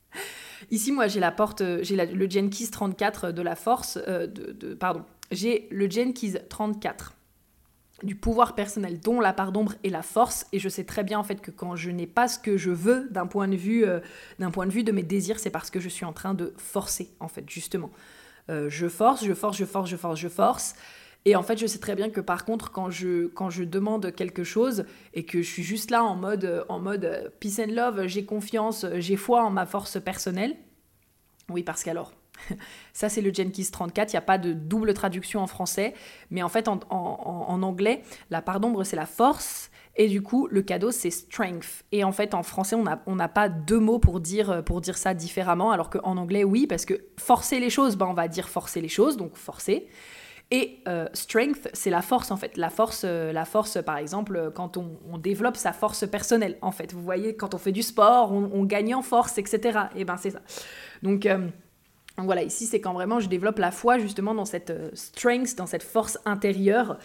ici, 0.73 0.91
moi, 0.91 1.07
j'ai 1.07 1.21
la 1.21 1.31
porte, 1.31 1.63
j'ai 1.83 1.95
le 1.97 2.29
Jenkins 2.29 2.71
34 2.71 3.31
de 3.31 3.43
la 3.43 3.55
force, 3.55 3.99
de, 3.99 4.75
pardon, 4.75 5.05
j'ai 5.31 5.69
le 5.71 5.89
Jenkins 5.89 6.35
34 6.49 7.15
du 8.03 8.15
pouvoir 8.15 8.55
personnel, 8.55 9.01
dont 9.01 9.21
la 9.21 9.33
part 9.33 9.53
d'ombre 9.53 9.75
et 9.85 9.91
la 9.91 10.03
force. 10.03 10.47
Et 10.53 10.59
je 10.59 10.69
sais 10.69 10.85
très 10.85 11.05
bien 11.05 11.19
en 11.19 11.25
fait 11.25 11.41
que 11.41 11.51
quand 11.51 11.77
je 11.77 11.91
n'ai 11.91 12.07
pas 12.07 12.29
ce 12.29 12.39
que 12.39 12.57
je 12.57 12.71
veux 12.71 13.09
d'un 13.11 13.27
point 13.27 13.49
de 13.49 13.57
vue, 13.57 13.85
euh, 13.85 14.01
d'un 14.39 14.51
point 14.51 14.67
de 14.67 14.73
vue 14.73 14.85
de 14.85 14.93
mes 14.93 15.03
désirs, 15.03 15.39
c'est 15.39 15.51
parce 15.51 15.71
que 15.71 15.81
je 15.81 15.89
suis 15.89 16.05
en 16.05 16.13
train 16.13 16.35
de 16.35 16.53
forcer 16.57 17.11
en 17.21 17.29
fait 17.29 17.49
justement. 17.49 17.91
Euh, 18.51 18.69
je 18.69 18.89
force, 18.89 19.25
je 19.25 19.35
force, 19.35 19.57
je 19.57 19.65
force, 19.65 19.89
je 19.91 19.97
force, 19.97 20.21
je 20.21 20.29
force. 20.29 20.75
Et 21.25 21.37
en 21.37 21.43
fait, 21.45 21.57
je 21.57 21.67
sais 21.67 21.79
très 21.79 21.95
bien 21.95 22.11
que 22.11 22.21
par 22.21 22.45
contre, 22.45 22.73
quand 22.73 22.91
je, 22.91 23.29
quand 23.29 23.49
je 23.49 23.63
demande 23.63 24.13
quelque 24.13 24.43
chose 24.43 24.85
et 25.15 25.25
que 25.25 25.41
je 25.41 25.49
suis 25.49 25.63
juste 25.63 25.93
là 25.93 26.03
en 26.03 26.17
mode, 26.17 26.65
en 26.69 26.81
mode 26.81 27.05
euh, 27.05 27.29
peace 27.39 27.61
and 27.61 27.73
love, 27.73 28.07
j'ai 28.07 28.25
confiance, 28.25 28.85
j'ai 28.99 29.17
foi 29.17 29.45
en 29.45 29.51
ma 29.51 29.67
force 29.67 30.01
personnelle. 30.01 30.57
Oui, 31.49 31.63
parce 31.63 31.85
qu'alors, 31.85 32.13
Ça, 32.93 33.09
c'est 33.09 33.21
le 33.21 33.33
Jenkins 33.33 33.63
34. 33.71 34.13
Il 34.13 34.17
n'y 34.17 34.19
a 34.19 34.23
pas 34.23 34.39
de 34.39 34.53
double 34.53 34.95
traduction 34.95 35.41
en 35.41 35.47
français. 35.47 35.95
Mais 36.31 36.43
en 36.43 36.49
fait, 36.49 36.69
en, 36.69 36.81
anglais, 36.91 38.03
la 38.31 38.43
part 38.43 38.61
d'ombre, 38.61 38.85
c'est 38.85 38.97
la 38.97 39.07
force. 39.07 39.71
Et 39.97 40.09
du 40.09 40.23
coup, 40.23 40.49
le 40.51 40.63
cadeau, 40.63 40.91
c'est 40.91 41.11
strength. 41.11 41.85
Et 41.93 42.05
en 42.05 42.13
fait, 42.13 42.35
en 42.35 42.43
français, 42.43 42.77
on 43.07 43.15
n'a 43.17 43.29
pas 43.29 43.49
deux 43.49 43.81
mots 43.81 43.99
pour 43.99 44.21
dire, 44.21 44.65
pour 44.65 44.81
dire 44.81 44.97
ça 44.97 45.15
différemment. 45.15 45.71
Alors 45.71 45.91
qu'en 45.91 46.17
anglais, 46.17 46.45
oui, 46.45 46.67
parce 46.67 46.85
que 46.85 46.95
forcer 47.19 47.61
les 47.61 47.71
choses, 47.71 47.97
ben, 47.97 48.07
on 48.07 48.15
va 48.15 48.29
dire 48.29 48.49
forcer 48.49 48.81
les 48.81 48.89
choses, 48.89 49.17
donc 49.17 49.37
forcer. 49.37 49.89
Et 50.53 50.81
euh, 50.87 51.07
strength, 51.15 51.71
c'est 51.73 51.89
la 51.89 52.03
force 52.03 52.31
en 52.31 52.37
fait. 52.37 52.59
La 52.59 52.69
force, 52.69 53.05
euh, 53.07 53.33
la 53.33 53.47
force 53.47 53.83
par 53.83 53.97
exemple, 53.97 54.53
quand 54.55 54.77
on, 54.77 55.17
développe 55.17 55.57
sa 55.57 55.73
force 55.73 56.07
personnelle 56.07 56.59
en 56.61 56.73
fait. 56.73 56.93
Vous 56.93 57.03
voyez, 57.03 57.35
quand 57.35 57.55
on 57.55 57.59
fait 57.59 57.73
du 57.73 57.83
sport, 57.83 58.33
on, 58.33 58.65
gagne 58.65 58.95
en 58.95 59.01
force, 59.01 59.39
etc. 59.39 59.79
Et 59.97 60.05
ben 60.05 60.19
c'est 60.19 60.29
ça. 60.29 60.41
Donc, 61.03 61.25
euh, 61.25 61.49
donc 62.23 62.27
voilà, 62.27 62.45
ici 62.45 62.67
c'est 62.67 62.81
quand 62.81 62.93
vraiment 62.93 63.19
je 63.19 63.29
développe 63.29 63.59
la 63.59 63.73
foi 63.73 63.99
justement 63.99 64.33
dans 64.33 64.45
cette 64.45 64.71
euh, 64.71 64.91
strength, 64.95 65.57
dans 65.57 65.67
cette 65.67 65.83
force 65.83 66.21
intérieure. 66.25 66.97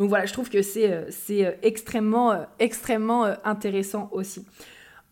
Donc 0.00 0.08
voilà, 0.08 0.26
je 0.26 0.32
trouve 0.32 0.50
que 0.50 0.60
c'est 0.60 0.92
euh, 0.92 1.04
euh, 1.30 1.52
extrêmement, 1.62 2.44
extrêmement 2.58 3.32
intéressant 3.44 4.08
aussi. 4.10 4.44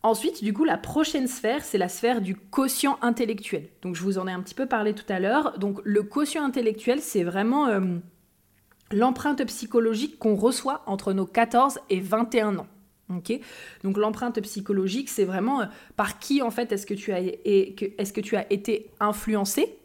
Ensuite, 0.02 0.42
du 0.42 0.52
coup, 0.52 0.64
la 0.64 0.76
prochaine 0.76 1.28
sphère, 1.28 1.62
c'est 1.62 1.78
la 1.78 1.88
sphère 1.88 2.20
du 2.20 2.34
quotient 2.34 2.98
intellectuel. 3.00 3.68
Donc 3.82 3.94
je 3.94 4.02
vous 4.02 4.18
en 4.18 4.26
ai 4.26 4.32
un 4.32 4.40
petit 4.40 4.56
peu 4.56 4.66
parlé 4.66 4.92
tout 4.92 5.06
à 5.08 5.20
l'heure. 5.20 5.56
Donc 5.60 5.80
le 5.84 6.02
quotient 6.02 6.44
intellectuel, 6.44 7.00
c'est 7.00 7.22
vraiment 7.22 7.68
l'empreinte 8.90 9.44
psychologique 9.46 10.18
qu'on 10.18 10.34
reçoit 10.34 10.82
entre 10.86 11.12
nos 11.12 11.26
14 11.26 11.78
et 11.90 12.00
21 12.00 12.58
ans. 12.58 12.66
Donc 13.08 13.96
l'empreinte 13.96 14.40
psychologique, 14.40 15.08
c'est 15.08 15.24
vraiment 15.24 15.60
euh, 15.60 15.66
par 15.96 16.18
qui 16.18 16.42
en 16.42 16.50
fait 16.50 16.72
est-ce 16.72 16.86
que 16.86 16.94
tu 16.94 17.12
as 17.12 17.22
tu 18.22 18.36
as 18.36 18.52
été 18.52 18.90
influencé 19.00 19.78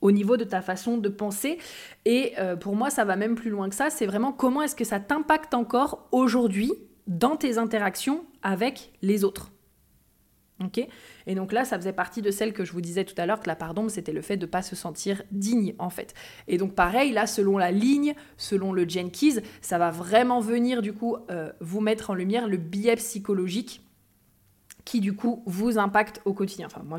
au 0.00 0.10
niveau 0.10 0.36
de 0.36 0.44
ta 0.44 0.62
façon 0.62 0.98
de 0.98 1.08
penser? 1.08 1.58
Et 2.04 2.32
euh, 2.38 2.56
pour 2.56 2.76
moi 2.76 2.90
ça 2.90 3.04
va 3.04 3.16
même 3.16 3.34
plus 3.34 3.50
loin 3.50 3.68
que 3.68 3.74
ça, 3.74 3.90
c'est 3.90 4.06
vraiment 4.06 4.32
comment 4.32 4.62
est-ce 4.62 4.76
que 4.76 4.84
ça 4.84 5.00
t'impacte 5.00 5.54
encore 5.54 6.08
aujourd'hui 6.12 6.72
dans 7.06 7.36
tes 7.36 7.58
interactions 7.58 8.24
avec 8.42 8.92
les 9.02 9.24
autres? 9.24 9.50
Et 11.26 11.34
donc 11.34 11.52
là, 11.52 11.64
ça 11.64 11.76
faisait 11.76 11.92
partie 11.92 12.22
de 12.22 12.30
celle 12.30 12.52
que 12.52 12.64
je 12.64 12.72
vous 12.72 12.80
disais 12.80 13.04
tout 13.04 13.14
à 13.18 13.26
l'heure, 13.26 13.40
que 13.40 13.48
la 13.48 13.56
pardon, 13.56 13.88
c'était 13.88 14.12
le 14.12 14.22
fait 14.22 14.36
de 14.36 14.46
ne 14.46 14.50
pas 14.50 14.62
se 14.62 14.76
sentir 14.76 15.22
digne, 15.30 15.74
en 15.78 15.90
fait. 15.90 16.14
Et 16.48 16.58
donc 16.58 16.74
pareil, 16.74 17.12
là, 17.12 17.26
selon 17.26 17.58
la 17.58 17.72
ligne, 17.72 18.14
selon 18.36 18.72
le 18.72 18.88
Jenkins, 18.88 19.40
ça 19.60 19.78
va 19.78 19.90
vraiment 19.90 20.40
venir, 20.40 20.82
du 20.82 20.92
coup, 20.92 21.16
euh, 21.30 21.52
vous 21.60 21.80
mettre 21.80 22.10
en 22.10 22.14
lumière 22.14 22.48
le 22.48 22.56
biais 22.56 22.96
psychologique 22.96 23.82
qui, 24.84 25.00
du 25.00 25.14
coup, 25.14 25.42
vous 25.46 25.78
impacte 25.78 26.20
au 26.24 26.32
quotidien. 26.32 26.66
Enfin, 26.66 26.82
moi, 26.84 26.98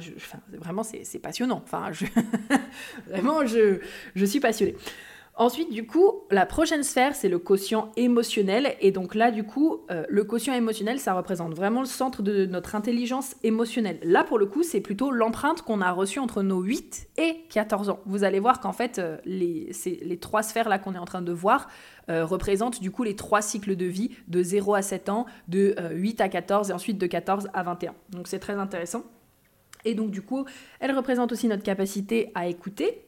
vraiment, 0.52 0.84
c'est 0.84 1.20
passionnant. 1.20 1.62
Enfin, 1.64 1.94
je, 1.94 2.06
vraiment, 3.08 3.46
je, 3.46 3.80
je 4.14 4.26
suis 4.26 4.42
passionnée. 4.42 4.76
Ensuite, 5.40 5.72
du 5.72 5.86
coup, 5.86 6.24
la 6.32 6.48
prochaine 6.48 6.82
sphère, 6.82 7.16
c'est 7.16 7.30
le 7.30 7.38
quotient 7.38 7.92
émotionnel. 7.96 8.76
Et 8.82 8.92
donc 8.92 9.14
là, 9.14 9.30
du 9.30 9.44
coup, 9.44 9.86
euh, 9.92 10.04
le 10.10 10.24
quotient 10.24 10.56
émotionnel, 10.56 11.00
ça 11.00 11.14
représente 11.14 11.54
vraiment 11.54 11.82
le 11.82 11.86
centre 11.86 12.24
de 12.24 12.48
notre 12.48 12.74
intelligence 12.74 13.36
émotionnelle. 13.44 14.00
Là, 14.02 14.24
pour 14.24 14.40
le 14.40 14.48
coup, 14.48 14.64
c'est 14.64 14.82
plutôt 14.82 15.12
l'empreinte 15.12 15.62
qu'on 15.62 15.80
a 15.80 15.92
reçue 15.92 16.18
entre 16.18 16.42
nos 16.42 16.62
8 16.62 17.10
et 17.18 17.44
14 17.52 17.90
ans. 17.90 18.00
Vous 18.08 18.24
allez 18.24 18.40
voir 18.40 18.60
qu'en 18.60 18.74
fait, 18.74 18.98
euh, 18.98 19.18
les, 19.26 19.70
trois 20.20 20.42
sphères-là 20.42 20.80
qu'on 20.80 20.96
est 20.96 21.00
en 21.00 21.06
train 21.06 21.22
de 21.22 21.32
voir 21.32 21.68
euh, 22.10 22.26
représentent 22.26 22.82
du 22.82 22.90
coup 22.90 23.04
les 23.04 23.16
trois 23.16 23.44
cycles 23.44 23.76
de 23.76 23.86
vie 23.86 24.10
de 24.28 24.42
0 24.42 24.74
à 24.74 24.82
7 24.82 25.10
ans, 25.10 25.28
de 25.48 25.76
8 25.92 26.20
à 26.20 26.30
14 26.30 26.72
et 26.72 26.74
ensuite 26.74 26.98
de 26.98 27.06
14 27.06 27.50
à 27.54 27.62
21. 27.62 27.94
Donc 28.10 28.28
c'est 28.28 28.40
très 28.40 28.54
intéressant. 28.54 29.04
Et 29.86 29.94
donc 29.94 30.10
du 30.10 30.24
coup, 30.24 30.46
elle 30.80 30.96
représente 30.96 31.32
aussi 31.32 31.48
notre 31.48 31.64
capacité 31.64 32.32
à 32.34 32.48
écouter, 32.48 33.07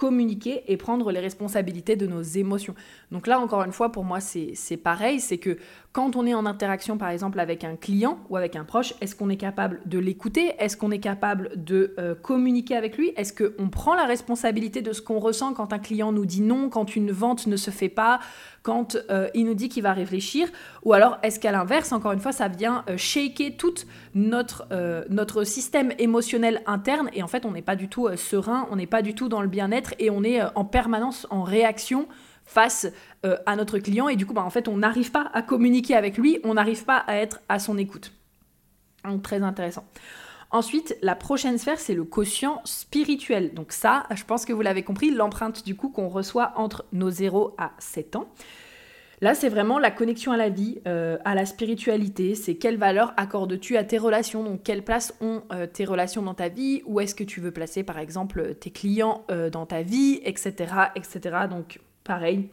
communiquer 0.00 0.62
et 0.66 0.78
prendre 0.78 1.12
les 1.12 1.20
responsabilités 1.20 1.94
de 1.94 2.06
nos 2.06 2.22
émotions. 2.22 2.74
Donc 3.12 3.26
là, 3.26 3.38
encore 3.38 3.64
une 3.64 3.72
fois, 3.72 3.92
pour 3.92 4.02
moi, 4.02 4.18
c'est 4.18 4.76
pareil, 4.82 5.20
c'est 5.20 5.36
que 5.36 5.58
quand 5.92 6.14
on 6.14 6.24
est 6.24 6.34
en 6.34 6.46
interaction, 6.46 6.98
par 6.98 7.08
exemple, 7.08 7.40
avec 7.40 7.64
un 7.64 7.74
client 7.74 8.20
ou 8.28 8.36
avec 8.36 8.54
un 8.54 8.64
proche, 8.64 8.94
est-ce 9.00 9.16
qu'on 9.16 9.28
est 9.28 9.36
capable 9.36 9.80
de 9.86 9.98
l'écouter? 9.98 10.52
Est-ce 10.60 10.76
qu'on 10.76 10.92
est 10.92 11.00
capable 11.00 11.50
de 11.56 11.94
euh, 11.98 12.14
communiquer 12.14 12.76
avec 12.76 12.96
lui? 12.96 13.12
Est-ce 13.16 13.32
qu'on 13.32 13.68
prend 13.70 13.96
la 13.96 14.04
responsabilité 14.04 14.82
de 14.82 14.92
ce 14.92 15.02
qu'on 15.02 15.18
ressent 15.18 15.52
quand 15.52 15.72
un 15.72 15.80
client 15.80 16.12
nous 16.12 16.26
dit 16.26 16.42
non, 16.42 16.68
quand 16.68 16.94
une 16.94 17.10
vente 17.10 17.48
ne 17.48 17.56
se 17.56 17.72
fait 17.72 17.88
pas, 17.88 18.20
quand 18.62 18.96
euh, 19.10 19.28
il 19.34 19.46
nous 19.46 19.54
dit 19.54 19.68
qu'il 19.68 19.82
va 19.82 19.92
réfléchir? 19.92 20.46
Ou 20.84 20.92
alors, 20.92 21.18
est-ce 21.24 21.40
qu'à 21.40 21.50
l'inverse, 21.50 21.90
encore 21.90 22.12
une 22.12 22.20
fois, 22.20 22.32
ça 22.32 22.46
vient 22.46 22.84
euh, 22.88 22.96
shaker 22.96 23.56
tout 23.58 23.74
notre, 24.14 24.68
notre 25.08 25.42
système 25.42 25.92
émotionnel 25.98 26.62
interne? 26.66 27.10
Et 27.14 27.22
en 27.24 27.28
fait, 27.28 27.44
on 27.44 27.50
n'est 27.50 27.62
pas 27.62 27.76
du 27.76 27.88
tout 27.88 28.08
serein, 28.16 28.68
on 28.70 28.76
n'est 28.76 28.86
pas 28.86 29.02
du 29.02 29.14
tout 29.14 29.28
dans 29.28 29.42
le 29.42 29.48
bien-être 29.48 29.94
et 29.98 30.08
on 30.08 30.22
est 30.22 30.40
en 30.54 30.64
permanence 30.64 31.26
en 31.30 31.42
réaction 31.42 32.06
face 32.50 32.88
euh, 33.24 33.36
à 33.46 33.54
notre 33.54 33.78
client 33.78 34.08
et 34.08 34.16
du 34.16 34.26
coup 34.26 34.34
bah, 34.34 34.42
en 34.42 34.50
fait 34.50 34.66
on 34.66 34.78
n'arrive 34.78 35.12
pas 35.12 35.30
à 35.32 35.42
communiquer 35.42 35.94
avec 35.94 36.18
lui, 36.18 36.40
on 36.42 36.54
n'arrive 36.54 36.84
pas 36.84 36.96
à 36.96 37.16
être 37.16 37.40
à 37.48 37.58
son 37.58 37.78
écoute. 37.78 38.12
Donc 39.04 39.22
très 39.22 39.42
intéressant. 39.42 39.84
Ensuite, 40.52 40.96
la 41.00 41.14
prochaine 41.14 41.58
sphère, 41.58 41.78
c'est 41.78 41.94
le 41.94 42.02
quotient 42.02 42.60
spirituel. 42.64 43.54
Donc 43.54 43.70
ça, 43.70 44.06
je 44.12 44.24
pense 44.24 44.44
que 44.44 44.52
vous 44.52 44.62
l'avez 44.62 44.82
compris, 44.82 45.12
l'empreinte 45.12 45.64
du 45.64 45.76
coup 45.76 45.90
qu'on 45.90 46.08
reçoit 46.08 46.52
entre 46.56 46.84
nos 46.92 47.08
0 47.08 47.54
à 47.56 47.70
7 47.78 48.16
ans. 48.16 48.28
Là, 49.20 49.34
c'est 49.34 49.48
vraiment 49.48 49.78
la 49.78 49.92
connexion 49.92 50.32
à 50.32 50.36
la 50.36 50.48
vie, 50.48 50.80
euh, 50.88 51.18
à 51.24 51.36
la 51.36 51.46
spiritualité. 51.46 52.34
C'est 52.34 52.56
quelle 52.56 52.78
valeur 52.78 53.12
accordes-tu 53.16 53.76
à 53.76 53.84
tes 53.84 53.98
relations? 53.98 54.42
Donc, 54.42 54.64
quelle 54.64 54.82
place 54.82 55.14
ont 55.20 55.42
euh, 55.52 55.68
tes 55.68 55.84
relations 55.84 56.22
dans 56.22 56.34
ta 56.34 56.48
vie? 56.48 56.82
Où 56.86 56.98
est-ce 56.98 57.14
que 57.14 57.22
tu 57.22 57.40
veux 57.40 57.52
placer, 57.52 57.84
par 57.84 57.98
exemple, 57.98 58.54
tes 58.54 58.70
clients 58.70 59.24
dans 59.52 59.66
ta 59.66 59.82
vie, 59.82 60.20
etc., 60.24 60.72
etc. 60.96 61.36
Donc, 61.48 61.78
pareil, 62.10 62.48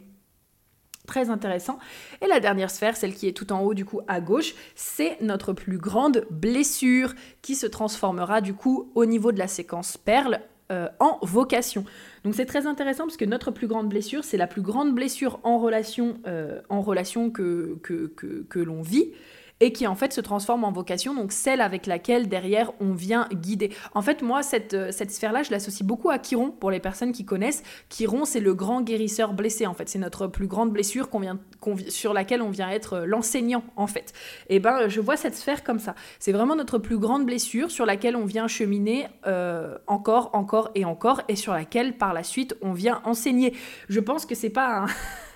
très 1.08 1.32
intéressant. 1.32 1.80
Et 2.22 2.28
la 2.28 2.40
dernière 2.40 2.70
sphère, 2.70 2.96
celle 2.96 3.16
qui 3.16 3.28
est 3.28 3.32
tout 3.32 3.52
en 3.52 3.62
haut 3.62 3.74
du 3.74 3.86
coup 3.86 4.02
à 4.08 4.22
gauche, 4.22 4.54
c'est 4.76 5.20
notre 5.20 5.52
plus 5.52 5.80
grande 5.80 6.28
blessure 6.30 7.16
qui 7.42 7.56
se 7.56 7.66
transformera 7.66 8.40
du 8.40 8.54
coup 8.54 8.92
au 8.94 9.06
niveau 9.06 9.32
de 9.32 9.40
la 9.40 9.48
séquence 9.48 9.98
perle 9.98 10.42
euh, 10.72 10.90
en 11.00 11.18
vocation. 11.24 11.86
Donc 12.24 12.36
c'est 12.36 12.46
très 12.46 12.68
intéressant 12.68 13.06
parce 13.06 13.18
que 13.18 13.26
notre 13.26 13.50
plus 13.50 13.66
grande 13.66 13.90
blessure, 13.90 14.24
c'est 14.24 14.38
la 14.38 14.46
plus 14.46 14.62
grande 14.62 14.94
blessure 14.94 15.40
en 15.42 15.58
relation, 15.58 16.20
euh, 16.28 16.62
que 16.70 18.60
l'on 18.60 18.84
vit 18.84 19.12
et 19.60 19.72
qui 19.72 19.88
en 19.88 19.96
fait 19.96 20.14
se 20.14 20.22
transforme 20.22 20.64
en 20.64 20.72
vocation, 20.72 21.14
donc 21.14 21.32
celle 21.32 21.62
avec 21.62 21.86
laquelle 21.86 22.28
derrière 22.28 22.72
on 22.80 22.94
vient 22.94 23.28
guider. 23.34 23.72
En 23.94 24.02
fait, 24.02 24.22
moi, 24.22 24.44
cette, 24.44 24.74
euh, 24.74 24.92
cette 24.92 25.12
sphère-là, 25.12 25.44
je 25.44 25.52
l'associe 25.52 25.86
beaucoup 25.86 26.10
à 26.10 26.20
Chiron, 26.20 26.52
pour 26.52 26.72
les 26.72 26.80
personnes 26.80 27.12
qui 27.12 27.26
connaissent. 27.26 27.64
Chiron, 27.90 28.26
c'est 28.26 28.40
le 28.40 28.54
grand 28.54 28.82
guérisseur 28.82 29.34
blessé, 29.34 29.66
en 29.66 29.74
fait. 29.74 29.90
C'est 29.90 30.00
notre 30.00 30.28
plus 30.28 30.48
grande 30.48 30.72
blessure 30.72 31.10
qu'on 31.10 31.20
vient, 31.20 31.40
sur 31.88 32.14
laquelle 32.14 32.42
on 32.42 32.50
vient 32.50 32.70
être 32.70 32.94
euh, 32.94 33.06
l'enseignant, 33.06 33.64
en 33.76 33.88
fait. 33.88 34.14
Et 34.50 34.56
eh 34.56 34.60
ben, 34.60 34.88
je 34.88 35.02
vois 35.02 35.18
cette 35.18 35.36
sphère 35.36 35.64
comme 35.64 35.80
ça. 35.80 35.96
C'est 36.20 36.32
vraiment 36.32 36.56
notre 36.56 36.78
plus 36.78 36.98
grande 36.98 37.26
blessure 37.26 37.72
sur 37.72 37.86
laquelle 37.86 38.16
on 38.16 38.26
vient 38.26 38.48
cheminer 38.48 39.08
euh, 39.26 39.78
encore, 39.88 40.30
encore 40.34 40.72
et 40.76 40.86
encore, 40.86 41.22
et 41.28 41.36
sur 41.36 41.54
laquelle, 41.54 41.98
par 41.98 42.14
la 42.14 42.24
suite, 42.24 42.56
on 42.62 42.74
vient 42.74 43.02
enseigner. 43.06 43.54
Je 43.90 44.00
pense 44.00 44.26
que 44.26 44.36
c'est 44.36 44.50
pas 44.50 44.84
un... 44.84 44.86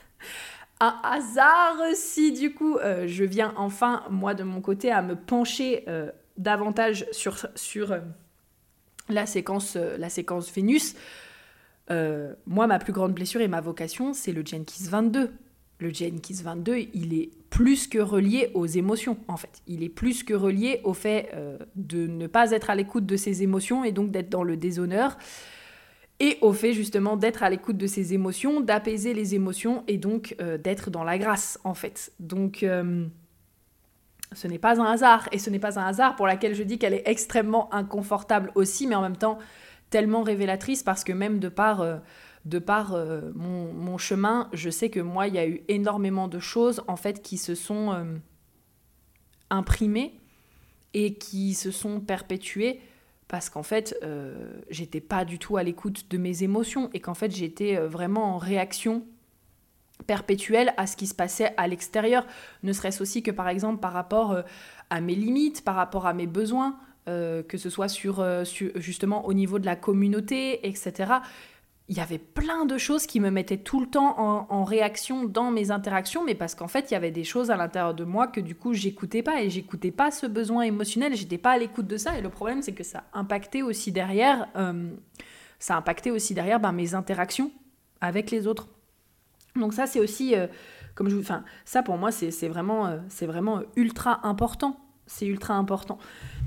un 0.82 0.96
hasard 1.04 1.78
si 1.94 2.32
du 2.34 2.54
coup 2.54 2.78
euh, 2.78 3.06
je 3.08 3.24
viens 3.24 3.54
enfin 3.56 4.04
moi 4.10 4.34
de 4.34 4.44
mon 4.44 4.62
côté 4.62 4.92
à 4.92 5.04
me 5.04 5.16
pencher 5.16 5.84
euh, 5.88 6.12
davantage 6.38 7.06
sur, 7.12 7.38
sur 7.54 7.92
euh, 7.92 8.00
la, 9.08 9.28
séquence, 9.28 9.76
la 9.76 10.10
séquence 10.10 10.52
Vénus. 10.52 10.96
moi 11.90 12.68
ma 12.68 12.80
plus 12.80 12.94
grande 12.94 13.14
blessure 13.14 13.42
et 13.42 13.48
ma 13.48 13.62
vocation 13.62 14.14
c'est 14.14 14.34
le 14.34 14.44
Jenkins 14.44 14.90
22. 14.90 15.32
Le 15.78 15.94
Jenkins 15.94 16.42
22 16.44 16.78
il 16.94 17.14
est 17.14 17.30
plus 17.52 17.88
que 17.88 18.00
relié 18.00 18.50
aux 18.56 18.66
émotions 18.66 19.18
en 19.28 19.38
fait. 19.38 19.62
Il 19.68 19.84
est 19.84 19.90
plus 19.90 20.24
que 20.24 20.34
relié 20.34 20.82
au 20.84 20.94
fait 20.94 21.32
de 21.76 22.08
ne 22.08 22.26
pas 22.26 22.52
être 22.52 22.72
à 22.72 22.76
l'écoute 22.76 23.06
de 23.06 23.18
ses 23.18 23.44
émotions 23.44 23.84
et 23.84 23.92
donc 23.92 24.10
d'être 24.10 24.30
dans 24.30 24.44
le 24.44 24.58
déshonneur 24.58 25.18
et 26.22 26.38
au 26.42 26.54
fait 26.54 26.72
justement 26.72 27.18
d'être 27.18 27.42
à 27.42 27.50
l'écoute 27.50 27.78
de 27.78 27.88
ses 27.88 28.14
émotions, 28.14 28.62
d'apaiser 28.62 29.16
les 29.16 29.34
émotions 29.34 29.84
et 29.88 29.98
donc 29.98 30.36
euh, 30.40 30.60
d'être 30.60 30.92
dans 30.92 31.04
la 31.04 31.18
grâce 31.18 31.60
en 31.64 31.74
fait. 31.74 32.14
Donc 32.20 32.62
euh, 32.62 33.08
ce 34.32 34.48
n'est 34.48 34.60
pas 34.60 34.80
un 34.80 34.86
hasard 34.86 35.28
et 35.32 35.40
ce 35.40 35.50
n'est 35.50 35.60
pas 35.60 35.80
un 35.80 35.86
hasard 35.88 36.16
pour 36.16 36.28
laquelle 36.28 36.54
je 36.54 36.62
dis 36.62 36.78
qu'elle 36.78 36.94
est 36.94 37.08
extrêmement 37.08 37.74
inconfortable 37.74 38.52
aussi, 38.54 38.86
mais 38.86 38.94
en 38.94 39.02
même 39.02 39.18
temps 39.18 39.40
tellement 39.90 40.22
révélatrice 40.22 40.84
parce 40.84 41.04
que 41.04 41.12
même 41.12 41.40
de 41.40 41.50
par, 41.50 41.82
euh, 41.82 41.98
de 42.46 42.64
mon, 43.34 43.98
chemin, 43.98 44.48
je 44.54 44.70
sais 44.70 44.92
que 44.92 45.00
moi 45.00 45.28
il 45.28 45.34
y 45.34 45.40
a 45.40 45.48
eu 45.48 45.64
énormément 45.70 46.28
de 46.28 46.38
choses 46.38 46.84
en 46.88 46.98
fait 46.98 47.24
qui 47.24 47.40
se 47.40 47.56
sont 47.56 48.06
imprimées 49.50 50.20
et 50.94 51.16
qui 51.16 51.56
se 51.56 51.72
sont 51.72 52.00
perpétuées 52.00 52.80
parce 53.32 53.50
qu'en 53.50 53.64
fait, 53.64 53.98
euh, 54.04 54.36
j'étais 54.70 55.00
pas 55.00 55.24
du 55.24 55.40
tout 55.40 55.56
à 55.56 55.64
l'écoute 55.64 56.12
de 56.12 56.18
mes 56.18 56.44
émotions 56.44 56.90
et 56.94 57.00
qu'en 57.00 57.14
fait, 57.14 57.34
j'étais 57.34 57.78
euh, 57.78 57.88
vraiment 57.88 58.36
en 58.36 58.38
réaction 58.38 59.06
perpétuelle 60.06 60.74
à 60.76 60.86
ce 60.86 60.98
qui 60.98 61.08
se 61.08 61.16
passait 61.16 61.54
à 61.56 61.70
l'extérieur, 61.70 62.28
ne 62.64 62.74
serait-ce 62.74 63.02
aussi 63.02 63.24
que 63.24 63.32
par 63.32 63.48
exemple 63.48 63.80
par 63.80 63.94
rapport 63.94 64.34
euh, 64.34 64.42
à 64.90 65.00
mes 65.00 65.16
limites, 65.16 65.64
par 65.64 65.76
rapport 65.76 66.08
à 66.08 66.14
mes 66.14 66.28
besoins, 66.28 66.78
que 67.06 67.58
ce 67.58 67.70
soit 67.70 67.90
sur, 67.90 68.24
justement 68.76 69.26
au 69.26 69.34
niveau 69.34 69.60
de 69.60 69.66
la 69.66 69.76
communauté, 69.76 70.66
etc 70.68 71.14
il 71.92 71.98
y 71.98 72.00
avait 72.00 72.20
plein 72.20 72.64
de 72.64 72.78
choses 72.78 73.06
qui 73.06 73.20
me 73.20 73.30
mettaient 73.30 73.58
tout 73.58 73.82
le 73.82 73.86
temps 73.86 74.18
en, 74.18 74.64
réaction 74.64 75.26
dans 75.26 75.52
mes 75.52 75.72
interactions, 75.72 76.24
mais 76.24 76.36
parce 76.36 76.56
qu'en 76.56 76.70
fait, 76.70 76.90
il 76.90 76.94
y 76.94 76.96
avait 76.96 77.12
des 77.12 77.26
choses 77.26 77.52
à 77.52 77.58
l'intérieur 77.58 77.94
de 77.94 78.06
moi 78.06 78.28
que 78.28 78.40
du 78.40 78.56
coup, 78.56 78.74
j'écoutais 78.74 79.22
pas 79.22 79.42
et 79.42 79.50
j'écoutais 79.50 79.92
pas 79.92 80.10
ce 80.10 80.26
besoin 80.26 80.62
émotionnel, 80.62 81.18
j'étais 81.18 81.38
pas 81.38 81.52
à 81.52 81.58
l'écoute 81.58 81.88
de 81.88 81.98
ça. 81.98 82.18
Et 82.18 82.22
le 82.22 82.30
problème, 82.30 82.62
c'est 82.62 82.72
que 82.72 82.86
ça 82.86 83.04
impactait 83.12 83.62
aussi 83.62 83.92
derrière, 83.92 84.48
euh, 84.56 84.90
ça 85.60 85.76
impactait 85.76 86.12
aussi 86.12 86.34
derrière 86.34 86.62
ben, 86.62 86.72
mes 86.72 86.96
interactions 86.96 87.52
avec 88.00 88.32
les 88.32 88.48
autres. 88.48 88.70
Donc 89.58 89.74
ça, 89.74 89.86
c'est 89.86 90.00
aussi, 90.00 90.34
euh, 90.34 90.48
comme 90.96 91.10
je, 91.10 91.18
ça 91.66 91.84
pour 91.84 91.98
moi, 91.98 92.14
c'est 92.14 92.48
vraiment, 92.48 92.88
euh, 92.88 93.00
c'est 93.10 93.26
vraiment 93.26 93.64
ultra 93.76 94.26
important 94.26 94.80
c'est 95.12 95.26
ultra 95.26 95.56
important. 95.56 95.98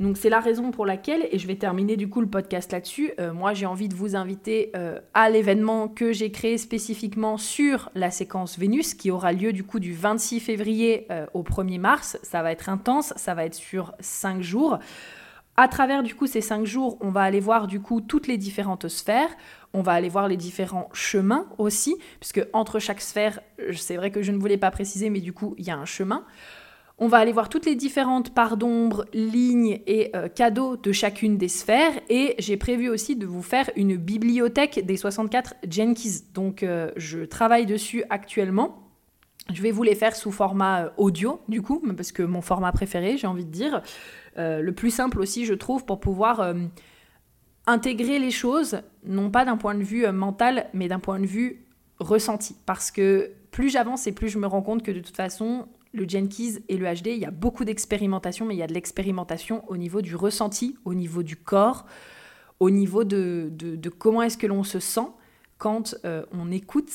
Donc 0.00 0.16
c'est 0.16 0.31
la 0.31 0.40
raison 0.40 0.70
pour 0.70 0.87
laquelle, 0.87 1.29
et 1.31 1.38
je 1.38 1.46
vais 1.46 1.57
terminer 1.57 1.96
du 1.96 2.09
coup 2.09 2.20
le 2.20 2.27
podcast 2.27 2.72
là-dessus, 2.72 3.12
euh, 3.20 3.33
moi 3.33 3.55
j'ai 3.55 3.66
envie 3.66 3.88
de 3.88 3.94
vous 3.94 4.16
inviter 4.16 4.72
euh, 4.74 4.98
à 5.12 5.31
l'événement 5.31 5.88
que 5.88 6.12
j'ai 6.12 6.31
créé 6.31 6.59
spécifiquement 6.59 7.37
sur 7.37 7.90
la 7.94 8.11
séquence 8.11 8.59
Vénus, 8.59 8.94
qui 8.94 9.11
aura 9.11 9.33
lieu 9.33 9.53
du 9.53 9.64
coup 9.64 9.79
du 9.79 9.92
26 9.92 10.40
février 10.40 11.07
euh, 11.11 11.27
au 11.35 11.42
1er 11.42 11.79
mars. 11.79 12.18
Ça 12.22 12.42
va 12.42 12.53
être 12.53 12.68
intense, 12.68 13.12
ça 13.16 13.35
va 13.35 13.44
être 13.44 13.55
sur 13.55 13.92
5 14.00 14.40
jours. 14.40 14.79
À 15.57 15.68
travers 15.68 16.03
du 16.03 16.14
coup 16.16 16.27
ces 16.27 16.40
5 16.40 16.64
jours, 16.64 16.98
on 17.00 17.11
va 17.11 17.20
aller 17.20 17.38
voir 17.38 17.68
du 17.68 17.81
coup 17.81 18.00
toutes 18.00 18.27
les 18.27 18.38
différentes 18.38 18.88
sphères. 18.88 19.31
On 19.72 19.83
va 19.83 19.92
aller 19.92 20.09
voir 20.09 20.27
les 20.27 20.37
différents 20.37 20.88
chemins 20.92 21.46
aussi, 21.59 21.96
puisque 22.18 22.44
entre 22.53 22.79
chaque 22.79 23.00
sphère, 23.00 23.40
c'est 23.72 23.96
vrai 23.96 24.11
que 24.11 24.22
je 24.22 24.33
ne 24.33 24.38
voulais 24.38 24.57
pas 24.57 24.70
préciser, 24.70 25.11
mais 25.11 25.20
du 25.20 25.33
coup 25.33 25.55
il 25.59 25.66
y 25.66 25.70
a 25.70 25.77
un 25.77 25.85
chemin. 25.85 26.24
On 26.96 27.09
va 27.09 27.18
aller 27.18 27.33
voir 27.33 27.48
toutes 27.48 27.66
les 27.66 27.74
différentes 27.74 28.33
parts 28.33 28.57
d'ombre, 28.57 29.04
lignes 29.12 29.80
et 29.88 30.14
euh, 30.14 30.28
cadeaux 30.28 30.76
de 30.76 30.92
chacune 30.92 31.37
des 31.37 31.48
sphères. 31.48 31.92
Et 32.09 32.37
j'ai 32.38 32.57
prévu 32.57 32.88
aussi 32.88 33.16
de 33.16 33.26
vous 33.26 33.42
faire 33.42 33.68
une 33.74 33.96
bibliothèque 33.96 34.87
des 34.87 34.96
64 34.96 35.54
Jenkins. 35.68 36.20
Donc 36.35 36.62
euh, 36.62 36.92
je 36.96 37.24
travaille 37.24 37.66
dessus 37.66 38.04
actuellement. 38.11 38.78
Je 39.52 39.61
vais 39.61 39.72
vous 39.72 39.83
les 39.83 39.96
faire 39.96 40.14
sous 40.14 40.30
format 40.30 40.85
euh, 40.85 40.90
audio, 40.96 41.40
du 41.48 41.62
coup, 41.62 41.83
parce 41.96 42.12
que 42.12 42.22
mon 42.22 42.42
format 42.42 42.70
préféré, 42.70 43.16
j'ai 43.16 43.26
envie 43.26 43.44
de 43.44 43.50
dire. 43.50 43.83
le 44.37 44.70
plus 44.70 44.90
simple 44.90 45.20
aussi, 45.20 45.46
je 45.46 45.54
trouve, 45.54 45.85
pour 45.85 45.98
pouvoir 45.98 46.54
intégrer 47.66 48.20
les 48.20 48.30
choses, 48.30 48.83
non 49.04 49.30
pas 49.30 49.44
d'un 49.44 49.57
point 49.57 49.74
de 49.74 49.83
vue 49.83 50.07
mental, 50.12 50.66
mais 50.72 50.87
d'un 50.87 51.00
point 51.00 51.18
de 51.18 51.26
vue 51.26 51.66
ressenti. 51.98 52.54
Parce 52.66 52.92
que 52.92 53.33
plus 53.50 53.68
j'avance 53.68 54.07
et 54.07 54.12
plus 54.12 54.28
je 54.28 54.38
me 54.38 54.46
rends 54.46 54.62
compte 54.62 54.83
que 54.83 54.92
de 54.92 55.00
toute 55.00 55.16
façon, 55.16 55.66
le 55.94 56.09
Jenkins 56.09 56.61
et 56.68 56.76
le 56.76 56.87
HD, 56.92 57.07
il 57.07 57.18
y 57.18 57.24
a 57.24 57.30
beaucoup 57.30 57.64
d'expérimentation, 57.64 58.44
mais 58.44 58.54
il 58.54 58.59
y 58.59 58.62
a 58.62 58.66
de 58.66 58.74
l'expérimentation 58.74 59.64
au 59.70 59.76
niveau 59.76 60.02
du 60.02 60.16
ressenti, 60.16 60.76
au 60.85 60.92
niveau 60.92 61.22
du 61.22 61.37
corps, 61.37 61.87
au 62.61 62.68
niveau 62.68 63.04
de, 63.04 63.50
comment 63.98 64.22
est-ce 64.22 64.37
que 64.37 64.46
l'on 64.46 64.64
se 64.64 64.80
sent 64.80 65.07
quand 65.57 65.94
euh, 66.04 66.24
on 66.33 66.50
écoute 66.50 66.90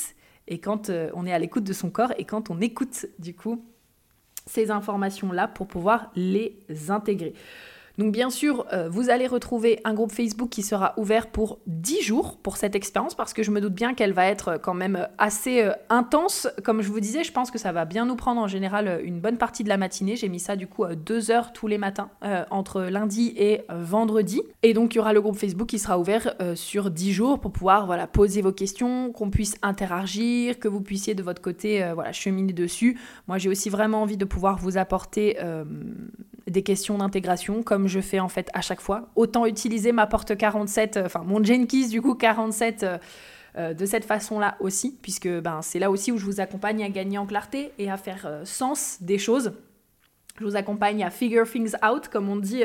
et 0.47 0.59
quand 0.59 0.89
euh, 0.89 1.09
on 1.13 1.25
est 1.25 1.33
à 1.33 1.39
l'écoute 1.39 1.63
de 1.63 1.73
son 1.73 1.89
corps 1.89 2.13
et 2.17 2.25
quand 2.25 2.49
on 2.49 2.59
écoute 2.59 3.05
du 3.19 3.33
coup 3.33 3.63
ces 4.45 4.69
informations-là 4.69 5.47
pour 5.47 5.67
pouvoir 5.67 6.11
les 6.15 6.65
intégrer. 6.89 7.33
Donc 7.99 8.13
bien 8.13 8.29
sûr, 8.29 8.65
euh, 8.71 8.87
vous 8.89 9.09
allez 9.09 9.27
retrouver 9.27 9.81
un 9.83 9.93
groupe 9.93 10.13
Facebook 10.13 10.47
qui 10.47 10.63
sera 10.63 10.93
ouvert 10.95 11.27
pour 11.27 11.59
10 11.67 12.01
jours 12.01 12.37
pour 12.37 12.55
cette 12.55 12.73
expérience 12.73 13.13
parce 13.13 13.33
que 13.33 13.43
je 13.43 13.51
me 13.51 13.59
doute 13.59 13.73
bien 13.73 13.93
qu'elle 13.93 14.13
va 14.13 14.25
être 14.25 14.57
quand 14.57 14.73
même 14.73 15.09
assez 15.17 15.63
euh, 15.63 15.73
intense. 15.89 16.47
Comme 16.63 16.81
je 16.81 16.87
vous 16.87 17.01
disais, 17.01 17.25
je 17.25 17.33
pense 17.33 17.51
que 17.51 17.57
ça 17.57 17.73
va 17.73 17.83
bien 17.83 18.05
nous 18.05 18.15
prendre 18.15 18.39
en 18.39 18.47
général 18.47 19.01
une 19.03 19.19
bonne 19.19 19.37
partie 19.37 19.65
de 19.65 19.69
la 19.69 19.75
matinée. 19.75 20.15
J'ai 20.15 20.29
mis 20.29 20.39
ça 20.39 20.55
du 20.55 20.65
coup 20.65 20.85
à 20.85 20.95
2 20.95 21.29
heures 21.29 21.51
tous 21.51 21.67
les 21.67 21.77
matins 21.77 22.09
entre 22.51 22.83
lundi 22.83 23.33
et 23.35 23.63
vendredi. 23.69 24.41
Et 24.63 24.73
donc 24.73 24.95
il 24.95 24.99
y 24.99 25.01
aura 25.01 25.11
le 25.11 25.19
groupe 25.19 25.35
Facebook 25.35 25.67
qui 25.67 25.79
sera 25.79 25.99
ouvert 25.99 26.35
sur 26.55 26.91
10 26.91 27.11
jours 27.11 27.39
pour 27.39 27.51
pouvoir 27.51 27.85
voilà, 27.85 28.07
poser 28.07 28.41
vos 28.41 28.53
questions, 28.53 29.11
qu'on 29.11 29.29
puisse 29.29 29.55
interagir, 29.61 30.59
que 30.59 30.69
vous 30.69 30.81
puissiez 30.81 31.15
de 31.15 31.23
votre 31.23 31.41
côté 31.41 31.85
voilà, 31.93 32.13
cheminer 32.13 32.53
dessus. 32.53 32.97
Moi 33.27 33.37
j'ai 33.37 33.49
aussi 33.49 33.69
vraiment 33.69 34.01
envie 34.03 34.17
de 34.17 34.25
pouvoir 34.25 34.57
vous 34.57 34.77
apporter 34.77 35.37
des 36.49 36.63
questions 36.63 36.97
d'intégration, 36.97 37.63
comme 37.63 37.87
je 37.87 37.99
fais 37.99 38.19
en 38.19 38.29
fait 38.29 38.49
à 38.53 38.61
chaque 38.61 38.81
fois. 38.81 39.09
Autant 39.15 39.45
utiliser 39.45 39.91
ma 39.91 40.07
porte 40.07 40.35
47, 40.35 40.97
euh, 40.97 41.05
enfin 41.05 41.23
mon 41.25 41.43
Jenkins 41.43 41.87
du 41.89 42.01
coup 42.01 42.15
47 42.15 42.83
euh, 42.83 42.97
euh, 43.57 43.73
de 43.73 43.85
cette 43.85 44.05
façon-là 44.05 44.57
aussi, 44.59 44.97
puisque 45.01 45.27
ben, 45.27 45.61
c'est 45.61 45.79
là 45.79 45.89
aussi 45.91 46.11
où 46.11 46.17
je 46.17 46.25
vous 46.25 46.39
accompagne 46.39 46.83
à 46.83 46.89
gagner 46.89 47.17
en 47.17 47.25
clarté 47.25 47.71
et 47.77 47.89
à 47.89 47.97
faire 47.97 48.41
sens 48.43 48.97
des 49.01 49.17
choses. 49.17 49.53
Je 50.39 50.45
vous 50.45 50.55
accompagne 50.55 51.03
à 51.03 51.09
figure 51.09 51.49
things 51.49 51.75
out, 51.83 52.07
comme 52.07 52.29
on 52.29 52.37
dit 52.37 52.63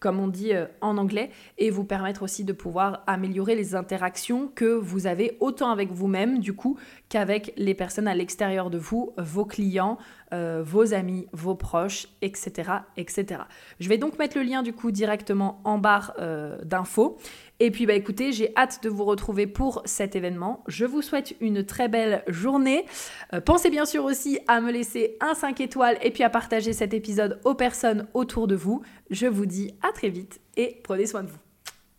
comme 0.00 0.18
on 0.18 0.28
dit 0.28 0.52
en 0.80 0.96
anglais, 0.96 1.30
et 1.58 1.70
vous 1.70 1.84
permettre 1.84 2.22
aussi 2.22 2.44
de 2.44 2.52
pouvoir 2.52 3.04
améliorer 3.06 3.54
les 3.54 3.74
interactions 3.74 4.48
que 4.48 4.64
vous 4.64 5.06
avez 5.06 5.36
autant 5.40 5.70
avec 5.70 5.92
vous-même 5.92 6.38
du 6.38 6.54
coup 6.54 6.78
qu'avec 7.08 7.52
les 7.56 7.74
personnes 7.74 8.08
à 8.08 8.14
l'extérieur 8.14 8.70
de 8.70 8.78
vous, 8.78 9.12
vos 9.18 9.44
clients, 9.44 9.98
euh, 10.32 10.62
vos 10.64 10.94
amis, 10.94 11.26
vos 11.32 11.54
proches, 11.54 12.06
etc., 12.22 12.70
etc. 12.96 13.42
Je 13.80 13.88
vais 13.88 13.98
donc 13.98 14.18
mettre 14.18 14.38
le 14.38 14.44
lien 14.44 14.62
du 14.62 14.72
coup 14.72 14.90
directement 14.92 15.60
en 15.64 15.78
barre 15.78 16.14
euh, 16.18 16.58
d'infos. 16.64 17.18
Et 17.60 17.70
puis 17.70 17.86
bah 17.86 17.92
écoutez, 17.92 18.32
j'ai 18.32 18.52
hâte 18.56 18.82
de 18.82 18.88
vous 18.88 19.04
retrouver 19.04 19.46
pour 19.46 19.82
cet 19.84 20.16
événement. 20.16 20.64
Je 20.66 20.86
vous 20.86 21.02
souhaite 21.02 21.36
une 21.40 21.64
très 21.64 21.88
belle 21.88 22.24
journée. 22.26 22.86
Euh, 23.34 23.40
pensez 23.40 23.68
bien 23.68 23.84
sûr 23.84 24.04
aussi 24.04 24.38
à 24.48 24.60
me 24.62 24.72
laisser 24.72 25.18
un 25.20 25.34
5 25.34 25.60
étoiles 25.60 25.98
et 26.02 26.10
puis 26.10 26.24
à 26.24 26.30
partager 26.30 26.72
cet 26.72 26.94
épisode 26.94 27.38
aux 27.44 27.54
personnes 27.54 28.08
autour 28.14 28.48
de 28.48 28.56
vous. 28.56 28.82
Je 29.10 29.26
vous 29.26 29.46
dis 29.46 29.74
à 29.82 29.92
très 29.92 30.08
vite 30.08 30.40
et 30.56 30.80
prenez 30.82 31.06
soin 31.06 31.22
de 31.22 31.28
vous. 31.28 31.38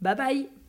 Bye 0.02 0.16
bye 0.16 0.61